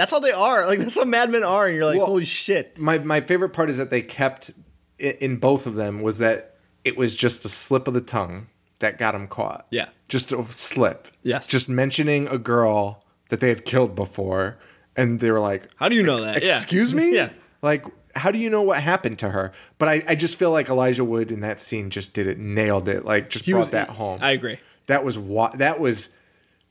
that's 0.00 0.10
how 0.10 0.18
they 0.20 0.32
are. 0.32 0.66
Like 0.66 0.78
that's 0.78 0.96
how 0.96 1.04
madmen 1.04 1.44
are. 1.44 1.66
And 1.66 1.76
you're 1.76 1.84
like, 1.84 1.98
Well, 1.98 2.06
holy 2.06 2.24
shit. 2.24 2.78
my 2.78 2.98
my 2.98 3.20
favorite 3.20 3.50
part 3.50 3.68
is 3.70 3.76
that 3.76 3.90
they 3.90 4.02
kept 4.02 4.50
in 4.98 5.36
both 5.36 5.66
of 5.66 5.74
them 5.74 6.02
was 6.02 6.18
that 6.18 6.56
it 6.84 6.96
was 6.96 7.14
just 7.14 7.44
a 7.44 7.48
slip 7.48 7.86
of 7.86 7.94
the 7.94 8.00
tongue 8.00 8.46
that 8.78 8.98
got 8.98 9.14
him 9.14 9.28
caught. 9.28 9.66
Yeah. 9.70 9.88
Just 10.08 10.32
a 10.32 10.44
slip. 10.50 11.08
Yes. 11.22 11.46
Just 11.46 11.68
mentioning 11.68 12.26
a 12.28 12.38
girl 12.38 13.04
that 13.28 13.40
they 13.40 13.48
had 13.50 13.64
killed 13.66 13.94
before 13.94 14.58
and 14.96 15.20
they 15.20 15.30
were 15.30 15.40
like, 15.40 15.68
How 15.76 15.88
do 15.90 15.94
you 15.94 16.02
know 16.02 16.22
that? 16.22 16.42
Yeah. 16.42 16.56
Excuse 16.56 16.94
me? 16.94 17.14
yeah. 17.14 17.30
Like, 17.62 17.84
how 18.16 18.30
do 18.30 18.38
you 18.38 18.48
know 18.50 18.62
what 18.62 18.82
happened 18.82 19.18
to 19.20 19.28
her? 19.30 19.52
But 19.78 19.88
I, 19.88 20.02
I 20.08 20.14
just 20.14 20.38
feel 20.38 20.50
like 20.50 20.68
Elijah 20.70 21.04
Wood 21.04 21.30
in 21.30 21.40
that 21.40 21.60
scene 21.60 21.90
just 21.90 22.14
did 22.14 22.26
it, 22.26 22.38
nailed 22.38 22.88
it, 22.88 23.04
like 23.04 23.28
just 23.30 23.44
He 23.44 23.52
brought 23.52 23.60
was 23.60 23.70
that 23.70 23.90
home. 23.90 24.18
I 24.22 24.30
agree. 24.32 24.58
That 24.86 25.04
was 25.04 25.18
what 25.18 25.58
that 25.58 25.78
was. 25.78 26.08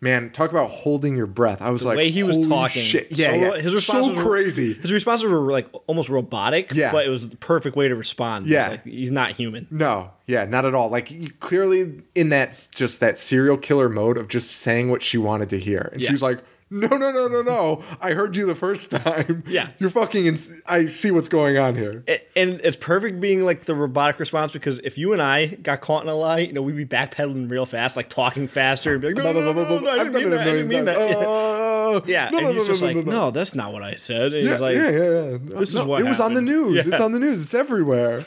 Man, 0.02 0.30
talk 0.32 0.50
about 0.52 0.70
holding 0.70 1.18
your 1.18 1.28
breath. 1.28 1.62
I 1.62 1.72
was 1.72 1.82
The 1.82 1.90
like, 1.90 1.98
way 1.98 2.10
he 2.10 2.24
was 2.24 2.48
talking, 2.48 2.82
shit. 2.82 3.12
Yeah, 3.12 3.32
so, 3.32 3.36
yeah. 3.36 3.62
his 3.62 3.74
responses 3.76 4.14
so 4.16 4.18
were- 4.24 4.30
crazy. 4.30 4.74
His 4.76 4.94
responses 4.94 5.26
were 5.26 5.52
like 5.52 5.68
almost 5.88 6.08
robotic. 6.08 6.72
Yeah. 6.74 6.92
but 6.94 7.06
it 7.06 7.10
was 7.10 7.28
the 7.28 7.36
perfect 7.36 7.76
way 7.76 7.90
to 7.90 7.96
respond. 7.96 8.48
Yeah. 8.48 8.70
like, 8.70 8.86
he's 8.86 9.12
not 9.12 9.34
human. 9.34 9.68
No, 9.70 10.12
yeah, 10.26 10.46
not 10.46 10.64
at 10.64 10.74
all. 10.74 10.90
Like 10.90 11.40
clearly 11.42 12.02
in 12.16 12.30
that 12.30 12.68
just 12.74 13.02
that 13.02 13.20
serial 13.20 13.58
killer 13.58 13.90
mode 13.90 14.18
of 14.18 14.30
just 14.30 14.52
saying 14.52 14.90
what 14.90 15.04
she 15.04 15.18
wanted 15.18 15.50
to 15.50 15.60
hear, 15.60 15.90
and 15.92 16.02
Yeah. 16.02 16.08
she 16.08 16.14
was 16.14 16.22
like, 16.22 16.40
"No, 16.72 16.88
no, 16.88 17.12
no, 17.12 17.28
no, 17.28 17.42
no! 17.42 17.84
I 18.00 18.12
heard 18.12 18.36
you 18.36 18.46
the 18.46 18.56
first 18.56 18.92
time. 18.92 19.44
Yeah. 19.48 19.70
you're 19.80 19.90
fucking. 19.90 20.26
Ins- 20.28 20.50
I 20.68 20.86
see 20.86 21.10
what's 21.12 21.30
going 21.30 21.58
on 21.58 21.76
here. 21.76 22.04
It- 22.08 22.30
and 22.36 22.62
it's 22.64 22.78
perfect 22.78 23.20
being 23.20 23.44
like 23.44 23.66
the 23.66 23.76
robotic 23.76 24.20
response 24.20 24.52
because 24.52 24.80
if 24.80 24.98
you 24.98 25.14
and 25.14 25.22
I 25.22 25.48
got 25.48 25.82
caught 25.82 26.04
in 26.04 26.10
a 26.10 26.14
lie, 26.16 26.40
you 26.40 26.54
know, 26.54 26.62
we'd 26.62 26.76
be 26.78 26.86
backpedaling 26.86 27.50
real 27.50 27.66
fast, 27.66 27.96
like 27.98 28.10
talking 28.10 28.48
faster, 28.48 28.94
and 28.94 29.02
be 29.02 29.08
like, 29.08 29.18
no, 29.18 29.32
no, 29.34 29.42
no, 29.42 29.54
no, 29.54 29.64
no, 29.68 29.80
no, 29.80 29.90
I 29.90 29.98
didn't 30.04 30.14
mean 30.16 30.30
that, 30.30 30.42
I 30.42 30.46
didn't 30.46 30.68
mean 30.68 30.86
that. 30.86 30.98
Uh, 31.90 32.02
Yeah, 32.06 32.30
no, 32.30 32.38
and 32.38 32.48
no, 32.48 32.54
he's 32.54 32.62
no, 32.62 32.68
just 32.68 32.82
no, 32.82 32.88
like, 32.88 32.96
no, 32.98 33.02
no, 33.02 33.12
no. 33.12 33.32
that's 33.32 33.56
not 33.56 33.74
what 33.74 33.82
I 33.82 33.96
said. 33.96 34.32
And 34.34 34.46
Yeah, 34.46 34.52
he's 34.52 34.62
like, 34.62 34.76
yeah, 34.76 34.90
yeah, 34.90 35.00
yeah. 35.32 35.38
This 35.42 35.70
is 35.70 35.76
No, 35.76 35.86
what 35.86 36.02
it 36.02 36.04
was 36.08 36.20
on 36.20 36.36
the 36.36 36.42
happened. 36.42 36.46
news. 36.74 36.86
Yeah. 36.86 36.92
It's 36.94 37.02
on 37.02 37.14
the 37.14 37.20
news. 37.20 37.42
It's 37.42 37.54
everywhere. 37.56 38.26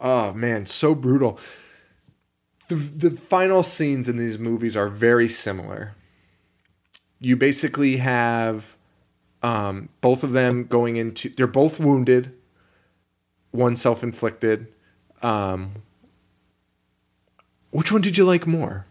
Oh 0.00 0.32
man, 0.32 0.66
so 0.66 0.96
brutal. 0.96 1.38
The 2.68 2.74
the 2.74 3.10
final 3.12 3.62
scenes 3.62 4.08
in 4.08 4.16
these 4.16 4.36
movies 4.38 4.76
are 4.76 4.88
very 4.88 5.28
similar. 5.28 5.94
You 7.20 7.36
basically 7.36 7.96
have 7.98 8.76
um, 9.42 9.88
both 10.00 10.22
of 10.24 10.32
them 10.32 10.64
going 10.64 10.96
into. 10.96 11.28
They're 11.30 11.46
both 11.46 11.80
wounded. 11.80 12.32
One 13.50 13.76
self 13.76 14.02
inflicted. 14.02 14.68
Um, 15.22 15.82
which 17.70 17.90
one 17.92 18.00
did 18.00 18.16
you 18.16 18.24
like 18.24 18.46
more? 18.46 18.86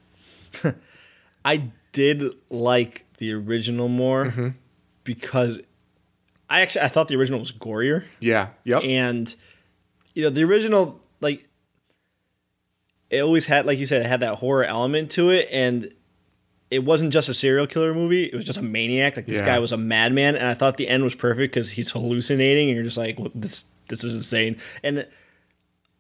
I 1.46 1.72
did 1.92 2.24
like 2.50 3.06
the 3.18 3.34
original 3.34 3.88
more 3.88 4.26
Mm-hmm. 4.26 4.50
because 5.04 5.60
I 6.50 6.62
actually 6.62 6.82
I 6.82 6.88
thought 6.90 7.08
the 7.08 7.16
original 7.16 7.40
was 7.40 7.52
gorier. 7.52 8.06
Yeah. 8.20 8.50
Yep. 8.66 8.84
and 8.84 9.36
you 10.14 10.24
know 10.24 10.30
the 10.30 10.44
original 10.44 11.00
like 11.22 11.48
it 13.10 13.22
always 13.22 13.46
had 13.46 13.66
like 13.66 13.78
you 13.80 13.86
said 13.86 14.02
it 14.02 14.08
had 14.08 14.20
that 14.20 14.36
horror 14.36 14.64
element 14.66 15.12
to 15.12 15.30
it 15.30 15.48
and 15.52 15.92
it 16.70 16.84
wasn't 16.84 17.14
just 17.14 17.30
a 17.30 17.34
serial 17.34 17.66
killer 17.68 17.94
movie 17.94 18.26
it 18.26 18.36
was 18.36 18.44
just 18.46 18.60
a 18.60 18.62
maniac. 18.62 19.16
Like 19.16 19.26
this 19.26 19.40
Yeah. 19.40 19.46
guy 19.46 19.60
was 19.60 19.72
a 19.72 19.78
madman 19.78 20.36
and 20.36 20.46
i 20.48 20.54
thought 20.54 20.78
the 20.78 20.88
end 20.88 21.04
was 21.04 21.16
perfect 21.16 21.54
because 21.54 21.72
he's 21.72 21.92
hallucinating 21.92 22.68
and 22.70 22.76
you're 22.76 22.84
just 22.84 22.98
like 22.98 23.18
"What- 23.20 23.32
this 23.36 23.66
this 23.90 24.04
is 24.04 24.14
insane. 24.14 24.58
And 24.84 25.08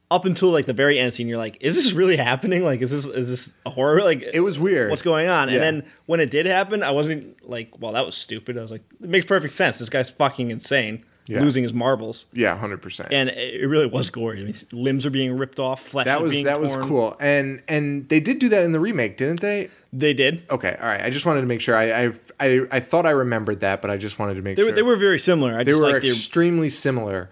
up 0.09 0.23
until 0.23 0.49
like 0.49 0.65
the 0.65 0.73
very 0.73 0.97
end 0.99 1.13
scene 1.13 1.27
you're 1.27 1.37
like 1.37 1.57
is 1.61 1.75
this 1.75 1.91
really 1.91 2.15
happening? 2.17 2.63
Like 2.63 2.81
is 2.81 2.89
this 2.91 3.05
is 3.05 3.29
this 3.29 3.55
a 3.65 3.69
horror? 3.69 4.01
Like 4.01 4.23
it 4.33 4.39
was 4.41 4.57
weird. 4.59 4.89
what's 4.89 5.01
going 5.01 5.27
on? 5.27 5.49
Yeah. 5.49 5.55
and 5.55 5.63
then 5.63 5.91
when 6.05 6.19
it 6.19 6.31
did 6.31 6.45
happen 6.45 6.81
i 6.83 6.91
wasn't 6.91 7.35
like 7.47 7.69
well 7.79 7.93
that 7.93 8.05
was 8.05 8.15
stupid. 8.15 8.57
I 8.57 8.61
was 8.61 8.71
like 8.71 8.83
it 9.01 9.09
makes 9.09 9.25
perfect 9.25 9.53
sense. 9.53 9.79
This 9.79 9.89
guy's 9.89 10.09
fucking 10.09 10.49
insane 10.51 11.03
Yeah. 11.29 11.41
losing 11.41 11.63
his 11.63 11.73
marbles 11.73 12.25
Yeah, 12.31 12.57
hundred 12.57 12.81
percent. 12.81 13.11
and 13.11 13.29
it 13.29 13.67
really 13.67 13.85
was 13.85 14.09
gory. 14.09 14.41
I 14.41 14.45
mean, 14.45 14.55
limbs 14.71 15.05
are 15.05 15.09
being 15.09 15.37
ripped 15.37 15.59
off, 15.59 15.83
flesh 15.83 16.05
That 16.05 16.21
was 16.21 16.43
that 16.43 16.61
was 16.61 16.75
cool, 16.77 17.17
and 17.19 17.61
and 17.67 18.07
they 18.07 18.19
did 18.21 18.39
do 18.39 18.47
that 18.49 18.63
in 18.63 18.71
the 18.71 18.79
remake, 18.79 19.17
didn't 19.17 19.41
they? 19.41 19.69
They 19.91 20.13
did. 20.13 20.43
Okay, 20.49 20.77
all 20.79 20.87
right. 20.87 21.01
I 21.01 21.09
just 21.09 21.25
wanted 21.25 21.41
to 21.41 21.47
make 21.47 21.59
sure. 21.59 21.75
I 21.75 22.05
I 22.05 22.13
I, 22.39 22.61
I 22.71 22.79
thought 22.79 23.05
I 23.05 23.11
remembered 23.11 23.59
that, 23.59 23.81
but 23.81 23.91
I 23.91 23.97
just 23.97 24.19
wanted 24.19 24.35
to 24.35 24.41
make 24.41 24.55
They 24.55 24.61
sure 24.61 24.71
were 24.71 24.75
they 24.75 24.81
were 24.83 24.95
very 24.95 25.19
similar. 25.19 25.59
I 25.59 25.63
they 25.63 25.71
just 25.71 25.81
were 25.83 25.91
like 25.91 26.01
the 26.01 26.07
extremely 26.09 26.69
similar. 26.69 27.29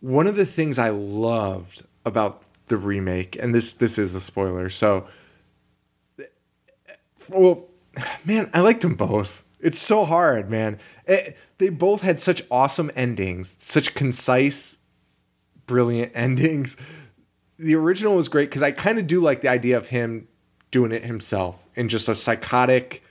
One 0.00 0.26
of 0.26 0.34
the 0.36 0.46
things 0.46 0.78
I 0.78 0.90
loved 0.90 1.82
about 2.04 2.42
the 2.66 2.76
remake, 2.76 3.36
and 3.40 3.54
this 3.54 3.74
this 3.74 3.96
is 3.98 4.12
the 4.12 4.20
spoiler. 4.20 4.68
So, 4.70 5.06
well, 7.28 7.68
man, 8.24 8.50
I 8.52 8.60
liked 8.60 8.80
them 8.82 8.94
both. 8.94 9.44
It's 9.60 9.78
so 9.78 10.04
hard, 10.04 10.50
man. 10.50 10.78
It- 11.06 11.36
they 11.58 11.68
both 11.68 12.02
had 12.02 12.18
such 12.20 12.42
awesome 12.50 12.90
endings, 12.96 13.56
such 13.60 13.94
concise, 13.94 14.78
brilliant 15.66 16.12
endings. 16.16 16.76
The 17.58 17.74
original 17.76 18.16
was 18.16 18.28
great 18.28 18.50
because 18.50 18.62
I 18.62 18.72
kind 18.72 18.98
of 18.98 19.06
do 19.06 19.20
like 19.20 19.40
the 19.40 19.48
idea 19.48 19.76
of 19.76 19.86
him 19.88 20.26
doing 20.70 20.90
it 20.92 21.04
himself 21.04 21.66
in 21.76 21.88
just 21.88 22.08
a 22.08 22.14
psychotic 22.14 23.02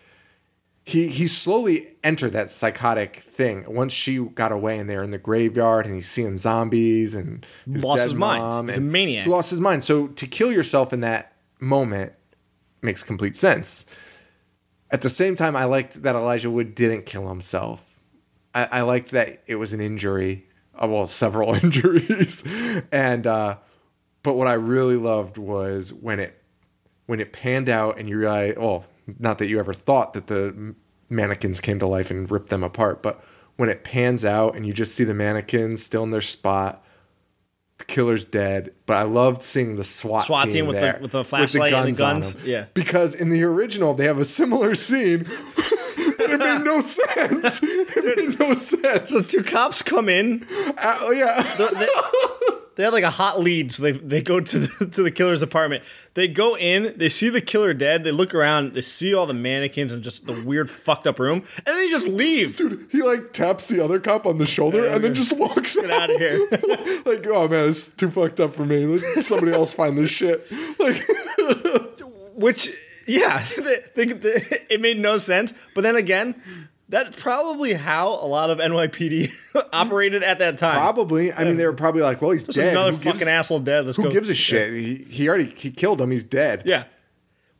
he 0.85 1.07
he 1.07 1.27
slowly 1.27 1.95
entered 2.03 2.33
that 2.33 2.51
psychotic 2.51 3.23
thing 3.31 3.63
once 3.73 3.93
she 3.93 4.17
got 4.17 4.51
away 4.51 4.77
and 4.77 4.89
they're 4.89 5.01
in 5.01 5.11
the 5.11 5.17
graveyard 5.17 5.85
and 5.85 5.95
he's 5.95 6.09
seeing 6.09 6.37
zombies 6.37 7.15
and 7.15 7.45
Lost 7.65 7.99
dead 7.99 8.03
his 8.03 8.13
mind. 8.15 8.67
He's 8.67 8.77
a 8.79 8.81
maniac. 8.81 9.23
he 9.23 9.31
lost 9.31 9.49
his 9.49 9.61
mind 9.61 9.85
so 9.85 10.07
to 10.07 10.27
kill 10.27 10.51
yourself 10.51 10.91
in 10.91 10.99
that 10.99 11.31
moment 11.61 12.11
makes 12.81 13.01
complete 13.01 13.37
sense 13.37 13.85
at 14.93 15.01
the 15.01 15.09
same 15.09 15.35
time 15.35 15.55
i 15.55 15.65
liked 15.65 16.01
that 16.03 16.15
elijah 16.15 16.49
wood 16.49 16.75
didn't 16.75 17.05
kill 17.05 17.27
himself. 17.27 17.83
I, 18.55 18.65
I 18.65 18.81
liked 18.81 19.11
that 19.11 19.43
it 19.47 19.55
was 19.55 19.73
an 19.73 19.81
injury 19.81 20.47
uh, 20.81 20.87
well 20.87 21.07
several 21.07 21.53
injuries. 21.63 22.43
And 22.91 23.27
uh 23.27 23.57
but 24.21 24.35
what 24.35 24.47
i 24.47 24.53
really 24.53 24.95
loved 24.95 25.37
was 25.37 25.91
when 25.91 26.19
it 26.19 26.41
when 27.05 27.19
it 27.19 27.33
panned 27.33 27.69
out 27.69 27.99
and 27.99 28.07
you 28.07 28.17
realize, 28.17 28.55
oh, 28.57 28.85
not 29.19 29.37
that 29.39 29.47
you 29.47 29.59
ever 29.59 29.73
thought 29.73 30.13
that 30.13 30.27
the 30.27 30.73
mannequins 31.09 31.59
came 31.59 31.79
to 31.79 31.87
life 31.87 32.09
and 32.09 32.29
ripped 32.31 32.49
them 32.49 32.63
apart, 32.63 33.03
but 33.03 33.23
when 33.57 33.69
it 33.69 33.83
pans 33.83 34.25
out 34.25 34.55
and 34.55 34.65
you 34.65 34.73
just 34.73 34.95
see 34.95 35.03
the 35.03 35.13
mannequins 35.13 35.83
still 35.83 36.03
in 36.03 36.11
their 36.11 36.21
spot, 36.21 36.82
the 37.79 37.85
killer's 37.85 38.25
dead. 38.25 38.73
But 38.85 38.97
I 38.97 39.03
loved 39.03 39.43
seeing 39.43 39.75
the 39.75 39.83
SWAT, 39.83 40.25
SWAT 40.25 40.49
team 40.49 40.67
with 40.67 40.75
the- 40.75 40.81
there, 40.81 40.99
with 41.01 41.11
the 41.11 41.23
flashlight 41.23 41.73
and 41.73 41.93
the 41.95 41.97
guns. 41.97 42.33
them. 42.35 42.43
Yeah. 42.45 42.65
because 42.73 43.15
in 43.15 43.29
the 43.29 43.43
original 43.43 43.93
they 43.93 44.05
have 44.05 44.19
a 44.19 44.25
similar 44.25 44.75
scene, 44.75 45.25
it 45.97 46.39
made 46.39 46.63
no 46.63 46.81
sense. 46.81 47.61
It 47.95 48.17
made 48.29 48.39
no 48.39 48.53
sense. 48.53 49.09
so 49.11 49.21
two 49.21 49.43
cops 49.43 49.81
come 49.81 50.09
in. 50.09 50.45
Uh, 50.77 50.97
oh, 51.01 51.11
yeah. 51.11 51.41
They, 51.57 51.87
they 52.75 52.83
had 52.83 52.93
like 52.93 53.03
a 53.03 53.09
hot 53.09 53.39
lead, 53.39 53.71
so 53.71 53.83
they 53.83 53.91
they 53.91 54.21
go 54.21 54.39
to 54.39 54.59
the, 54.59 54.85
to 54.93 55.03
the 55.03 55.11
killer's 55.11 55.41
apartment. 55.41 55.83
They 56.15 56.27
go 56.27 56.55
in, 56.57 56.93
they 56.97 57.09
see 57.09 57.29
the 57.29 57.41
killer 57.41 57.73
dead. 57.73 58.03
They 58.03 58.11
look 58.11 58.33
around, 58.35 58.73
they 58.73 58.81
see 58.81 59.13
all 59.13 59.25
the 59.25 59.33
mannequins 59.33 59.91
and 59.91 60.03
just 60.03 60.25
the 60.27 60.41
weird 60.41 60.69
fucked 60.69 61.07
up 61.07 61.19
room, 61.19 61.43
and 61.65 61.77
they 61.77 61.89
just 61.89 62.07
leave. 62.07 62.57
Dude, 62.57 62.87
he 62.91 63.01
like 63.01 63.33
taps 63.33 63.67
the 63.67 63.83
other 63.83 63.99
cop 63.99 64.25
on 64.25 64.37
the 64.37 64.45
shoulder 64.45 64.85
and 64.85 65.03
then 65.03 65.13
just 65.13 65.33
walks 65.33 65.75
Get 65.75 65.91
out 65.91 66.09
of 66.11 66.17
here. 66.17 66.39
like, 67.05 67.25
oh 67.27 67.47
man, 67.47 67.69
it's 67.69 67.87
too 67.87 68.09
fucked 68.11 68.39
up 68.39 68.55
for 68.55 68.65
me. 68.65 68.85
Let 68.85 69.23
somebody 69.25 69.51
else 69.53 69.73
find 69.73 69.97
this 69.97 70.09
shit. 70.09 70.45
Like, 70.79 71.01
Which, 72.35 72.69
yeah, 73.07 73.45
they, 73.57 73.83
they, 73.95 74.05
they- 74.13 74.65
it 74.69 74.81
made 74.81 74.99
no 74.99 75.17
sense. 75.17 75.53
But 75.75 75.81
then 75.81 75.95
again, 75.95 76.41
that's 76.89 77.19
probably 77.19 77.73
how 77.73 78.09
a 78.09 78.27
lot 78.27 78.49
of 78.49 78.57
NYPD 78.59 79.31
operated 79.73 80.21
at 80.23 80.39
that 80.39 80.57
time. 80.57 80.75
probably. 80.75 81.31
I 81.33 81.43
mean, 81.43 81.57
they 81.57 81.65
were 81.65 81.73
probably 81.73 82.01
like, 82.01 82.21
well, 82.21 82.31
he's 82.31 82.43
dead. 82.45 82.73
another 82.73 82.91
who 82.91 82.97
gives, 82.97 83.19
fucking 83.19 83.27
asshole 83.31 83.59
dead. 83.61 83.85
Let's 83.85 83.97
who 83.97 84.03
go. 84.03 84.11
gives 84.11 84.29
a 84.29 84.33
shit? 84.33 84.73
He, 84.73 84.95
he 85.09 85.27
already 85.29 85.45
he 85.55 85.71
killed 85.71 85.99
him. 86.01 86.11
He's 86.11 86.23
dead. 86.23 86.63
Yeah. 86.65 86.85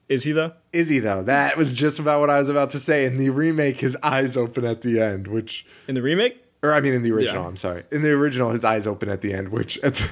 Is 0.10 0.24
he 0.24 0.34
though? 0.34 0.52
Is 0.74 0.90
he 0.90 1.00
though? 1.00 1.24
That 1.24 1.58
was 1.58 1.72
just 1.72 1.98
about 2.00 2.20
what 2.20 2.30
I 2.30 2.38
was 2.40 2.50
about 2.50 2.72
to 2.72 2.80
say. 2.80 3.06
In 3.06 3.18
the 3.18 3.30
remake, 3.30 3.80
his 3.80 3.98
eyes 4.04 4.36
open 4.38 4.66
at 4.66 4.82
the 4.82 5.00
end, 5.02 5.28
which, 5.28 5.66
In 5.88 5.96
the 5.96 6.02
remake? 6.02 6.44
or 6.62 6.72
I 6.74 6.82
mean, 6.82 6.94
in 6.94 7.02
the 7.04 7.12
original. 7.12 7.42
Yeah. 7.42 7.48
I'm 7.48 7.58
sorry. 7.58 7.84
In 7.92 8.02
the 8.04 8.10
original, 8.12 8.52
his 8.52 8.64
eyes 8.64 8.86
open 8.86 9.10
at 9.10 9.22
the 9.22 9.34
end, 9.34 9.50
which 9.50 9.78
at 9.80 9.96
the- 9.96 10.10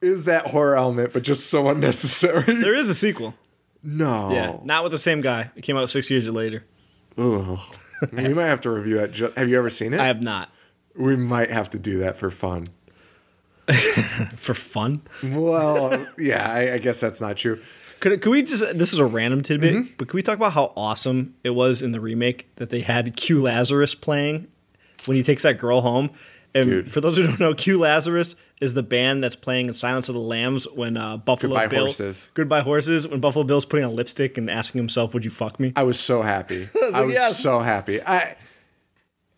is 0.06 0.24
that 0.24 0.46
horror 0.48 0.76
element, 0.76 1.12
but 1.14 1.22
just 1.22 1.48
so 1.48 1.68
unnecessary. 1.68 2.42
There 2.60 2.74
is 2.74 2.88
a 2.90 2.94
sequel. 2.94 3.34
no. 3.82 4.30
Yeah. 4.30 4.58
Not 4.62 4.82
with 4.84 4.92
the 4.92 4.98
same 4.98 5.22
guy. 5.22 5.50
It 5.56 5.62
came 5.62 5.76
out 5.76 5.88
six 5.90 6.10
years 6.10 6.28
later. 6.30 6.62
Ugh. 7.18 7.58
we 8.12 8.34
might 8.34 8.46
have 8.46 8.60
to 8.62 8.70
review 8.70 8.98
it. 9.00 9.14
Have 9.36 9.48
you 9.48 9.58
ever 9.58 9.70
seen 9.70 9.92
it? 9.94 10.00
I 10.00 10.06
have 10.06 10.20
not. 10.22 10.50
we 10.96 11.16
might 11.16 11.50
have 11.50 11.70
to 11.70 11.78
do 11.78 11.98
that 11.98 12.16
for 12.18 12.30
fun. 12.30 12.66
For 14.36 14.54
fun? 14.54 15.02
Well, 15.24 16.06
yeah, 16.18 16.48
I, 16.48 16.74
I 16.74 16.78
guess 16.78 17.00
that's 17.00 17.20
not 17.20 17.36
true. 17.36 17.60
Could, 17.98 18.20
could 18.22 18.30
we 18.30 18.42
just, 18.44 18.78
this 18.78 18.92
is 18.92 19.00
a 19.00 19.04
random 19.04 19.42
tidbit, 19.42 19.74
Mm-hmm. 19.74 19.92
but 19.98 20.06
could 20.06 20.14
we 20.14 20.22
talk 20.22 20.36
about 20.36 20.52
how 20.52 20.72
awesome 20.76 21.34
it 21.42 21.50
was 21.50 21.82
in 21.82 21.90
the 21.90 22.00
remake 22.00 22.48
that 22.56 22.70
they 22.70 22.80
had 22.80 23.16
Q 23.16 23.42
Lazarus 23.42 23.94
playing 23.96 24.46
when 25.06 25.16
he 25.16 25.22
takes 25.24 25.42
that 25.42 25.58
girl 25.58 25.80
home? 25.80 26.10
And 26.56 26.70
Dude. 26.70 26.92
for 26.92 27.00
those 27.02 27.16
who 27.18 27.24
don't 27.26 27.38
know, 27.38 27.52
Q 27.54 27.78
Lazarus 27.78 28.34
is 28.60 28.72
the 28.72 28.82
band 28.82 29.22
that's 29.22 29.36
playing 29.36 29.66
in 29.66 29.74
Silence 29.74 30.08
of 30.08 30.14
the 30.14 30.20
Lambs 30.20 30.66
when 30.72 30.96
uh, 30.96 31.18
Buffalo 31.18 31.52
Goodbye 31.54 31.66
Bill. 31.68 31.80
Horses. 31.80 32.30
Goodbye 32.32 32.62
Horses. 32.62 33.06
When 33.06 33.20
Buffalo 33.20 33.44
Bill's 33.44 33.66
putting 33.66 33.84
on 33.84 33.94
lipstick 33.94 34.38
and 34.38 34.50
asking 34.50 34.78
himself, 34.78 35.12
"Would 35.12 35.24
you 35.24 35.30
fuck 35.30 35.60
me?" 35.60 35.72
I 35.76 35.82
was 35.82 36.00
so 36.00 36.22
happy. 36.22 36.68
I 36.82 36.84
was, 36.86 36.92
like, 36.92 37.08
yes. 37.10 37.38
so 37.40 37.60
happy. 37.60 38.00
I 38.02 38.36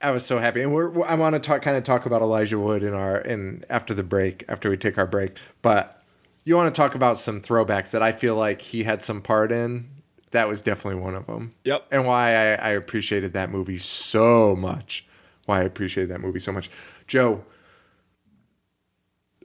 I 0.00 0.12
was 0.12 0.24
so 0.24 0.38
happy. 0.38 0.62
And 0.62 0.72
we're, 0.72 0.88
we're- 0.90 1.08
I 1.08 1.14
want 1.16 1.34
to 1.34 1.40
talk 1.40 1.62
kind 1.62 1.76
of 1.76 1.82
talk 1.82 2.06
about 2.06 2.22
Elijah 2.22 2.58
Wood 2.58 2.82
in 2.84 2.94
our 2.94 3.18
in 3.18 3.64
after 3.68 3.94
the 3.94 4.04
break, 4.04 4.44
after 4.48 4.70
we 4.70 4.76
take 4.76 4.96
our 4.96 5.06
break. 5.06 5.36
But 5.60 6.02
you 6.44 6.54
want 6.56 6.72
to 6.72 6.78
talk 6.78 6.94
about 6.94 7.18
some 7.18 7.40
throwbacks 7.40 7.90
that 7.90 8.02
I 8.02 8.12
feel 8.12 8.36
like 8.36 8.62
he 8.62 8.84
had 8.84 9.02
some 9.02 9.20
part 9.20 9.50
in. 9.50 9.88
That 10.30 10.46
was 10.46 10.62
definitely 10.62 11.00
one 11.00 11.14
of 11.14 11.26
them. 11.26 11.54
Yep. 11.64 11.86
And 11.90 12.06
why 12.06 12.34
I, 12.34 12.44
I 12.54 12.70
appreciated 12.70 13.32
that 13.32 13.50
movie 13.50 13.78
so 13.78 14.54
much. 14.54 15.04
Why 15.46 15.60
I 15.60 15.62
appreciated 15.64 16.10
that 16.10 16.20
movie 16.20 16.40
so 16.40 16.52
much. 16.52 16.70
Joe, 17.08 17.44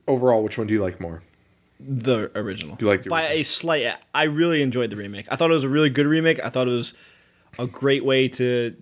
overall, 0.07 0.43
which 0.43 0.57
one 0.57 0.67
do 0.67 0.73
you 0.73 0.81
like 0.81 0.99
more? 0.99 1.23
the 1.85 2.31
original. 2.35 2.77
You 2.79 2.87
like 2.87 3.01
the 3.01 3.09
by 3.09 3.23
original? 3.23 3.39
a 3.39 3.43
slight. 3.43 3.93
I 4.15 4.23
really 4.23 4.61
enjoyed 4.61 4.89
the 4.89 4.95
remake. 4.95 5.25
I 5.29 5.35
thought 5.35 5.51
it 5.51 5.53
was 5.53 5.65
a 5.65 5.69
really 5.69 5.89
good 5.89 6.07
remake. 6.07 6.39
I 6.41 6.47
thought 6.49 6.67
it 6.67 6.71
was 6.71 6.93
a 7.59 7.67
great 7.67 8.05
way 8.05 8.29
to 8.29 8.73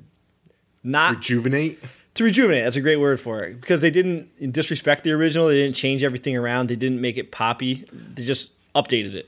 not 0.83 1.15
Rejuvenate. 1.15 1.79
to 2.13 2.23
rejuvenate. 2.23 2.63
That's 2.63 2.75
a 2.75 2.81
great 2.81 2.97
word 2.97 3.19
for 3.19 3.41
it 3.43 3.59
because 3.59 3.81
they 3.81 3.89
didn't 3.89 4.51
disrespect 4.53 5.03
the 5.03 5.13
original. 5.13 5.47
They 5.47 5.55
didn't 5.55 5.75
change 5.75 6.03
everything 6.03 6.37
around. 6.37 6.67
They 6.69 6.75
didn't 6.75 7.01
make 7.01 7.17
it 7.17 7.31
poppy. 7.31 7.85
They 7.91 8.23
just 8.23 8.51
updated 8.75 9.15
it. 9.15 9.27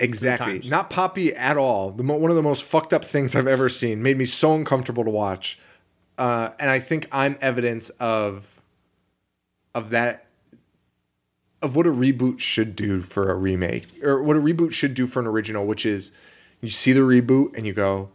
Exactly. 0.00 0.68
Not 0.68 0.90
poppy 0.90 1.32
at 1.36 1.56
all. 1.56 1.92
The 1.92 2.02
mo- 2.02 2.16
one 2.16 2.30
of 2.30 2.36
the 2.36 2.42
most 2.42 2.64
fucked 2.64 2.92
up 2.92 3.04
things 3.04 3.36
I've 3.36 3.46
ever 3.46 3.68
seen. 3.68 4.02
Made 4.02 4.18
me 4.18 4.24
so 4.26 4.54
uncomfortable 4.56 5.04
to 5.04 5.10
watch. 5.10 5.56
Uh, 6.18 6.50
and 6.58 6.70
I 6.70 6.78
think 6.78 7.08
I'm 7.10 7.36
evidence 7.40 7.90
of 7.90 8.60
of 9.74 9.90
that 9.90 10.26
of 11.62 11.76
what 11.76 11.86
a 11.86 11.90
reboot 11.90 12.40
should 12.40 12.74
do 12.76 13.02
for 13.02 13.30
a 13.30 13.34
remake 13.34 13.86
or 14.02 14.22
what 14.22 14.36
a 14.36 14.40
reboot 14.40 14.72
should 14.72 14.94
do 14.94 15.06
for 15.06 15.20
an 15.20 15.26
original, 15.26 15.66
which 15.66 15.86
is 15.86 16.12
you 16.60 16.70
see 16.70 16.92
the 16.92 17.00
reboot 17.00 17.56
and 17.56 17.66
you 17.66 17.72
go, 17.72 18.10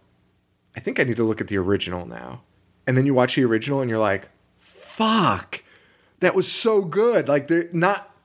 I 0.76 0.80
think 0.80 1.00
I 1.00 1.04
need 1.04 1.16
to 1.16 1.24
look 1.24 1.41
at 1.41 1.48
the 1.48 1.58
original 1.58 2.06
now. 2.06 2.41
And 2.86 2.98
then 2.98 3.06
you 3.06 3.14
watch 3.14 3.36
the 3.36 3.45
original 3.45 3.82
and 3.82 3.89
you're 3.89 4.00
like, 4.00 4.30
fuck. 4.58 5.64
That 6.20 6.36
was 6.36 6.52
so 6.52 6.82
good. 6.82 7.28
Like 7.28 7.50
not 7.74 8.16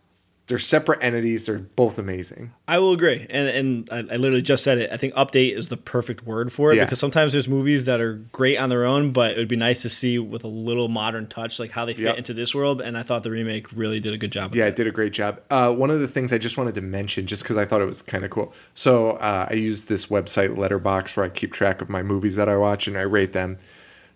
they're 0.49 0.59
separate 0.59 1.03
entities, 1.03 1.47
they're 1.47 1.59
both 1.61 1.99
amazing. 1.99 2.53
I 2.67 2.79
will 2.79 2.93
agree, 2.93 3.27
and 3.31 3.49
and 3.49 3.89
I, 3.93 4.15
I 4.15 4.17
literally 4.17 4.43
just 4.43 4.65
said 4.65 4.79
it. 4.79 4.91
I 4.93 4.97
think 4.97 5.15
update 5.15 5.57
is 5.57 5.69
the 5.69 5.77
perfect 5.77 6.27
word 6.27 6.53
for 6.53 6.73
it 6.73 6.77
Yeah. 6.77 6.85
because 6.85 6.99
sometimes 6.99 7.33
there's 7.33 7.47
movies 7.49 7.85
that 7.85 8.01
are 8.01 8.15
great 8.33 8.57
on 8.59 8.69
their 8.69 8.85
own, 8.85 9.13
but 9.13 9.31
it 9.33 9.39
would 9.39 9.47
be 9.49 9.57
nice 9.57 9.83
to 9.83 9.89
see 9.89 10.19
with 10.19 10.43
a 10.43 10.49
little 10.49 10.89
modern 10.89 11.29
touch, 11.29 11.59
like 11.61 11.71
how 11.71 11.85
they 11.85 11.95
fit 11.95 12.03
Yep. 12.05 12.19
into 12.19 12.35
this 12.35 12.55
world. 12.55 12.83
And 12.83 12.99
I 12.99 13.03
thought 13.05 13.23
the 13.23 13.31
remake 13.31 13.69
really 13.73 14.01
did 14.01 14.13
a 14.15 14.19
good 14.19 14.33
job. 14.33 14.55
Yeah, 14.55 14.65
that. 14.65 14.71
it 14.71 14.77
did 14.77 14.87
a 14.89 14.91
great 14.91 15.13
job. 15.13 15.41
Uh, 15.49 15.73
one 15.73 15.91
of 15.91 16.01
the 16.01 16.09
things 16.09 16.33
I 16.33 16.39
just 16.39 16.57
wanted 16.57 16.75
to 16.75 16.81
mention, 16.83 17.27
just 17.27 17.43
because 17.43 17.57
I 17.57 17.65
thought 17.65 17.81
it 17.81 17.87
was 17.87 18.03
kind 18.03 18.25
of 18.25 18.31
cool. 18.31 18.53
So 18.75 19.13
uh, 19.13 19.47
I 19.49 19.55
use 19.55 19.85
this 19.85 20.07
website 20.07 20.57
Letterboxd 20.57 21.17
where 21.17 21.25
I 21.25 21.29
keep 21.29 21.53
track 21.53 21.81
of 21.81 21.89
my 21.89 22.03
movies 22.03 22.35
that 22.37 22.49
I 22.49 22.57
watch 22.57 22.89
and 22.89 22.99
I 22.99 23.03
rate 23.03 23.33
them. 23.33 23.59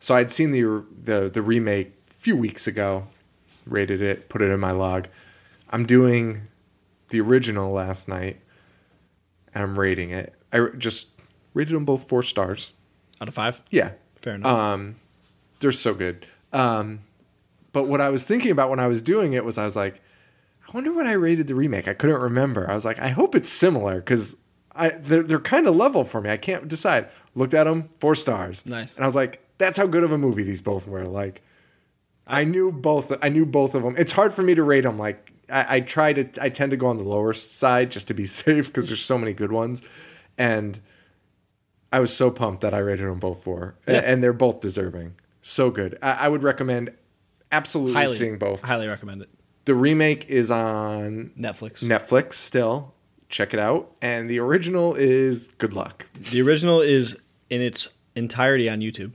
So 0.00 0.14
I'd 0.14 0.30
seen 0.32 0.50
the 0.50 0.84
the 1.04 1.30
the 1.30 1.40
remake 1.40 1.92
a 2.10 2.14
few 2.14 2.36
weeks 2.36 2.66
ago, 2.66 3.06
rated 3.64 4.02
it, 4.02 4.28
put 4.28 4.42
it 4.42 4.50
in 4.50 4.58
my 4.60 4.72
log. 4.72 5.06
I'm 5.70 5.86
doing 5.86 6.42
the 7.10 7.20
original 7.20 7.72
last 7.72 8.08
night, 8.08 8.40
and 9.54 9.62
I'm 9.62 9.78
rating 9.78 10.10
it. 10.10 10.34
I 10.52 10.66
just 10.78 11.08
rated 11.54 11.74
them 11.74 11.84
both 11.84 12.08
four 12.08 12.22
stars. 12.22 12.72
out 13.20 13.28
of 13.28 13.34
five. 13.34 13.60
Yeah, 13.70 13.92
Fair 14.20 14.34
enough. 14.34 14.58
um, 14.58 14.96
they're 15.60 15.72
so 15.72 15.94
good. 15.94 16.26
Um, 16.52 17.00
but 17.72 17.86
what 17.86 18.00
I 18.00 18.08
was 18.10 18.24
thinking 18.24 18.50
about 18.50 18.70
when 18.70 18.80
I 18.80 18.86
was 18.86 19.02
doing 19.02 19.32
it 19.34 19.44
was 19.44 19.58
I 19.58 19.64
was 19.64 19.76
like, 19.76 20.00
I 20.66 20.70
wonder 20.72 20.92
what 20.92 21.06
I 21.06 21.12
rated 21.12 21.46
the 21.46 21.54
remake. 21.54 21.88
I 21.88 21.94
couldn't 21.94 22.20
remember. 22.20 22.68
I 22.70 22.74
was 22.74 22.84
like, 22.84 22.98
I 22.98 23.08
hope 23.08 23.34
it's 23.34 23.48
similar 23.48 23.96
because 23.96 24.36
I 24.74 24.90
they're, 24.90 25.22
they're 25.22 25.38
kind 25.40 25.66
of 25.68 25.76
level 25.76 26.04
for 26.04 26.20
me. 26.20 26.30
I 26.30 26.36
can't 26.36 26.68
decide. 26.68 27.08
Looked 27.34 27.54
at 27.54 27.64
them, 27.64 27.88
four 28.00 28.14
stars. 28.14 28.64
Nice. 28.66 28.94
And 28.96 29.04
I 29.04 29.06
was 29.06 29.14
like, 29.14 29.42
that's 29.58 29.76
how 29.78 29.86
good 29.86 30.04
of 30.04 30.12
a 30.12 30.18
movie 30.18 30.42
these 30.42 30.60
both 30.60 30.86
were. 30.86 31.04
Like, 31.04 31.42
I 32.26 32.44
knew 32.44 32.72
both. 32.72 33.12
I 33.22 33.28
knew 33.28 33.46
both 33.46 33.74
of 33.74 33.82
them. 33.82 33.94
It's 33.98 34.12
hard 34.12 34.32
for 34.34 34.42
me 34.42 34.54
to 34.54 34.62
rate 34.62 34.82
them. 34.82 34.98
Like, 34.98 35.25
I, 35.50 35.76
I 35.76 35.80
try 35.80 36.12
to. 36.12 36.28
I 36.42 36.48
tend 36.48 36.70
to 36.72 36.76
go 36.76 36.86
on 36.88 36.98
the 36.98 37.04
lower 37.04 37.32
side 37.32 37.90
just 37.90 38.08
to 38.08 38.14
be 38.14 38.26
safe 38.42 38.66
because 38.66 38.88
there's 38.88 39.04
so 39.04 39.16
many 39.18 39.32
good 39.32 39.52
ones, 39.52 39.82
and 40.38 40.78
I 41.92 42.00
was 42.00 42.14
so 42.14 42.30
pumped 42.30 42.62
that 42.62 42.74
I 42.74 42.78
rated 42.78 43.06
them 43.06 43.18
both 43.18 43.42
four, 43.44 43.74
Yeah. 43.86 44.02
and 44.04 44.22
they're 44.22 44.32
both 44.32 44.60
deserving. 44.60 45.14
So 45.42 45.70
good. 45.70 45.98
I, 46.02 46.12
I 46.12 46.28
would 46.28 46.42
recommend 46.42 46.90
absolutely 47.52 47.94
highly, 47.94 48.16
seeing 48.16 48.38
both. 48.38 48.60
highly 48.60 48.88
recommend 48.88 49.22
it. 49.22 49.28
The 49.66 49.74
remake 49.74 50.28
is 50.28 50.50
on 50.50 51.32
Netflix. 51.38 51.82
Netflix 51.82 52.34
still. 52.34 52.94
Check 53.28 53.52
it 53.54 53.58
out. 53.60 53.90
And 54.02 54.30
the 54.30 54.38
original 54.38 54.94
is 54.94 55.48
Good 55.58 55.72
Luck. 55.72 56.06
The 56.30 56.40
original 56.42 56.80
is 56.80 57.16
in 57.50 57.60
its 57.60 57.88
entirety 58.14 58.68
on 58.70 58.78
YouTube 58.80 59.12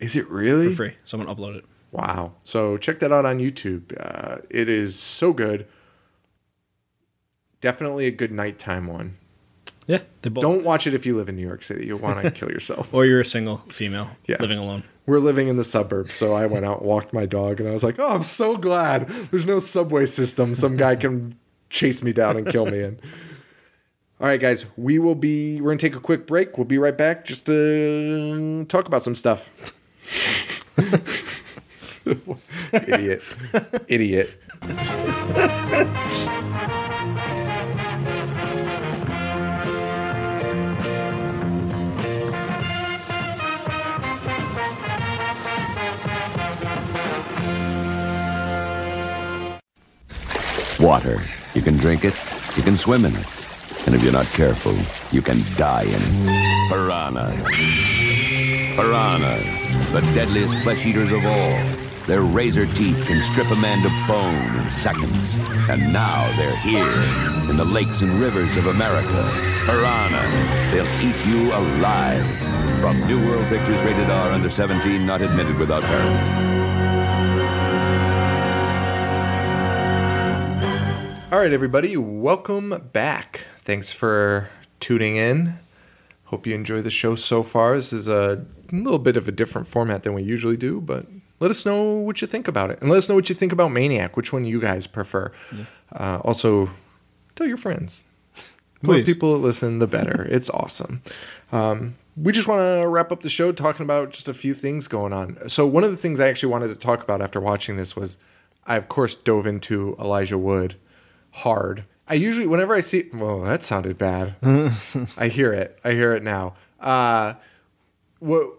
Is 0.00 0.16
it 0.16 0.28
really? 0.30 0.68
for 0.70 0.74
free. 0.76 0.96
Someone 1.06 1.34
upload 1.34 1.56
it. 1.56 1.64
Wow. 1.94 2.32
So 2.42 2.76
check 2.76 2.98
that 2.98 3.12
out 3.12 3.24
on 3.24 3.38
YouTube. 3.38 3.94
Uh, 3.98 4.38
it 4.50 4.68
is 4.68 4.98
so 4.98 5.32
good. 5.32 5.66
Definitely 7.60 8.06
a 8.06 8.10
good 8.10 8.32
nighttime 8.32 8.88
one. 8.88 9.16
Yeah, 9.86 10.00
they 10.22 10.28
both. 10.30 10.42
Don't 10.42 10.64
watch 10.64 10.86
it 10.88 10.94
if 10.94 11.06
you 11.06 11.16
live 11.16 11.28
in 11.28 11.36
New 11.36 11.46
York 11.46 11.62
City. 11.62 11.86
You'll 11.86 12.00
want 12.00 12.20
to 12.22 12.30
kill 12.32 12.50
yourself. 12.50 12.88
Or 12.92 13.04
you're 13.06 13.20
a 13.20 13.24
single 13.24 13.58
female 13.68 14.10
Yeah. 14.26 14.38
living 14.40 14.58
alone. 14.58 14.82
We're 15.06 15.18
living 15.20 15.46
in 15.48 15.56
the 15.56 15.64
suburbs, 15.64 16.14
so 16.14 16.32
I 16.32 16.46
went 16.46 16.64
out 16.64 16.78
and 16.78 16.86
walked 16.88 17.12
my 17.12 17.26
dog, 17.26 17.60
and 17.60 17.68
I 17.68 17.72
was 17.72 17.84
like, 17.84 17.96
"Oh, 17.98 18.14
I'm 18.14 18.22
so 18.24 18.56
glad 18.56 19.06
there's 19.30 19.44
no 19.46 19.58
subway 19.60 20.06
system. 20.06 20.54
Some 20.54 20.76
guy 20.76 20.96
can 20.96 21.38
chase 21.70 22.02
me 22.02 22.12
down 22.12 22.36
and 22.38 22.46
kill 22.48 22.64
me." 22.66 22.80
And 22.82 22.98
all 24.20 24.26
right, 24.26 24.40
guys, 24.40 24.64
we 24.76 24.98
will 24.98 25.14
be. 25.14 25.60
We're 25.60 25.70
gonna 25.70 25.78
take 25.78 25.94
a 25.94 26.00
quick 26.00 26.26
break. 26.26 26.56
We'll 26.58 26.64
be 26.64 26.78
right 26.78 26.96
back 26.96 27.24
just 27.26 27.44
to 27.46 28.64
talk 28.68 28.86
about 28.88 29.02
some 29.04 29.14
stuff. 29.14 29.50
Idiot, 32.72 33.22
idiot. 33.88 34.30
Water. 50.78 51.22
You 51.54 51.62
can 51.62 51.78
drink 51.78 52.04
it, 52.04 52.14
you 52.56 52.62
can 52.62 52.76
swim 52.76 53.06
in 53.06 53.16
it. 53.16 53.26
And 53.86 53.94
if 53.94 54.02
you're 54.02 54.12
not 54.12 54.26
careful, 54.26 54.76
you 55.10 55.22
can 55.22 55.42
die 55.56 55.84
in 55.84 56.02
it. 56.02 56.70
Piranha. 56.70 57.32
Piranha, 58.76 59.92
the 59.92 60.00
deadliest 60.12 60.54
flesh 60.62 60.84
eaters 60.84 61.12
of 61.12 61.24
all. 61.24 61.73
Their 62.06 62.20
razor 62.20 62.66
teeth 62.66 63.02
can 63.06 63.22
strip 63.32 63.50
a 63.50 63.56
man 63.56 63.82
to 63.82 63.88
bone 64.06 64.62
in 64.62 64.70
seconds. 64.70 65.36
And 65.70 65.90
now 65.90 66.30
they're 66.36 66.54
here 66.58 67.48
in 67.48 67.56
the 67.56 67.64
lakes 67.64 68.02
and 68.02 68.20
rivers 68.20 68.54
of 68.58 68.66
America. 68.66 69.30
Piranha. 69.64 70.70
They'll 70.70 71.00
eat 71.00 71.16
you 71.26 71.50
alive. 71.54 72.26
From 72.82 73.06
New 73.06 73.26
World 73.26 73.48
Pictures 73.48 73.80
rated 73.80 74.10
R 74.10 74.32
under 74.32 74.50
17, 74.50 75.06
not 75.06 75.22
admitted 75.22 75.56
without 75.56 75.82
parent. 75.82 76.54
All 81.32 81.40
right, 81.40 81.54
everybody, 81.54 81.96
welcome 81.96 82.90
back. 82.92 83.40
Thanks 83.64 83.92
for 83.92 84.50
tuning 84.78 85.16
in. 85.16 85.58
Hope 86.24 86.46
you 86.46 86.54
enjoy 86.54 86.82
the 86.82 86.90
show 86.90 87.16
so 87.16 87.42
far. 87.42 87.76
This 87.76 87.94
is 87.94 88.08
a 88.08 88.44
little 88.70 88.98
bit 88.98 89.16
of 89.16 89.26
a 89.26 89.32
different 89.32 89.68
format 89.68 90.02
than 90.02 90.12
we 90.12 90.22
usually 90.22 90.58
do, 90.58 90.82
but 90.82 91.06
let 91.44 91.50
us 91.50 91.66
know 91.66 91.82
what 91.92 92.22
you 92.22 92.26
think 92.26 92.48
about 92.48 92.70
it. 92.70 92.80
And 92.80 92.88
let 92.88 92.96
us 92.96 93.06
know 93.06 93.14
what 93.14 93.28
you 93.28 93.34
think 93.34 93.52
about 93.52 93.68
Maniac, 93.68 94.16
which 94.16 94.32
one 94.32 94.46
you 94.46 94.58
guys 94.58 94.86
prefer. 94.86 95.30
Uh, 95.92 96.18
also, 96.24 96.70
tell 97.36 97.46
your 97.46 97.58
friends. 97.58 98.02
The 98.80 98.92
more 98.92 99.02
people 99.02 99.34
that 99.34 99.46
listen, 99.46 99.78
the 99.78 99.86
better. 99.86 100.26
It's 100.30 100.48
awesome. 100.48 101.02
Um, 101.52 101.96
we 102.16 102.32
just 102.32 102.48
want 102.48 102.60
to 102.62 102.88
wrap 102.88 103.12
up 103.12 103.20
the 103.20 103.28
show 103.28 103.52
talking 103.52 103.84
about 103.84 104.10
just 104.10 104.26
a 104.26 104.32
few 104.32 104.54
things 104.54 104.88
going 104.88 105.12
on. 105.12 105.46
So, 105.50 105.66
one 105.66 105.84
of 105.84 105.90
the 105.90 105.98
things 105.98 106.18
I 106.18 106.28
actually 106.28 106.48
wanted 106.48 106.68
to 106.68 106.76
talk 106.76 107.02
about 107.02 107.20
after 107.20 107.40
watching 107.40 107.76
this 107.76 107.94
was 107.94 108.16
I, 108.66 108.76
of 108.76 108.88
course, 108.88 109.14
dove 109.14 109.46
into 109.46 109.96
Elijah 110.00 110.38
Wood 110.38 110.76
hard. 111.30 111.84
I 112.08 112.14
usually, 112.14 112.46
whenever 112.46 112.72
I 112.74 112.80
see, 112.80 113.10
well, 113.12 113.42
that 113.42 113.62
sounded 113.62 113.98
bad. 113.98 114.36
I 115.18 115.28
hear 115.28 115.52
it. 115.52 115.78
I 115.84 115.90
hear 115.92 116.14
it 116.14 116.22
now. 116.22 116.54
Uh, 116.80 117.34
what? 118.20 118.54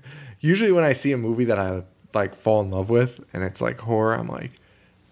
usually, 0.40 0.72
when 0.72 0.84
I 0.84 0.92
see 0.92 1.12
a 1.12 1.16
movie 1.16 1.46
that 1.46 1.58
I 1.58 1.84
like 2.14 2.34
fall 2.34 2.60
in 2.60 2.70
love 2.70 2.90
with, 2.90 3.20
and 3.32 3.42
it's 3.42 3.60
like 3.60 3.80
horror, 3.80 4.14
I'm 4.14 4.28
like, 4.28 4.52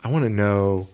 I 0.03 0.09
want 0.09 0.25
to 0.25 0.31
know. 0.31 0.89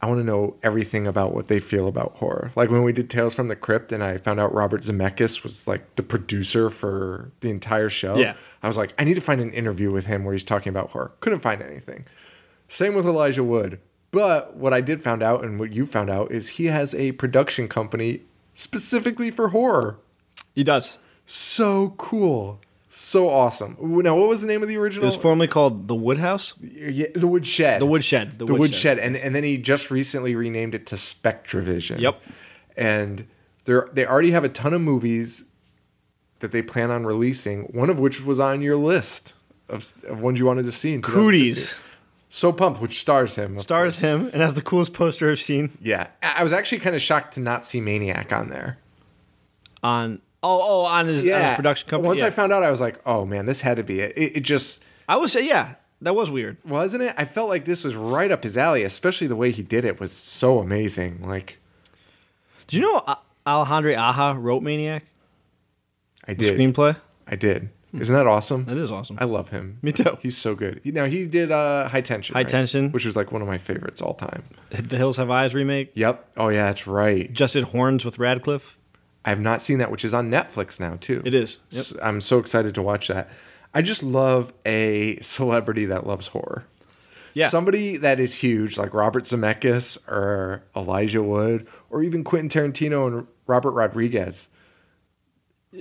I 0.00 0.06
want 0.06 0.20
to 0.20 0.24
know 0.24 0.54
everything 0.62 1.08
about 1.08 1.34
what 1.34 1.48
they 1.48 1.58
feel 1.58 1.88
about 1.88 2.12
horror. 2.18 2.52
Like 2.54 2.70
when 2.70 2.84
we 2.84 2.92
did 2.92 3.10
Tales 3.10 3.34
from 3.34 3.48
the 3.48 3.56
Crypt, 3.56 3.90
and 3.90 4.04
I 4.04 4.18
found 4.18 4.38
out 4.38 4.54
Robert 4.54 4.82
Zemeckis 4.82 5.42
was 5.42 5.66
like 5.66 5.96
the 5.96 6.04
producer 6.04 6.70
for 6.70 7.32
the 7.40 7.50
entire 7.50 7.90
show. 7.90 8.16
Yeah. 8.16 8.34
I 8.62 8.68
was 8.68 8.76
like, 8.76 8.94
I 8.96 9.02
need 9.02 9.14
to 9.14 9.20
find 9.20 9.40
an 9.40 9.52
interview 9.52 9.90
with 9.90 10.06
him 10.06 10.22
where 10.22 10.34
he's 10.34 10.44
talking 10.44 10.70
about 10.70 10.90
horror. 10.90 11.10
Couldn't 11.18 11.40
find 11.40 11.60
anything. 11.60 12.06
Same 12.68 12.94
with 12.94 13.06
Elijah 13.06 13.42
Wood. 13.42 13.80
But 14.12 14.54
what 14.54 14.72
I 14.72 14.80
did 14.80 15.02
found 15.02 15.20
out, 15.20 15.42
and 15.42 15.58
what 15.58 15.72
you 15.72 15.84
found 15.84 16.10
out, 16.10 16.30
is 16.30 16.48
he 16.48 16.66
has 16.66 16.94
a 16.94 17.10
production 17.12 17.66
company 17.66 18.20
specifically 18.54 19.32
for 19.32 19.48
horror. 19.48 19.98
He 20.54 20.62
does. 20.62 20.98
So 21.26 21.94
cool. 21.98 22.60
So 22.90 23.28
awesome. 23.28 23.76
Now, 23.80 24.16
what 24.16 24.28
was 24.28 24.40
the 24.40 24.46
name 24.46 24.62
of 24.62 24.68
the 24.68 24.76
original? 24.78 25.04
It 25.04 25.06
was 25.06 25.16
formerly 25.16 25.46
called 25.48 25.88
the 25.88 25.94
Woodhouse. 25.94 26.54
Yeah, 26.60 27.08
the 27.14 27.26
Woodshed. 27.26 27.80
The 27.82 27.86
Woodshed. 27.86 28.38
The, 28.38 28.46
The 28.46 28.52
Woodshed. 28.54 28.60
Woodshed. 28.60 28.98
And, 28.98 29.16
and 29.16 29.34
then 29.34 29.44
he 29.44 29.58
just 29.58 29.90
recently 29.90 30.34
renamed 30.34 30.74
it 30.74 30.86
to 30.86 30.94
SpectreVision. 30.94 32.00
Yep. 32.00 32.20
And 32.76 33.26
they're, 33.64 33.88
they 33.92 34.06
already 34.06 34.30
have 34.30 34.44
a 34.44 34.48
ton 34.48 34.72
of 34.72 34.80
movies 34.80 35.44
that 36.40 36.52
they 36.52 36.62
plan 36.62 36.90
on 36.90 37.04
releasing, 37.04 37.64
one 37.64 37.90
of 37.90 37.98
which 37.98 38.22
was 38.22 38.40
on 38.40 38.62
your 38.62 38.76
list 38.76 39.34
of, 39.68 39.92
of 40.06 40.20
ones 40.20 40.38
you 40.38 40.46
wanted 40.46 40.64
to 40.64 40.72
see. 40.72 40.94
In 40.94 41.02
2015. 41.02 41.52
Cooties. 41.52 41.80
So 42.30 42.52
pumped, 42.52 42.80
which 42.80 43.00
stars 43.00 43.34
him. 43.34 43.58
Stars 43.58 43.98
him 43.98 44.26
and 44.32 44.40
has 44.42 44.54
the 44.54 44.62
coolest 44.62 44.92
poster 44.94 45.30
I've 45.30 45.40
seen 45.40 45.76
Yeah, 45.82 46.08
I 46.22 46.36
I 46.38 46.42
was 46.42 46.52
actually 46.52 46.78
kind 46.78 46.94
of 46.94 47.00
shocked 47.02 47.34
to 47.34 47.40
not 47.40 47.64
see 47.64 47.80
Maniac 47.80 48.32
on 48.32 48.48
there. 48.50 48.78
on. 49.82 50.20
Oh, 50.42 50.60
oh, 50.62 50.84
on 50.84 51.08
his, 51.08 51.26
on 51.26 51.40
his 51.40 51.56
production 51.56 51.88
company. 51.88 52.06
Once 52.06 52.20
yeah. 52.20 52.26
I 52.26 52.30
found 52.30 52.52
out, 52.52 52.62
I 52.62 52.70
was 52.70 52.80
like, 52.80 53.00
oh 53.04 53.24
man, 53.24 53.46
this 53.46 53.60
had 53.60 53.76
to 53.78 53.82
be 53.82 54.00
it. 54.00 54.16
It, 54.16 54.36
it 54.36 54.40
just 54.40 54.84
I 55.08 55.16
was 55.16 55.34
yeah, 55.34 55.74
that 56.02 56.14
was 56.14 56.30
weird. 56.30 56.58
wasn't 56.64 57.02
it. 57.02 57.14
I 57.18 57.24
felt 57.24 57.48
like 57.48 57.64
this 57.64 57.82
was 57.84 57.96
right 57.96 58.30
up 58.30 58.44
his 58.44 58.56
alley, 58.56 58.82
especially 58.84 59.26
the 59.26 59.36
way 59.36 59.50
he 59.50 59.62
did 59.62 59.84
it 59.84 59.98
was 60.00 60.12
so 60.12 60.58
amazing. 60.60 61.26
Like 61.26 61.58
Did 62.68 62.80
you 62.80 62.82
know 62.86 63.16
Alejandro 63.46 63.94
Aja 63.96 64.36
wrote 64.38 64.62
Maniac? 64.62 65.04
I 66.26 66.34
The 66.34 66.44
did, 66.44 66.58
screenplay. 66.58 66.96
I 67.26 67.36
did. 67.36 67.70
Isn't 67.98 68.14
that 68.14 68.26
awesome? 68.26 68.66
That 68.66 68.76
is 68.76 68.90
awesome. 68.90 69.16
I 69.18 69.24
love 69.24 69.48
him. 69.48 69.78
Me 69.80 69.92
too. 69.92 70.18
He's 70.20 70.36
so 70.36 70.54
good. 70.54 70.82
Now 70.84 71.06
he 71.06 71.26
did 71.26 71.50
uh, 71.50 71.88
High 71.88 72.02
Tension. 72.02 72.34
High 72.34 72.40
right? 72.40 72.48
Tension. 72.48 72.92
which 72.92 73.06
was 73.06 73.16
like 73.16 73.32
one 73.32 73.40
of 73.40 73.48
my 73.48 73.56
favorites 73.58 74.02
all 74.02 74.14
time. 74.14 74.44
the 74.70 74.96
Hills 74.98 75.16
Have 75.16 75.30
Eyes 75.30 75.54
remake. 75.54 75.92
Yep. 75.94 76.32
Oh 76.36 76.48
yeah, 76.48 76.66
that's 76.66 76.86
right. 76.86 77.32
Just 77.32 77.54
did 77.54 77.64
Horns 77.64 78.04
with 78.04 78.18
Radcliffe. 78.18 78.77
I 79.24 79.30
have 79.30 79.40
not 79.40 79.62
seen 79.62 79.78
that, 79.78 79.90
which 79.90 80.04
is 80.04 80.14
on 80.14 80.30
Netflix 80.30 80.78
now 80.80 80.96
too. 81.00 81.22
It 81.24 81.34
is. 81.34 81.58
Yep. 81.70 81.80
S- 81.80 81.94
I'm 82.02 82.20
so 82.20 82.38
excited 82.38 82.74
to 82.76 82.82
watch 82.82 83.08
that. 83.08 83.28
I 83.74 83.82
just 83.82 84.02
love 84.02 84.52
a 84.64 85.18
celebrity 85.20 85.86
that 85.86 86.06
loves 86.06 86.28
horror. 86.28 86.64
Yeah. 87.34 87.48
Somebody 87.48 87.98
that 87.98 88.18
is 88.18 88.34
huge, 88.34 88.78
like 88.78 88.94
Robert 88.94 89.24
Zemeckis 89.24 89.98
or 90.08 90.64
Elijah 90.74 91.22
Wood, 91.22 91.68
or 91.90 92.02
even 92.02 92.24
Quentin 92.24 92.48
Tarantino 92.48 93.06
and 93.06 93.26
Robert 93.46 93.72
Rodriguez. 93.72 94.48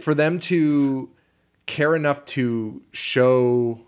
For 0.01 0.13
them 0.13 0.39
to 0.39 1.09
care 1.65 1.95
enough 1.95 2.25
to 2.25 2.81
show, 2.91 3.79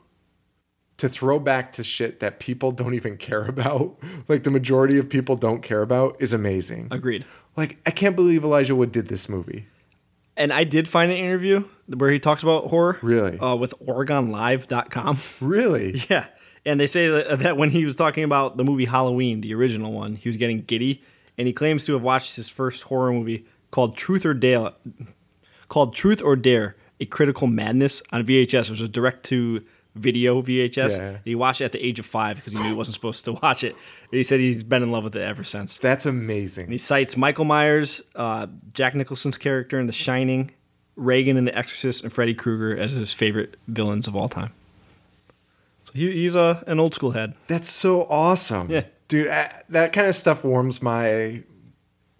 to 0.97 1.09
throw 1.09 1.37
back 1.39 1.73
to 1.73 1.83
shit 1.83 2.21
that 2.21 2.39
people 2.39 2.71
don't 2.71 2.93
even 2.93 3.17
care 3.17 3.43
about, 3.45 3.99
like 4.27 4.43
the 4.43 4.51
majority 4.51 4.97
of 4.97 5.09
people 5.09 5.35
don't 5.35 5.61
care 5.61 5.81
about, 5.81 6.15
is 6.19 6.31
amazing. 6.33 6.87
Agreed. 6.91 7.25
Like, 7.55 7.77
I 7.85 7.91
can't 7.91 8.15
believe 8.15 8.43
Elijah 8.43 8.75
Wood 8.75 8.91
did 8.91 9.07
this 9.07 9.27
movie. 9.27 9.67
And 10.37 10.53
I 10.53 10.63
did 10.63 10.87
find 10.87 11.11
an 11.11 11.17
interview 11.17 11.65
where 11.87 12.09
he 12.09 12.19
talks 12.19 12.43
about 12.43 12.67
horror. 12.67 12.97
Really? 13.01 13.37
Uh, 13.37 13.55
with 13.55 13.73
OregonLive.com. 13.85 15.19
Really? 15.41 16.01
yeah. 16.09 16.27
And 16.65 16.79
they 16.79 16.87
say 16.87 17.09
that, 17.09 17.39
that 17.39 17.57
when 17.57 17.69
he 17.69 17.83
was 17.83 17.95
talking 17.95 18.23
about 18.23 18.55
the 18.55 18.63
movie 18.63 18.85
Halloween, 18.85 19.41
the 19.41 19.53
original 19.53 19.91
one, 19.91 20.15
he 20.15 20.29
was 20.29 20.37
getting 20.37 20.61
giddy. 20.61 21.03
And 21.37 21.47
he 21.47 21.53
claims 21.53 21.85
to 21.85 21.93
have 21.93 22.01
watched 22.01 22.35
his 22.35 22.47
first 22.47 22.83
horror 22.83 23.11
movie 23.11 23.45
called 23.71 23.97
Truth 23.97 24.25
or 24.25 24.33
Dare, 24.33 24.71
called 25.67 25.93
Truth 25.93 26.21
or 26.21 26.35
Dare, 26.35 26.75
A 26.99 27.05
Critical 27.05 27.47
Madness 27.47 28.01
on 28.11 28.25
VHS, 28.25 28.69
which 28.69 28.79
was 28.79 28.89
direct 28.89 29.25
to 29.27 29.63
video 29.95 30.41
VHS. 30.41 30.97
Yeah. 30.97 31.17
He 31.25 31.35
watched 31.35 31.61
it 31.61 31.65
at 31.65 31.71
the 31.71 31.85
age 31.85 31.99
of 31.99 32.05
five 32.05 32.35
because 32.37 32.53
he 32.53 32.59
knew 32.59 32.65
he 32.69 32.73
wasn't 32.73 32.93
supposed 32.95 33.25
to 33.25 33.33
watch 33.33 33.63
it. 33.63 33.75
He 34.11 34.23
said 34.23 34.39
he's 34.39 34.63
been 34.63 34.83
in 34.83 34.91
love 34.91 35.03
with 35.03 35.15
it 35.15 35.21
ever 35.21 35.43
since. 35.43 35.77
That's 35.77 36.05
And 36.05 36.19
amazing. 36.21 36.69
he 36.71 36.77
cites 36.77 37.17
Michael 37.17 37.45
Myers, 37.45 38.01
uh, 38.15 38.47
Jack 38.73 38.95
Nicholson's 38.95 39.37
character 39.37 39.79
in 39.79 39.87
The 39.87 39.93
Shining, 39.93 40.51
Regan 40.95 41.37
in 41.37 41.45
The 41.45 41.57
Exorcist, 41.57 42.03
and 42.03 42.11
Freddy 42.13 42.33
Krueger 42.33 42.77
as 42.77 42.91
his 42.91 43.11
favorite 43.13 43.55
villains 43.67 44.07
of 44.07 44.15
all 44.15 44.29
time. 44.29 44.51
So 45.85 45.93
he, 45.93 46.11
he's 46.11 46.35
a, 46.35 46.63
an 46.67 46.79
old 46.79 46.93
school 46.93 47.11
head. 47.11 47.33
That's 47.47 47.69
so 47.69 48.03
awesome. 48.09 48.69
Yeah. 48.69 48.83
Dude, 49.07 49.27
I, 49.27 49.63
that 49.69 49.91
kind 49.93 50.07
of 50.07 50.15
stuff 50.15 50.43
warms 50.43 50.81
my 50.83 51.41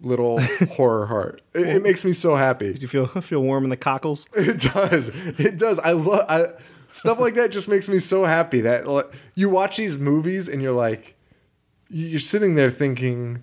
little 0.00 0.40
horror 0.72 1.06
heart. 1.06 1.42
It, 1.54 1.68
it 1.68 1.82
makes 1.82 2.04
me 2.04 2.12
so 2.12 2.34
happy. 2.34 2.72
Does 2.72 2.82
you 2.82 2.88
feel 2.88 3.06
feel 3.20 3.42
warm 3.42 3.64
in 3.64 3.70
the 3.70 3.76
cockles? 3.76 4.26
It 4.34 4.60
does. 4.60 5.08
It 5.38 5.56
does. 5.58 5.78
I 5.78 5.92
love 5.92 6.24
I, 6.28 6.44
stuff 6.92 7.18
like 7.20 7.34
that. 7.34 7.50
Just 7.50 7.68
makes 7.68 7.88
me 7.88 7.98
so 7.98 8.24
happy 8.24 8.60
that 8.62 8.86
like, 8.86 9.06
you 9.34 9.48
watch 9.48 9.76
these 9.76 9.96
movies 9.98 10.48
and 10.48 10.60
you're 10.62 10.72
like, 10.72 11.16
you're 11.88 12.20
sitting 12.20 12.54
there 12.54 12.70
thinking. 12.70 13.42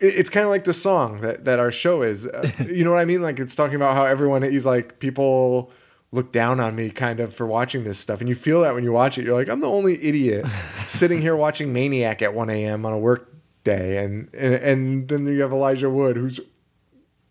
It's 0.00 0.28
kind 0.28 0.44
of 0.44 0.50
like 0.50 0.64
the 0.64 0.74
song 0.74 1.20
that, 1.20 1.44
that 1.44 1.58
our 1.58 1.70
show 1.70 2.02
is. 2.02 2.26
Uh, 2.26 2.50
you 2.66 2.84
know 2.84 2.90
what 2.90 2.98
I 3.00 3.04
mean? 3.04 3.22
Like 3.22 3.38
it's 3.38 3.54
talking 3.54 3.76
about 3.76 3.94
how 3.94 4.04
everyone 4.04 4.42
he's 4.42 4.66
like 4.66 4.98
people 4.98 5.70
look 6.12 6.30
down 6.32 6.60
on 6.60 6.76
me 6.76 6.90
kind 6.90 7.20
of 7.20 7.34
for 7.34 7.46
watching 7.46 7.84
this 7.84 7.98
stuff, 7.98 8.20
and 8.20 8.28
you 8.28 8.34
feel 8.34 8.60
that 8.62 8.74
when 8.74 8.84
you 8.84 8.92
watch 8.92 9.18
it. 9.18 9.24
You're 9.24 9.34
like, 9.36 9.48
I'm 9.48 9.60
the 9.60 9.68
only 9.68 10.02
idiot 10.04 10.46
sitting 10.88 11.20
here 11.20 11.34
watching 11.36 11.72
Maniac 11.72 12.22
at 12.22 12.34
1 12.34 12.50
a.m. 12.50 12.84
on 12.84 12.92
a 12.92 12.98
work 12.98 13.32
day, 13.62 14.04
and 14.04 14.28
and, 14.34 14.54
and 14.54 15.08
then 15.08 15.26
you 15.26 15.40
have 15.42 15.52
Elijah 15.52 15.88
Wood 15.88 16.16
who's 16.16 16.38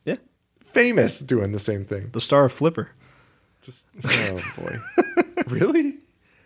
Yeah. 0.06 0.16
famous 0.74 1.20
doing 1.20 1.52
the 1.52 1.60
same 1.60 1.84
thing. 1.86 2.10
The 2.14 2.22
star 2.22 2.46
of 2.46 2.54
Flipper. 2.54 2.90
Just 3.64 3.86
oh 4.06 4.40
boy, 4.58 4.76
really? 5.48 6.00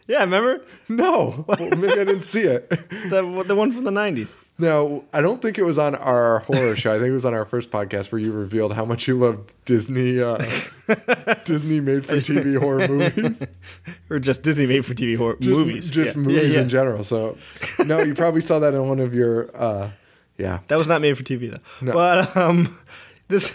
Yeah, 0.08 0.22
remember? 0.22 0.62
No, 0.88 1.44
well, 1.50 1.58
maybe 1.60 1.92
I 2.00 2.06
didn't 2.06 2.22
see 2.22 2.44
it. 2.44 2.70
The, 2.70 3.44
the 3.46 3.56
one 3.56 3.74
from 3.74 3.84
the 3.84 3.92
90s. 3.92 4.38
No, 4.58 5.04
I 5.12 5.20
don't 5.22 5.42
think 5.42 5.58
it 5.58 5.64
was 5.64 5.78
on 5.78 5.96
our 5.96 6.40
horror 6.40 6.78
show. 6.78 6.92
I 6.96 6.98
think 6.98 7.10
it 7.10 7.14
was 7.14 7.26
on 7.26 7.34
our 7.34 7.44
first 7.44 7.72
podcast 7.72 8.12
where 8.14 8.20
you 8.20 8.32
revealed 8.32 8.74
how 8.74 8.86
much 8.86 9.06
you 9.08 9.20
love 9.20 9.42
Disney, 9.66 10.22
uh, 10.22 10.38
Disney 11.44 11.82
made-for-TV 11.82 12.58
horror 12.58 12.88
movies, 12.88 13.44
Or 14.10 14.20
just 14.20 14.44
Disney 14.44 14.66
made 14.66 14.86
for 14.86 14.94
TV 14.94 15.18
horror 15.18 15.36
just, 15.42 15.60
movies. 15.60 15.92
just 15.92 16.16
Yeah. 16.16 16.22
movies 16.22 16.36
Yeah, 16.52 16.56
yeah. 16.56 16.62
in 16.62 16.70
general. 16.70 17.04
So, 17.04 17.38
no, 17.86 18.00
you 18.02 18.16
probably 18.16 18.42
saw 18.42 18.60
that 18.60 18.74
in 18.74 18.88
one 18.88 19.00
of 19.00 19.14
your, 19.14 19.50
uh, 19.56 19.90
yeah. 20.38 20.60
That 20.70 20.78
was 20.78 20.88
not 20.88 21.02
made 21.02 21.18
for 21.18 21.24
TV 21.24 21.52
though. 21.52 21.86
No. 21.86 21.92
But 21.92 22.38
um, 22.38 22.80
this 23.28 23.52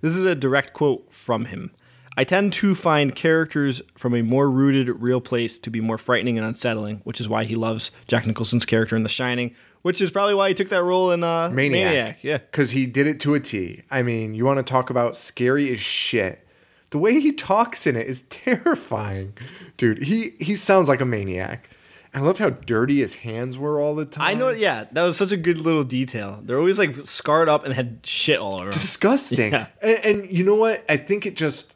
this 0.00 0.16
is 0.16 0.24
a 0.24 0.34
direct 0.36 0.74
quote 0.74 1.12
from 1.12 1.46
him. 1.46 1.72
I 2.16 2.24
tend 2.24 2.52
to 2.54 2.74
find 2.74 3.14
characters 3.14 3.82
from 3.94 4.14
a 4.14 4.22
more 4.22 4.50
rooted, 4.50 4.88
real 5.02 5.20
place 5.20 5.58
to 5.58 5.70
be 5.70 5.80
more 5.80 5.98
frightening 5.98 6.38
and 6.38 6.46
unsettling, 6.46 7.02
which 7.04 7.20
is 7.20 7.28
why 7.28 7.44
he 7.44 7.54
loves 7.54 7.90
Jack 8.08 8.26
Nicholson's 8.26 8.64
character 8.64 8.96
in 8.96 9.02
The 9.02 9.08
Shining, 9.10 9.54
which 9.82 10.00
is 10.00 10.10
probably 10.10 10.34
why 10.34 10.48
he 10.48 10.54
took 10.54 10.70
that 10.70 10.82
role 10.82 11.12
in 11.12 11.22
uh, 11.22 11.50
Maniac. 11.50 12.18
Yeah, 12.22 12.38
because 12.38 12.70
he 12.70 12.86
did 12.86 13.06
it 13.06 13.20
to 13.20 13.34
a 13.34 13.40
T. 13.40 13.82
I 13.90 14.02
mean, 14.02 14.34
you 14.34 14.44
want 14.46 14.58
to 14.58 14.62
talk 14.62 14.88
about 14.88 15.16
scary 15.16 15.70
as 15.72 15.78
shit. 15.78 16.46
The 16.90 16.98
way 16.98 17.20
he 17.20 17.32
talks 17.32 17.86
in 17.86 17.96
it 17.96 18.06
is 18.06 18.22
terrifying, 18.30 19.34
dude. 19.76 20.02
He 20.02 20.30
he 20.38 20.56
sounds 20.56 20.88
like 20.88 21.00
a 21.00 21.06
maniac. 21.06 21.68
I 22.14 22.20
loved 22.20 22.38
how 22.38 22.48
dirty 22.48 23.00
his 23.00 23.14
hands 23.14 23.58
were 23.58 23.78
all 23.78 23.94
the 23.94 24.06
time. 24.06 24.26
I 24.26 24.32
know. 24.32 24.48
Yeah, 24.48 24.86
that 24.92 25.02
was 25.02 25.18
such 25.18 25.32
a 25.32 25.36
good 25.36 25.58
little 25.58 25.84
detail. 25.84 26.40
They're 26.42 26.58
always 26.58 26.78
like 26.78 26.96
scarred 27.04 27.50
up 27.50 27.64
and 27.66 27.74
had 27.74 27.98
shit 28.04 28.38
all 28.38 28.62
around. 28.62 28.72
disgusting. 28.72 29.52
Yeah. 29.52 29.66
And, 29.82 29.98
and 30.04 30.32
you 30.32 30.42
know 30.42 30.54
what? 30.54 30.82
I 30.88 30.96
think 30.96 31.26
it 31.26 31.36
just 31.36 31.75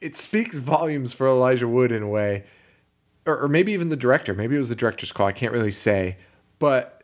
it 0.00 0.16
speaks 0.16 0.56
volumes 0.56 1.12
for 1.12 1.26
Elijah 1.26 1.68
Wood 1.68 1.92
in 1.92 2.02
a 2.02 2.08
way, 2.08 2.44
or, 3.26 3.42
or 3.42 3.48
maybe 3.48 3.72
even 3.72 3.88
the 3.88 3.96
director. 3.96 4.34
Maybe 4.34 4.54
it 4.54 4.58
was 4.58 4.68
the 4.68 4.74
director's 4.74 5.12
call. 5.12 5.26
I 5.26 5.32
can't 5.32 5.52
really 5.52 5.70
say, 5.70 6.16
but 6.58 7.02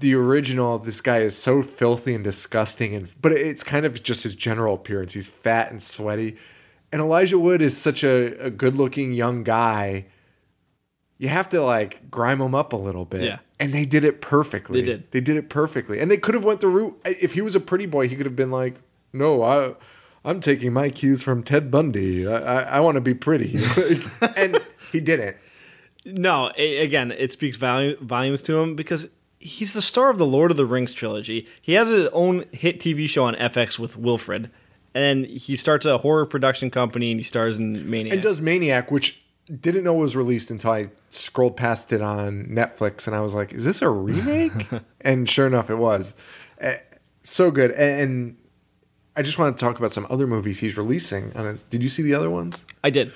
the 0.00 0.14
original, 0.14 0.78
this 0.78 1.00
guy 1.00 1.18
is 1.18 1.36
so 1.36 1.62
filthy 1.62 2.14
and 2.14 2.24
disgusting, 2.24 2.94
and 2.94 3.08
but 3.20 3.32
it's 3.32 3.62
kind 3.62 3.86
of 3.86 4.02
just 4.02 4.22
his 4.22 4.34
general 4.34 4.74
appearance. 4.74 5.12
He's 5.12 5.28
fat 5.28 5.70
and 5.70 5.82
sweaty, 5.82 6.36
and 6.90 7.00
Elijah 7.00 7.38
Wood 7.38 7.62
is 7.62 7.76
such 7.76 8.04
a, 8.04 8.46
a 8.46 8.50
good-looking 8.50 9.12
young 9.12 9.42
guy. 9.42 10.06
You 11.18 11.28
have 11.28 11.48
to 11.50 11.62
like 11.62 12.10
grime 12.10 12.40
him 12.40 12.54
up 12.54 12.72
a 12.72 12.76
little 12.76 13.04
bit. 13.04 13.22
Yeah. 13.22 13.38
And 13.60 13.72
they 13.72 13.84
did 13.84 14.02
it 14.02 14.20
perfectly. 14.20 14.80
They 14.80 14.86
did. 14.86 15.10
They 15.12 15.20
did 15.20 15.36
it 15.36 15.48
perfectly. 15.48 16.00
And 16.00 16.10
they 16.10 16.16
could 16.16 16.34
have 16.34 16.44
went 16.44 16.60
the 16.60 16.66
route 16.66 17.00
if 17.04 17.34
he 17.34 17.40
was 17.40 17.54
a 17.54 17.60
pretty 17.60 17.86
boy, 17.86 18.08
he 18.08 18.16
could 18.16 18.26
have 18.26 18.34
been 18.34 18.50
like, 18.50 18.74
"No, 19.12 19.42
I 19.44 19.74
I'm 20.24 20.40
taking 20.40 20.72
my 20.72 20.90
cues 20.90 21.22
from 21.22 21.42
Ted 21.42 21.70
Bundy. 21.70 22.26
I 22.26 22.36
I, 22.36 22.62
I 22.62 22.80
want 22.80 22.96
to 22.96 23.00
be 23.00 23.14
pretty." 23.14 23.58
and 24.36 24.60
he 24.90 25.00
didn't. 25.00 25.36
No, 26.04 26.50
a- 26.56 26.78
again, 26.78 27.12
it 27.12 27.30
speaks 27.30 27.56
volume, 27.56 27.96
volumes 28.04 28.42
to 28.42 28.58
him 28.58 28.74
because 28.74 29.08
he's 29.38 29.74
the 29.74 29.82
star 29.82 30.10
of 30.10 30.18
the 30.18 30.26
Lord 30.26 30.50
of 30.50 30.56
the 30.56 30.66
Rings 30.66 30.94
trilogy. 30.94 31.46
He 31.60 31.72
has 31.74 31.88
his 31.88 32.08
own 32.12 32.44
hit 32.52 32.80
TV 32.80 33.08
show 33.08 33.24
on 33.24 33.34
FX 33.34 33.78
with 33.78 33.96
Wilfred, 33.96 34.50
and 34.94 35.26
he 35.26 35.56
starts 35.56 35.86
a 35.86 35.98
horror 35.98 36.26
production 36.26 36.70
company 36.70 37.10
and 37.10 37.20
he 37.20 37.24
stars 37.24 37.58
in 37.58 37.88
Maniac. 37.88 38.14
And 38.14 38.22
does 38.22 38.40
Maniac, 38.40 38.90
which 38.90 39.22
didn't 39.60 39.84
know 39.84 39.94
was 39.94 40.14
released 40.16 40.50
until 40.50 40.70
I 40.70 40.90
scrolled 41.10 41.56
past 41.56 41.92
it 41.92 42.00
on 42.00 42.46
Netflix, 42.46 43.06
and 43.06 43.16
I 43.16 43.20
was 43.20 43.34
like, 43.34 43.52
"Is 43.52 43.64
this 43.64 43.82
a 43.82 43.88
remake?" 43.90 44.68
and 45.00 45.28
sure 45.28 45.46
enough, 45.46 45.70
it 45.70 45.76
was. 45.76 46.14
Uh, 46.60 46.74
so 47.24 47.50
good. 47.50 47.70
And, 47.72 48.00
and 48.00 48.36
I 49.16 49.22
just 49.22 49.38
wanted 49.38 49.54
to 49.58 49.60
talk 49.60 49.78
about 49.78 49.92
some 49.92 50.06
other 50.10 50.26
movies 50.26 50.58
he's 50.60 50.76
releasing. 50.76 51.30
Did 51.70 51.82
you 51.82 51.88
see 51.88 52.02
the 52.02 52.14
other 52.14 52.30
ones? 52.30 52.64
I 52.82 52.90
did. 52.90 53.12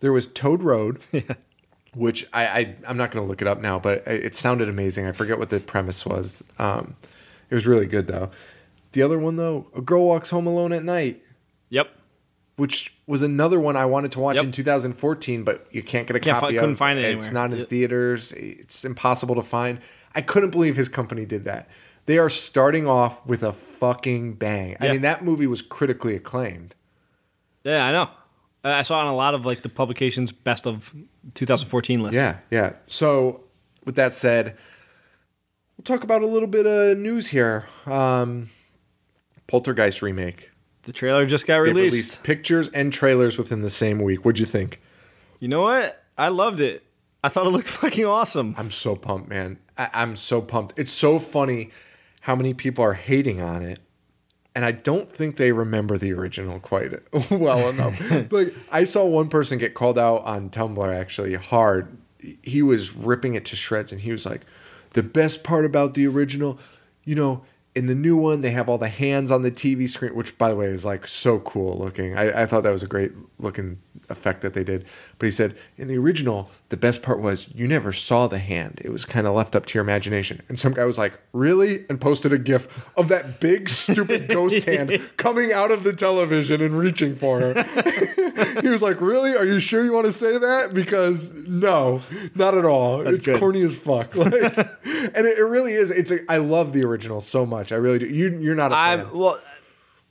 There 0.00 0.12
was 0.12 0.26
Toad 0.28 0.62
Road, 0.62 1.04
which 1.94 2.26
I, 2.32 2.44
I 2.46 2.76
I'm 2.88 2.96
not 2.96 3.10
going 3.10 3.24
to 3.24 3.28
look 3.28 3.42
it 3.42 3.48
up 3.48 3.60
now, 3.60 3.78
but 3.78 4.06
it 4.06 4.24
it 4.26 4.34
sounded 4.34 4.68
amazing. 4.68 5.06
I 5.06 5.12
forget 5.12 5.38
what 5.38 5.50
the 5.50 5.60
premise 5.60 6.04
was. 6.06 6.42
Um, 6.58 6.96
it 7.50 7.54
was 7.54 7.66
really 7.66 7.86
good 7.86 8.06
though. 8.06 8.30
The 8.92 9.02
other 9.02 9.18
one 9.18 9.36
though, 9.36 9.66
A 9.76 9.80
Girl 9.80 10.04
Walks 10.06 10.30
Home 10.30 10.46
Alone 10.46 10.72
at 10.72 10.84
Night, 10.84 11.22
Yep. 11.70 11.90
which 12.56 12.92
was 13.06 13.22
another 13.22 13.58
one 13.58 13.76
I 13.76 13.84
wanted 13.86 14.12
to 14.12 14.20
watch 14.20 14.36
Yep. 14.36 14.44
in 14.46 14.52
2014, 14.52 15.44
but 15.44 15.66
you 15.70 15.82
can't 15.82 16.06
get 16.06 16.14
a 16.16 16.20
Can't 16.20 16.38
copy. 16.38 16.54
couldn't 16.54 16.72
of. 16.72 16.78
find 16.78 16.98
it 16.98 17.04
It's 17.04 17.26
anywhere. 17.26 17.32
not 17.48 17.52
in 17.52 17.58
Yep. 17.60 17.68
theaters. 17.70 18.32
It's 18.32 18.84
impossible 18.84 19.34
to 19.36 19.42
find. 19.42 19.78
I 20.14 20.20
couldn't 20.20 20.50
believe 20.50 20.76
his 20.76 20.88
company 20.88 21.24
did 21.24 21.44
that. 21.44 21.68
They 22.06 22.18
are 22.18 22.28
starting 22.28 22.86
off 22.88 23.24
with 23.26 23.42
a 23.42 23.52
fucking 23.52 24.34
bang. 24.34 24.76
I 24.80 24.90
mean, 24.90 25.02
that 25.02 25.24
movie 25.24 25.46
was 25.46 25.62
critically 25.62 26.16
acclaimed. 26.16 26.74
Yeah, 27.64 27.84
I 27.86 27.92
know. 27.92 28.10
I 28.64 28.82
saw 28.82 29.00
it 29.00 29.04
on 29.04 29.08
a 29.12 29.16
lot 29.16 29.34
of 29.34 29.44
like 29.46 29.62
the 29.62 29.68
publications 29.68 30.32
best 30.32 30.66
of 30.66 30.94
2014 31.34 32.02
list. 32.02 32.14
Yeah, 32.14 32.38
yeah. 32.50 32.74
So, 32.86 33.42
with 33.84 33.96
that 33.96 34.14
said, 34.14 34.56
we'll 35.76 35.84
talk 35.84 36.04
about 36.04 36.22
a 36.22 36.26
little 36.26 36.48
bit 36.48 36.66
of 36.66 36.98
news 36.98 37.28
here. 37.28 37.66
Um, 37.86 38.48
Poltergeist 39.46 40.02
remake. 40.02 40.50
The 40.82 40.92
trailer 40.92 41.26
just 41.26 41.46
got 41.46 41.56
released. 41.58 41.92
released 41.92 42.22
pictures 42.24 42.68
and 42.70 42.92
trailers 42.92 43.38
within 43.38 43.62
the 43.62 43.70
same 43.70 44.00
week. 44.02 44.24
What'd 44.24 44.38
you 44.40 44.46
think? 44.46 44.80
You 45.38 45.48
know 45.48 45.62
what? 45.62 46.02
I 46.18 46.28
loved 46.28 46.60
it. 46.60 46.82
I 47.22 47.28
thought 47.28 47.46
it 47.46 47.50
looked 47.50 47.68
fucking 47.70 48.04
awesome. 48.04 48.54
I'm 48.58 48.70
so 48.70 48.96
pumped, 48.96 49.28
man. 49.28 49.58
I- 49.78 49.90
I'm 49.94 50.16
so 50.16 50.40
pumped. 50.40 50.78
It's 50.78 50.92
so 50.92 51.18
funny 51.18 51.70
how 52.22 52.36
many 52.36 52.54
people 52.54 52.84
are 52.84 52.94
hating 52.94 53.40
on 53.40 53.62
it. 53.62 53.80
And 54.54 54.64
I 54.64 54.70
don't 54.70 55.12
think 55.12 55.36
they 55.36 55.50
remember 55.50 55.98
the 55.98 56.12
original 56.12 56.60
quite 56.60 56.92
well 57.30 57.68
enough. 57.68 58.00
like 58.32 58.54
I 58.70 58.84
saw 58.84 59.04
one 59.04 59.28
person 59.28 59.58
get 59.58 59.74
called 59.74 59.98
out 59.98 60.24
on 60.24 60.50
Tumblr 60.50 60.94
actually 60.94 61.34
hard. 61.34 61.96
He 62.42 62.62
was 62.62 62.94
ripping 62.94 63.34
it 63.34 63.44
to 63.46 63.56
shreds 63.56 63.90
and 63.92 64.00
he 64.00 64.12
was 64.12 64.24
like, 64.24 64.42
"The 64.90 65.02
best 65.02 65.42
part 65.42 65.64
about 65.64 65.94
the 65.94 66.06
original, 66.06 66.60
you 67.04 67.16
know, 67.16 67.42
in 67.74 67.86
the 67.86 67.94
new 67.94 68.16
one 68.16 68.42
they 68.42 68.50
have 68.50 68.68
all 68.68 68.78
the 68.78 68.88
hands 68.88 69.30
on 69.32 69.42
the 69.42 69.50
TV 69.50 69.88
screen, 69.88 70.14
which 70.14 70.36
by 70.38 70.50
the 70.50 70.56
way 70.56 70.66
is 70.66 70.84
like 70.84 71.08
so 71.08 71.40
cool 71.40 71.78
looking. 71.78 72.16
I, 72.16 72.42
I 72.42 72.46
thought 72.46 72.62
that 72.62 72.72
was 72.72 72.84
a 72.84 72.88
great 72.88 73.12
looking 73.40 73.80
effect 74.10 74.42
that 74.42 74.54
they 74.54 74.62
did. 74.62 74.84
But 75.22 75.26
he 75.26 75.30
said 75.30 75.54
in 75.76 75.86
the 75.86 75.96
original, 75.98 76.50
the 76.70 76.76
best 76.76 77.00
part 77.00 77.20
was 77.20 77.48
you 77.54 77.68
never 77.68 77.92
saw 77.92 78.26
the 78.26 78.40
hand. 78.40 78.80
It 78.84 78.90
was 78.90 79.04
kind 79.04 79.24
of 79.24 79.36
left 79.36 79.54
up 79.54 79.66
to 79.66 79.74
your 79.74 79.84
imagination. 79.84 80.42
And 80.48 80.58
some 80.58 80.72
guy 80.72 80.84
was 80.84 80.98
like, 80.98 81.12
"Really?" 81.32 81.84
and 81.88 82.00
posted 82.00 82.32
a 82.32 82.38
gif 82.38 82.66
of 82.96 83.06
that 83.06 83.38
big 83.38 83.68
stupid 83.68 84.26
ghost 84.26 84.64
hand 84.66 85.00
coming 85.18 85.52
out 85.52 85.70
of 85.70 85.84
the 85.84 85.92
television 85.92 86.60
and 86.60 86.76
reaching 86.76 87.14
for 87.14 87.38
her. 87.38 87.62
he 88.62 88.68
was 88.68 88.82
like, 88.82 89.00
"Really? 89.00 89.36
Are 89.36 89.46
you 89.46 89.60
sure 89.60 89.84
you 89.84 89.92
want 89.92 90.06
to 90.06 90.12
say 90.12 90.36
that?" 90.38 90.74
Because 90.74 91.32
no, 91.32 92.02
not 92.34 92.58
at 92.58 92.64
all. 92.64 93.06
it's 93.06 93.24
good. 93.24 93.38
corny 93.38 93.60
as 93.62 93.76
fuck. 93.76 94.12
Like, 94.22 94.32
and 94.32 95.24
it, 95.24 95.38
it 95.38 95.44
really 95.44 95.74
is. 95.74 95.90
It's. 95.90 96.10
A, 96.10 96.18
I 96.28 96.38
love 96.38 96.72
the 96.72 96.84
original 96.84 97.20
so 97.20 97.46
much. 97.46 97.70
I 97.70 97.76
really 97.76 98.00
do. 98.00 98.06
You, 98.06 98.30
you're 98.40 98.56
not 98.56 98.72
a 98.72 98.74
fan. 98.74 99.06
I'm 99.06 99.16
well. 99.16 99.38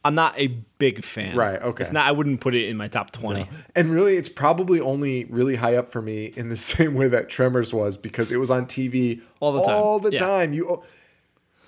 I'm 0.04 0.16
not 0.16 0.34
a 0.39 0.47
big 0.47 1.04
fan. 1.04 1.36
Right, 1.38 1.62
okay. 1.62 1.82
It's 1.82 1.91
not. 1.91 2.08
I 2.08 2.12
wouldn't 2.12 2.41
put 2.41 2.56
it 2.56 2.68
in 2.68 2.76
my 2.78 2.88
top 2.88 3.12
20. 3.12 3.47
And 3.76 3.91
really, 3.91 4.18
it's 4.18 4.30
probably 4.30 4.80
only 4.80 5.26
really 5.26 5.56
high 5.56 5.76
up 5.76 5.91
for 5.91 6.02
me 6.02 6.34
in 6.36 6.49
the 6.49 6.56
same 6.72 6.95
way 6.95 7.08
that 7.10 7.30
Tremors 7.30 7.74
was 7.74 7.97
because 7.97 8.32
it 8.32 8.38
was 8.38 8.49
on 8.49 8.66
TV 8.66 9.22
All 9.39 9.52
the 9.52 9.62
time. 9.62 9.76
All 9.76 9.99
the 9.99 10.12
Yeah. 10.14 10.20
time. 10.20 10.54
You, 10.54 10.82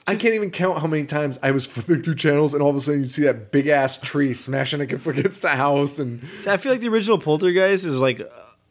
I 0.07 0.15
can't 0.15 0.33
even 0.33 0.49
count 0.51 0.79
how 0.79 0.87
many 0.87 1.05
times 1.05 1.37
I 1.43 1.51
was 1.51 1.65
flipping 1.67 2.01
through 2.01 2.15
channels 2.15 2.53
and 2.53 2.63
all 2.63 2.69
of 2.71 2.75
a 2.75 2.79
sudden 2.81 3.01
you'd 3.01 3.11
see 3.11 3.21
that 3.23 3.51
big 3.51 3.67
ass 3.67 3.97
tree 3.97 4.33
smashing 4.33 4.81
against 5.05 5.41
the 5.43 5.49
house, 5.49 5.99
and 5.99 6.21
See, 6.41 6.49
I 6.49 6.57
feel 6.57 6.71
like 6.71 6.81
the 6.81 6.89
original 6.89 7.19
Poltergeist 7.19 7.85
is 7.85 8.01
like 8.01 8.19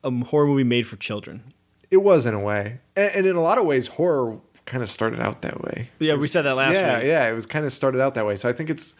a 0.04 0.10
horror 0.24 0.46
movie 0.46 0.64
made 0.64 0.86
for 0.88 0.96
children. 0.96 1.54
it 1.90 1.98
was 1.98 2.26
in 2.26 2.34
a 2.34 2.40
way, 2.40 2.80
and, 2.96 3.14
and 3.14 3.26
in 3.26 3.36
a 3.36 3.40
lot 3.40 3.58
of 3.58 3.64
ways, 3.64 3.86
horror 3.86 4.38
kind 4.66 4.82
of 4.82 4.90
started 4.90 5.20
out 5.20 5.42
that 5.42 5.62
way. 5.62 5.88
Yeah, 6.00 6.14
we 6.16 6.26
said 6.28 6.42
that 6.42 6.54
last 6.56 6.74
yeah, 6.74 6.98
week. 6.98 7.06
yeah, 7.06 7.28
it 7.28 7.32
was 7.34 7.46
kind 7.46 7.64
of 7.64 7.72
started 7.72 8.00
out 8.00 8.14
that 8.14 8.26
way. 8.26 8.36
So 8.36 8.48
I 8.48 8.52
think 8.52 8.68
it's, 8.70 8.94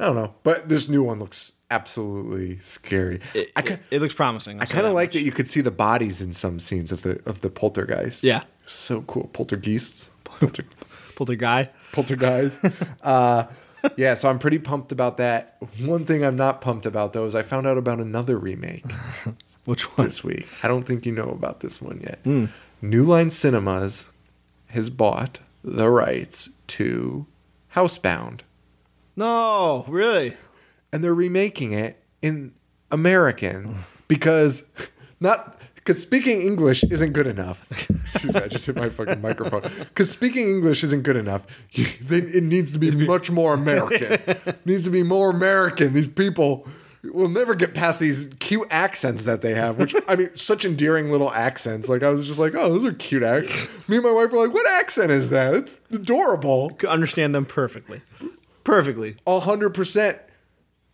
I 0.00 0.04
don't 0.06 0.16
know, 0.16 0.34
but 0.42 0.68
this 0.68 0.88
new 0.88 1.02
one 1.02 1.18
looks 1.18 1.52
absolutely 1.70 2.58
scary. 2.60 3.20
It, 3.34 3.50
I, 3.56 3.60
it, 3.60 3.80
it 3.90 4.00
looks 4.00 4.14
promising. 4.14 4.60
I 4.60 4.64
kind 4.64 4.86
of 4.86 4.92
like 4.94 5.12
that 5.12 5.22
you 5.22 5.32
could 5.32 5.48
see 5.48 5.60
the 5.60 5.70
bodies 5.70 6.20
in 6.20 6.32
some 6.32 6.60
scenes 6.60 6.92
of 6.92 7.02
the 7.02 7.20
of 7.26 7.40
the 7.40 7.50
poltergeist. 7.50 8.22
Yeah. 8.24 8.42
so 8.66 9.02
cool. 9.02 9.28
Poltergeists, 9.32 10.10
Polter, 10.24 10.64
Poltergeist. 11.16 11.70
poltergeist. 11.92 12.58
uh, 13.02 13.46
yeah, 13.96 14.14
so 14.14 14.28
I'm 14.28 14.38
pretty 14.38 14.58
pumped 14.58 14.92
about 14.92 15.16
that. 15.18 15.56
One 15.84 16.04
thing 16.04 16.24
I'm 16.24 16.36
not 16.36 16.60
pumped 16.60 16.86
about 16.86 17.12
though 17.12 17.26
is 17.26 17.34
I 17.34 17.42
found 17.42 17.66
out 17.66 17.76
about 17.78 17.98
another 18.00 18.36
remake 18.38 18.84
Which 19.64 19.96
one? 19.98 20.06
this 20.06 20.22
week. 20.24 20.46
I 20.62 20.68
don't 20.68 20.84
think 20.84 21.04
you 21.06 21.12
know 21.12 21.28
about 21.30 21.60
this 21.60 21.82
one 21.82 22.00
yet. 22.02 22.20
Hmm. 22.24 22.46
New 22.80 23.02
Line 23.02 23.30
Cinemas 23.30 24.06
has 24.68 24.90
bought 24.90 25.40
the 25.64 25.90
rights 25.90 26.48
to 26.68 27.26
Housebound, 27.74 28.40
No, 29.18 29.84
really. 29.88 30.36
and 30.92 31.02
they're 31.02 31.12
remaking 31.12 31.72
it 31.72 32.00
in 32.22 32.54
American 32.92 33.74
because 34.06 34.62
not 35.18 35.58
because 35.74 36.00
speaking 36.00 36.42
English 36.42 36.84
isn't 36.84 37.14
good 37.14 37.26
enough. 37.26 37.66
Excuse 37.90 38.32
me, 38.32 38.40
I 38.40 38.46
just 38.46 38.66
hit 38.66 38.76
my 38.76 38.88
fucking 38.88 39.20
microphone. 39.20 39.62
Because 39.62 40.08
speaking 40.08 40.48
English 40.48 40.84
isn't 40.84 41.02
good 41.02 41.16
enough. 41.16 41.46
You, 41.72 41.86
they, 42.00 42.18
it 42.18 42.44
needs 42.44 42.70
to 42.72 42.78
be 42.78 42.94
much 42.94 43.28
more 43.30 43.54
American. 43.54 44.20
It 44.46 44.64
needs 44.64 44.84
to 44.84 44.90
be 44.90 45.02
more 45.02 45.30
American. 45.30 45.94
These 45.94 46.08
people 46.08 46.68
will 47.02 47.28
never 47.28 47.54
get 47.56 47.74
past 47.74 47.98
these 48.00 48.28
cute 48.38 48.68
accents 48.70 49.24
that 49.24 49.42
they 49.42 49.54
have. 49.54 49.78
Which 49.78 49.96
I 50.06 50.14
mean, 50.14 50.30
such 50.36 50.64
endearing 50.64 51.10
little 51.10 51.32
accents. 51.32 51.88
Like 51.88 52.04
I 52.04 52.10
was 52.10 52.24
just 52.24 52.38
like, 52.38 52.54
oh, 52.54 52.68
those 52.68 52.84
are 52.84 52.92
cute 52.92 53.24
accents. 53.24 53.88
Me 53.88 53.96
and 53.96 54.04
my 54.04 54.12
wife 54.12 54.30
were 54.30 54.46
like, 54.46 54.54
what 54.54 54.68
accent 54.80 55.10
is 55.10 55.30
that? 55.30 55.54
It's 55.54 55.80
adorable. 55.90 56.70
Could 56.70 56.90
understand 56.90 57.34
them 57.34 57.46
perfectly. 57.46 58.00
Perfectly. 58.68 59.16
A 59.26 59.40
hundred 59.40 59.70
percent. 59.74 60.18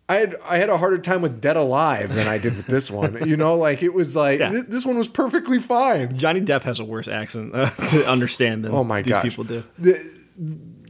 I 0.08 0.16
had 0.16 0.36
I 0.44 0.58
had 0.58 0.68
a 0.70 0.76
harder 0.78 0.98
time 0.98 1.22
with 1.22 1.40
Dead 1.40 1.56
Alive 1.56 2.14
than 2.14 2.28
I 2.28 2.38
did 2.38 2.56
with 2.56 2.66
this 2.66 2.90
one. 2.90 3.26
You 3.28 3.36
know, 3.36 3.56
like 3.56 3.82
it 3.82 3.92
was 3.94 4.14
like 4.14 4.38
Yeah. 4.38 4.50
thi- 4.50 4.60
this 4.68 4.84
one 4.86 4.96
was 4.98 5.08
perfectly 5.08 5.58
fine. 5.60 6.16
Johnny 6.16 6.40
Depp 6.40 6.62
has 6.62 6.78
a 6.78 6.84
worse 6.84 7.08
accent 7.08 7.52
uh, 7.54 7.70
to 7.88 8.06
understand 8.06 8.64
than 8.64 8.72
Oh 8.72 8.84
my 8.84 9.02
these 9.02 9.12
gosh, 9.14 9.22
people 9.24 9.44
do. 9.44 9.64
Th- 9.82 9.96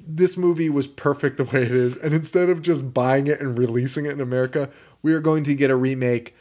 this 0.07 0.37
movie 0.37 0.69
was 0.69 0.87
perfect 0.87 1.39
the 1.39 1.45
way 1.45 1.63
it 1.63 1.73
is, 1.73 1.97
and 1.97 2.13
instead 2.13 2.51
of 2.51 2.61
just 2.61 2.93
buying 2.93 3.27
it 3.29 3.41
and 3.41 3.57
releasing 3.59 4.05
it 4.05 4.11
in 4.13 4.21
America, 4.21 4.69
we 5.03 5.15
are 5.15 5.21
going 5.21 5.45
to 5.45 5.55
get 5.55 5.71
a 5.71 5.77
remake. 5.77 6.35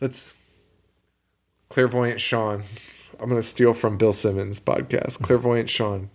Let's 0.00 0.32
clairvoyant 1.68 2.20
Sean. 2.20 2.62
I'm 3.20 3.28
going 3.28 3.40
to 3.40 3.46
steal 3.46 3.72
from 3.74 3.98
Bill 3.98 4.12
Simmons' 4.12 4.58
podcast. 4.60 5.20
Clairvoyant 5.22 5.68
Sean. 5.68 6.08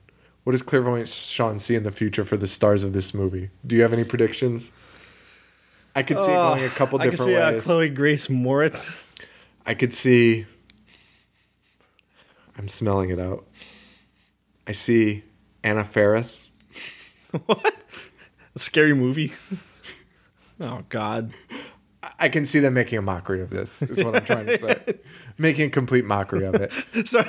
What 0.48 0.54
does 0.54 0.62
clairvoyant 0.62 1.10
Sean 1.10 1.60
see 1.60 1.76
in 1.76 1.84
the 1.84 1.92
future 1.92 2.24
for 2.24 2.38
the 2.38 2.48
stars 2.48 2.82
of 2.82 2.94
this 2.94 3.14
movie? 3.14 3.50
Do 3.66 3.76
you 3.76 3.82
have 3.82 3.92
any 3.92 4.06
predictions? 4.06 4.72
I 5.94 6.04
could 6.04 6.18
see 6.20 6.32
it 6.32 6.36
going 6.36 6.64
a 6.64 6.70
couple 6.70 7.00
Oh, 7.00 7.02
I 7.02 7.10
different 7.10 7.32
see 7.32 7.36
uh. 7.36 7.60
Chloe 7.60 7.90
Grace 7.90 8.28
Moretz. 8.28 9.04
I 9.66 9.74
could 9.74 9.92
see. 9.92 10.46
I'm 12.58 12.70
smelling 12.70 13.10
it 13.10 13.20
out. 13.20 13.46
I 14.66 14.72
see 14.72 15.26
Anna 15.66 15.84
Faris. 15.84 16.48
What? 17.46 17.76
A 18.56 18.60
scary 18.60 18.94
movie. 18.94 19.34
oh 20.62 20.86
God. 20.88 21.34
I 22.20 22.30
can 22.30 22.46
see 22.46 22.62
them 22.62 22.74
making 22.74 23.00
a 23.00 23.02
mockery 23.02 23.42
of 23.42 23.50
this. 23.50 23.82
Is 23.82 24.02
what 24.02 24.16
I'm 24.16 24.24
trying 24.24 24.46
to 24.46 24.58
say. 24.58 25.00
making 25.38 25.68
a 25.68 25.72
complete 25.72 26.06
mockery 26.06 26.46
of 26.46 26.56
it. 26.56 27.06
Sorry. 27.06 27.28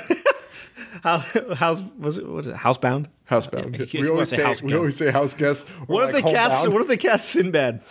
How, 1.03 1.19
house 1.55 1.83
was 1.97 2.17
it? 2.17 2.27
What 2.27 2.39
is 2.41 2.47
it? 2.47 2.55
Housebound. 2.55 3.07
Housebound. 3.29 3.93
Yeah, 3.93 4.01
we 4.01 4.09
always 4.09 4.29
say 4.29 4.41
house 4.41 4.61
we 4.61 4.75
always 4.75 4.97
say 4.97 5.11
house 5.11 5.33
guest. 5.33 5.67
What 5.87 6.07
if 6.09 6.13
like 6.13 6.23
they 6.23 6.31
cast? 6.31 6.67
What 6.67 6.81
if 6.81 6.87
they 6.87 6.97
cast 6.97 7.29
Sinbad? 7.29 7.81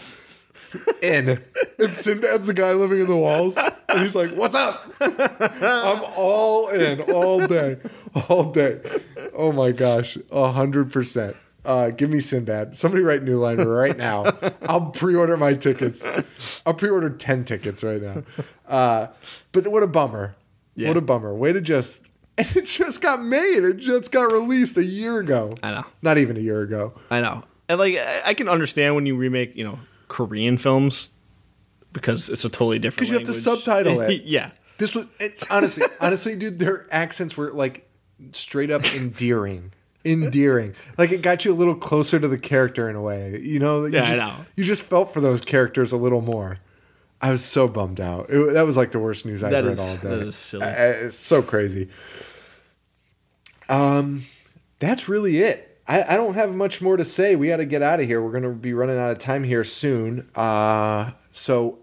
in? 1.02 1.42
If 1.78 1.96
Sinbad's 1.96 2.46
the 2.46 2.54
guy 2.54 2.72
living 2.72 3.00
in 3.00 3.06
the 3.06 3.16
walls, 3.16 3.56
and 3.56 4.00
he's 4.00 4.14
like, 4.14 4.32
"What's 4.32 4.54
up?" 4.54 4.92
I'm 5.00 6.02
all 6.16 6.68
in, 6.68 7.00
all 7.02 7.46
day, 7.46 7.78
all 8.28 8.50
day. 8.50 8.80
Oh 9.32 9.52
my 9.52 9.72
gosh, 9.72 10.18
a 10.30 10.50
hundred 10.50 10.92
percent. 10.92 11.36
Uh, 11.64 11.90
give 11.90 12.10
me 12.10 12.20
Sinbad. 12.20 12.76
Somebody 12.76 13.02
write 13.02 13.22
New 13.22 13.38
Line 13.40 13.58
right 13.58 13.96
now. 13.96 14.36
I'll 14.62 14.86
pre-order 14.90 15.36
my 15.36 15.54
tickets. 15.54 16.06
I'll 16.64 16.74
pre-order 16.74 17.10
ten 17.10 17.44
tickets 17.44 17.82
right 17.82 18.00
now. 18.00 18.22
Uh, 18.66 19.08
but 19.52 19.66
what 19.68 19.82
a 19.82 19.86
bummer! 19.86 20.34
Yeah. 20.74 20.88
What 20.88 20.96
a 20.96 21.02
bummer! 21.02 21.34
Way 21.34 21.52
to 21.52 21.60
just. 21.60 22.04
And 22.48 22.56
it 22.56 22.66
just 22.66 23.00
got 23.00 23.20
made. 23.20 23.64
It 23.64 23.78
just 23.78 24.12
got 24.12 24.30
released 24.30 24.76
a 24.76 24.84
year 24.84 25.18
ago. 25.18 25.56
I 25.60 25.72
know. 25.72 25.84
Not 26.02 26.18
even 26.18 26.36
a 26.36 26.40
year 26.40 26.62
ago. 26.62 26.92
I 27.10 27.20
know. 27.20 27.42
And 27.68 27.80
like 27.80 27.96
I- 28.24 28.34
can 28.34 28.48
understand 28.48 28.94
when 28.94 29.06
you 29.06 29.16
remake, 29.16 29.56
you 29.56 29.64
know, 29.64 29.78
Korean 30.06 30.56
films 30.56 31.10
because 31.92 32.28
it's 32.28 32.44
a 32.44 32.48
totally 32.48 32.78
different. 32.78 33.08
Because 33.08 33.10
you 33.10 33.18
have 33.18 33.26
to 33.26 33.34
subtitle 33.34 34.00
it. 34.02 34.22
yeah. 34.24 34.50
This 34.78 34.94
was 34.94 35.06
it, 35.18 35.42
honestly, 35.50 35.84
honestly, 36.00 36.36
dude. 36.36 36.60
Their 36.60 36.86
accents 36.92 37.36
were 37.36 37.50
like 37.52 37.90
straight 38.30 38.70
up 38.70 38.84
endearing, 38.94 39.72
endearing. 40.04 40.74
Like 40.96 41.10
it 41.10 41.22
got 41.22 41.44
you 41.44 41.52
a 41.52 41.54
little 41.58 41.74
closer 41.74 42.20
to 42.20 42.28
the 42.28 42.38
character 42.38 42.88
in 42.88 42.94
a 42.94 43.02
way. 43.02 43.40
You 43.40 43.58
know, 43.58 43.84
you 43.84 43.94
Yeah, 43.94 44.04
I 44.04 44.16
know. 44.16 44.34
You 44.54 44.62
just 44.62 44.82
felt 44.82 45.12
for 45.12 45.20
those 45.20 45.40
characters 45.40 45.90
a 45.90 45.96
little 45.96 46.20
more. 46.20 46.58
I 47.20 47.30
was 47.30 47.44
so 47.44 47.66
bummed 47.68 48.00
out. 48.00 48.30
It, 48.30 48.52
that 48.54 48.62
was 48.62 48.76
like 48.76 48.92
the 48.92 48.98
worst 48.98 49.26
news 49.26 49.42
I've 49.42 49.50
That 49.50 49.64
read 49.64 49.72
is- 49.72 49.80
all 49.80 49.96
day. 49.96 50.08
that 50.08 50.20
is 50.20 50.36
silly. 50.36 50.64
I- 50.64 50.90
it's 50.90 51.18
so 51.18 51.42
crazy. 51.42 51.88
Um, 53.68 54.24
that's 54.78 55.08
really 55.08 55.38
it. 55.40 55.80
I, 55.86 56.02
I 56.14 56.16
don't 56.16 56.34
have 56.34 56.54
much 56.54 56.80
more 56.80 56.96
to 56.96 57.04
say. 57.04 57.34
We 57.36 57.48
got 57.48 57.56
to 57.58 57.64
get 57.64 57.82
out 57.82 58.00
of 58.00 58.06
here. 58.06 58.22
We're 58.22 58.30
going 58.30 58.42
to 58.44 58.50
be 58.50 58.72
running 58.74 58.98
out 58.98 59.10
of 59.10 59.18
time 59.18 59.42
here 59.44 59.64
soon. 59.64 60.28
Uh, 60.34 61.12
so 61.32 61.78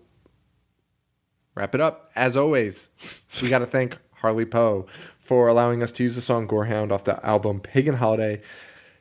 wrap 1.55 1.75
it 1.75 1.81
up. 1.81 2.11
As 2.15 2.37
always, 2.37 2.87
we 3.41 3.49
got 3.49 3.59
to 3.59 3.65
thank 3.65 3.97
Harley 4.13 4.45
Poe 4.45 4.85
for 5.19 5.47
allowing 5.47 5.81
us 5.83 5.91
to 5.93 6.03
use 6.03 6.15
the 6.15 6.21
song 6.21 6.47
Gorehound 6.47 6.91
off 6.91 7.03
the 7.03 7.23
album 7.25 7.59
Pagan 7.59 7.95
Holiday. 7.95 8.41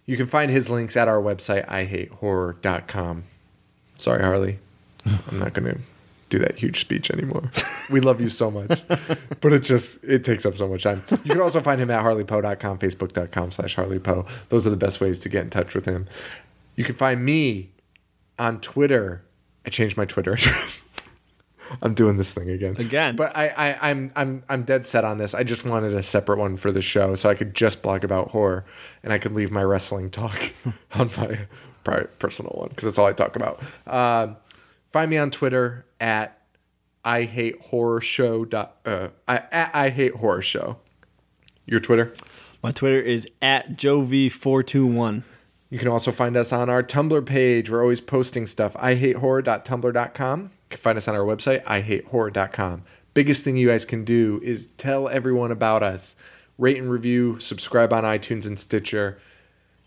You 0.06 0.16
can 0.16 0.26
find 0.26 0.50
his 0.50 0.68
links 0.68 0.96
at 0.96 1.06
our 1.08 1.20
website, 1.20 1.66
ihatehorror.com. 1.68 3.24
Sorry, 3.98 4.22
Harley. 4.22 4.58
I'm 5.06 5.38
not 5.38 5.52
going 5.52 5.74
to 5.74 5.80
do 6.34 6.44
that 6.44 6.58
huge 6.58 6.80
speech 6.80 7.10
anymore. 7.10 7.50
we 7.90 8.00
love 8.00 8.20
you 8.20 8.28
so 8.28 8.50
much, 8.50 8.82
but 9.40 9.52
it 9.52 9.60
just 9.60 10.02
it 10.02 10.24
takes 10.24 10.44
up 10.44 10.54
so 10.54 10.68
much 10.68 10.82
time. 10.82 11.02
You 11.22 11.30
can 11.32 11.40
also 11.40 11.60
find 11.60 11.80
him 11.80 11.90
at 11.90 12.02
harleypoe.com, 12.02 12.78
facebook.com 12.78 13.52
slash 13.52 13.74
harleypoe. 13.76 14.26
Those 14.48 14.66
are 14.66 14.70
the 14.70 14.76
best 14.76 15.00
ways 15.00 15.20
to 15.20 15.28
get 15.28 15.44
in 15.44 15.50
touch 15.50 15.74
with 15.74 15.84
him. 15.84 16.06
You 16.76 16.84
can 16.84 16.96
find 16.96 17.24
me 17.24 17.70
on 18.38 18.60
Twitter. 18.60 19.24
I 19.64 19.70
changed 19.70 19.96
my 19.96 20.04
Twitter 20.04 20.32
address. 20.34 20.82
I'm 21.82 21.94
doing 21.94 22.18
this 22.18 22.34
thing 22.34 22.50
again. 22.50 22.76
Again. 22.78 23.16
But 23.16 23.36
I, 23.36 23.48
I, 23.48 23.90
I'm 23.90 24.12
I'm 24.16 24.42
I'm 24.48 24.64
dead 24.64 24.86
set 24.86 25.04
on 25.04 25.18
this. 25.18 25.34
I 25.34 25.44
just 25.44 25.64
wanted 25.64 25.94
a 25.94 26.02
separate 26.02 26.38
one 26.38 26.56
for 26.56 26.72
the 26.72 26.82
show 26.82 27.14
so 27.14 27.30
I 27.30 27.34
could 27.34 27.54
just 27.54 27.80
blog 27.80 28.04
about 28.04 28.30
horror 28.30 28.64
and 29.02 29.12
I 29.12 29.18
could 29.18 29.32
leave 29.32 29.50
my 29.50 29.62
wrestling 29.62 30.10
talk 30.10 30.52
on 30.92 31.10
my 31.16 31.46
private 31.84 32.18
personal 32.18 32.52
one 32.52 32.70
because 32.70 32.84
that's 32.84 32.98
all 32.98 33.06
I 33.06 33.12
talk 33.12 33.36
about. 33.36 33.62
Um, 33.86 34.36
find 34.94 35.10
me 35.10 35.18
on 35.18 35.28
Twitter 35.28 35.84
at 35.98 36.40
I 37.04 37.24
hate 37.24 37.60
horror 37.60 38.00
show. 38.00 38.44
Dot, 38.44 38.76
uh, 38.86 39.08
I, 39.26 39.38
at 39.50 39.74
I 39.74 39.90
hate 39.90 40.14
horror 40.14 40.40
show. 40.40 40.76
Your 41.66 41.80
Twitter. 41.80 42.14
My 42.62 42.70
Twitter 42.70 43.00
is 43.00 43.28
at 43.42 43.76
jov421. 43.76 45.24
You 45.68 45.78
can 45.80 45.88
also 45.88 46.12
find 46.12 46.36
us 46.36 46.52
on 46.52 46.70
our 46.70 46.80
Tumblr 46.80 47.26
page. 47.26 47.70
We're 47.70 47.82
always 47.82 48.00
posting 48.00 48.46
stuff. 48.46 48.74
IHateHorror.tumblr.com. 48.74 50.40
You 50.42 50.50
can 50.70 50.78
find 50.78 50.96
us 50.96 51.08
on 51.08 51.16
our 51.16 51.24
website, 51.24 51.64
IHateHorror.com. 51.64 52.84
Biggest 53.14 53.42
thing 53.42 53.56
you 53.56 53.66
guys 53.66 53.84
can 53.84 54.04
do 54.04 54.40
is 54.44 54.68
tell 54.78 55.08
everyone 55.08 55.50
about 55.50 55.82
us. 55.82 56.14
Rate 56.56 56.76
and 56.76 56.88
review, 56.88 57.40
subscribe 57.40 57.92
on 57.92 58.04
iTunes 58.04 58.46
and 58.46 58.60
Stitcher. 58.60 59.18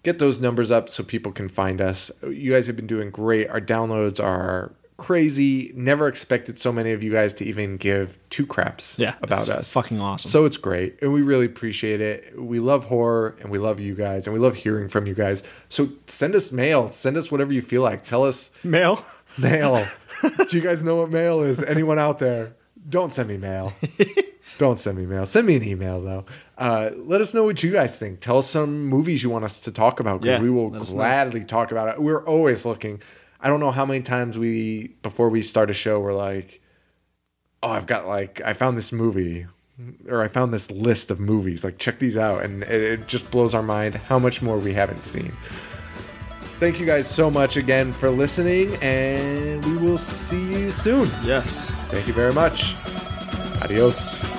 Get 0.03 0.19
those 0.19 0.41
numbers 0.41 0.69
up 0.69 0.89
so 0.89 1.01
people 1.01 1.31
can 1.31 1.47
find 1.47 1.79
us. 1.79 2.11
You 2.29 2.51
guys 2.51 2.67
have 2.67 2.75
been 2.75 2.87
doing 2.87 3.09
great. 3.09 3.47
Our 3.47 3.61
downloads 3.61 4.21
are 4.21 4.73
crazy. 4.97 5.71
Never 5.75 6.07
expected 6.07 6.57
so 6.59 6.71
many 6.71 6.91
of 6.91 7.01
you 7.03 7.11
guys 7.11 7.33
to 7.35 7.45
even 7.45 7.77
give 7.77 8.17
two 8.29 8.45
craps 8.45 8.97
Yeah, 8.99 9.15
about 9.21 9.39
it's 9.39 9.49
us. 9.49 9.73
fucking 9.73 9.99
awesome. 10.01 10.29
So 10.29 10.45
it's 10.45 10.57
great, 10.57 10.97
and 11.01 11.13
we 11.13 11.21
really 11.21 11.45
appreciate 11.45 12.01
it. 12.01 12.33
We 12.39 12.59
love 12.59 12.83
horror, 12.83 13.35
and 13.41 13.49
we 13.49 13.57
love 13.59 13.79
you 13.79 13.95
guys, 13.95 14.27
and 14.27 14.33
we 14.33 14.39
love 14.39 14.55
hearing 14.55 14.89
from 14.89 15.05
you 15.07 15.13
guys. 15.13 15.43
So 15.69 15.89
send 16.07 16.35
us 16.35 16.51
mail, 16.51 16.89
send 16.89 17.15
us 17.17 17.31
whatever 17.31 17.53
you 17.53 17.61
feel 17.61 17.81
like. 17.81 18.03
Tell 18.05 18.23
us 18.23 18.51
Mail. 18.63 19.03
mail. 19.37 19.85
Do 20.21 20.57
you 20.57 20.61
guys 20.63 20.83
know 20.83 20.95
what 20.95 21.09
mail 21.11 21.41
is? 21.41 21.61
Anyone 21.61 21.99
out 21.99 22.17
there? 22.19 22.55
Don't 22.89 23.11
send 23.11 23.29
me 23.29 23.37
mail. 23.37 23.73
Don't 24.57 24.79
send 24.79 24.97
me 24.97 25.05
mail. 25.05 25.25
Send 25.27 25.45
me 25.45 25.55
an 25.57 25.63
email 25.63 26.01
though. 26.01 26.25
Uh, 26.57 26.89
let 26.95 27.21
us 27.21 27.33
know 27.35 27.43
what 27.43 27.61
you 27.61 27.71
guys 27.71 27.99
think. 27.99 28.21
Tell 28.21 28.39
us 28.39 28.49
some 28.49 28.85
movies 28.85 29.21
you 29.21 29.29
want 29.29 29.45
us 29.45 29.59
to 29.59 29.71
talk 29.71 29.99
about. 29.99 30.23
Yeah, 30.23 30.41
we 30.41 30.49
will 30.49 30.69
gladly 30.71 31.43
talk 31.43 31.71
about 31.71 31.89
it. 31.89 32.01
We're 32.01 32.25
always 32.25 32.65
looking. 32.65 32.99
I 33.39 33.49
don't 33.49 33.59
know 33.59 33.71
how 33.71 33.85
many 33.85 34.01
times 34.01 34.37
we 34.37 34.95
before 35.01 35.29
we 35.29 35.41
start 35.41 35.69
a 35.69 35.73
show 35.73 35.99
we're 35.99 36.13
like, 36.13 36.61
oh, 37.63 37.69
I've 37.69 37.87
got 37.87 38.07
like 38.07 38.41
I 38.43 38.53
found 38.53 38.77
this 38.77 38.91
movie 38.91 39.47
or 40.09 40.23
I 40.23 40.27
found 40.27 40.53
this 40.53 40.71
list 40.71 41.11
of 41.11 41.19
movies. 41.19 41.63
Like 41.63 41.77
check 41.77 41.99
these 41.99 42.17
out, 42.17 42.43
and 42.43 42.63
it, 42.63 42.69
it 42.69 43.07
just 43.07 43.29
blows 43.31 43.53
our 43.53 43.63
mind 43.63 43.95
how 43.95 44.19
much 44.19 44.41
more 44.41 44.57
we 44.57 44.73
haven't 44.73 45.03
seen. 45.03 45.31
Thank 46.59 46.79
you 46.79 46.85
guys 46.87 47.07
so 47.07 47.29
much 47.29 47.55
again 47.55 47.91
for 47.91 48.09
listening, 48.09 48.75
and 48.81 49.63
we 49.65 49.77
will 49.77 49.97
see 49.97 50.61
you 50.61 50.71
soon. 50.71 51.09
Yes. 51.23 51.47
Thank 51.89 52.07
you 52.07 52.13
very 52.13 52.33
much. 52.33 52.75
Adios. 53.61 54.36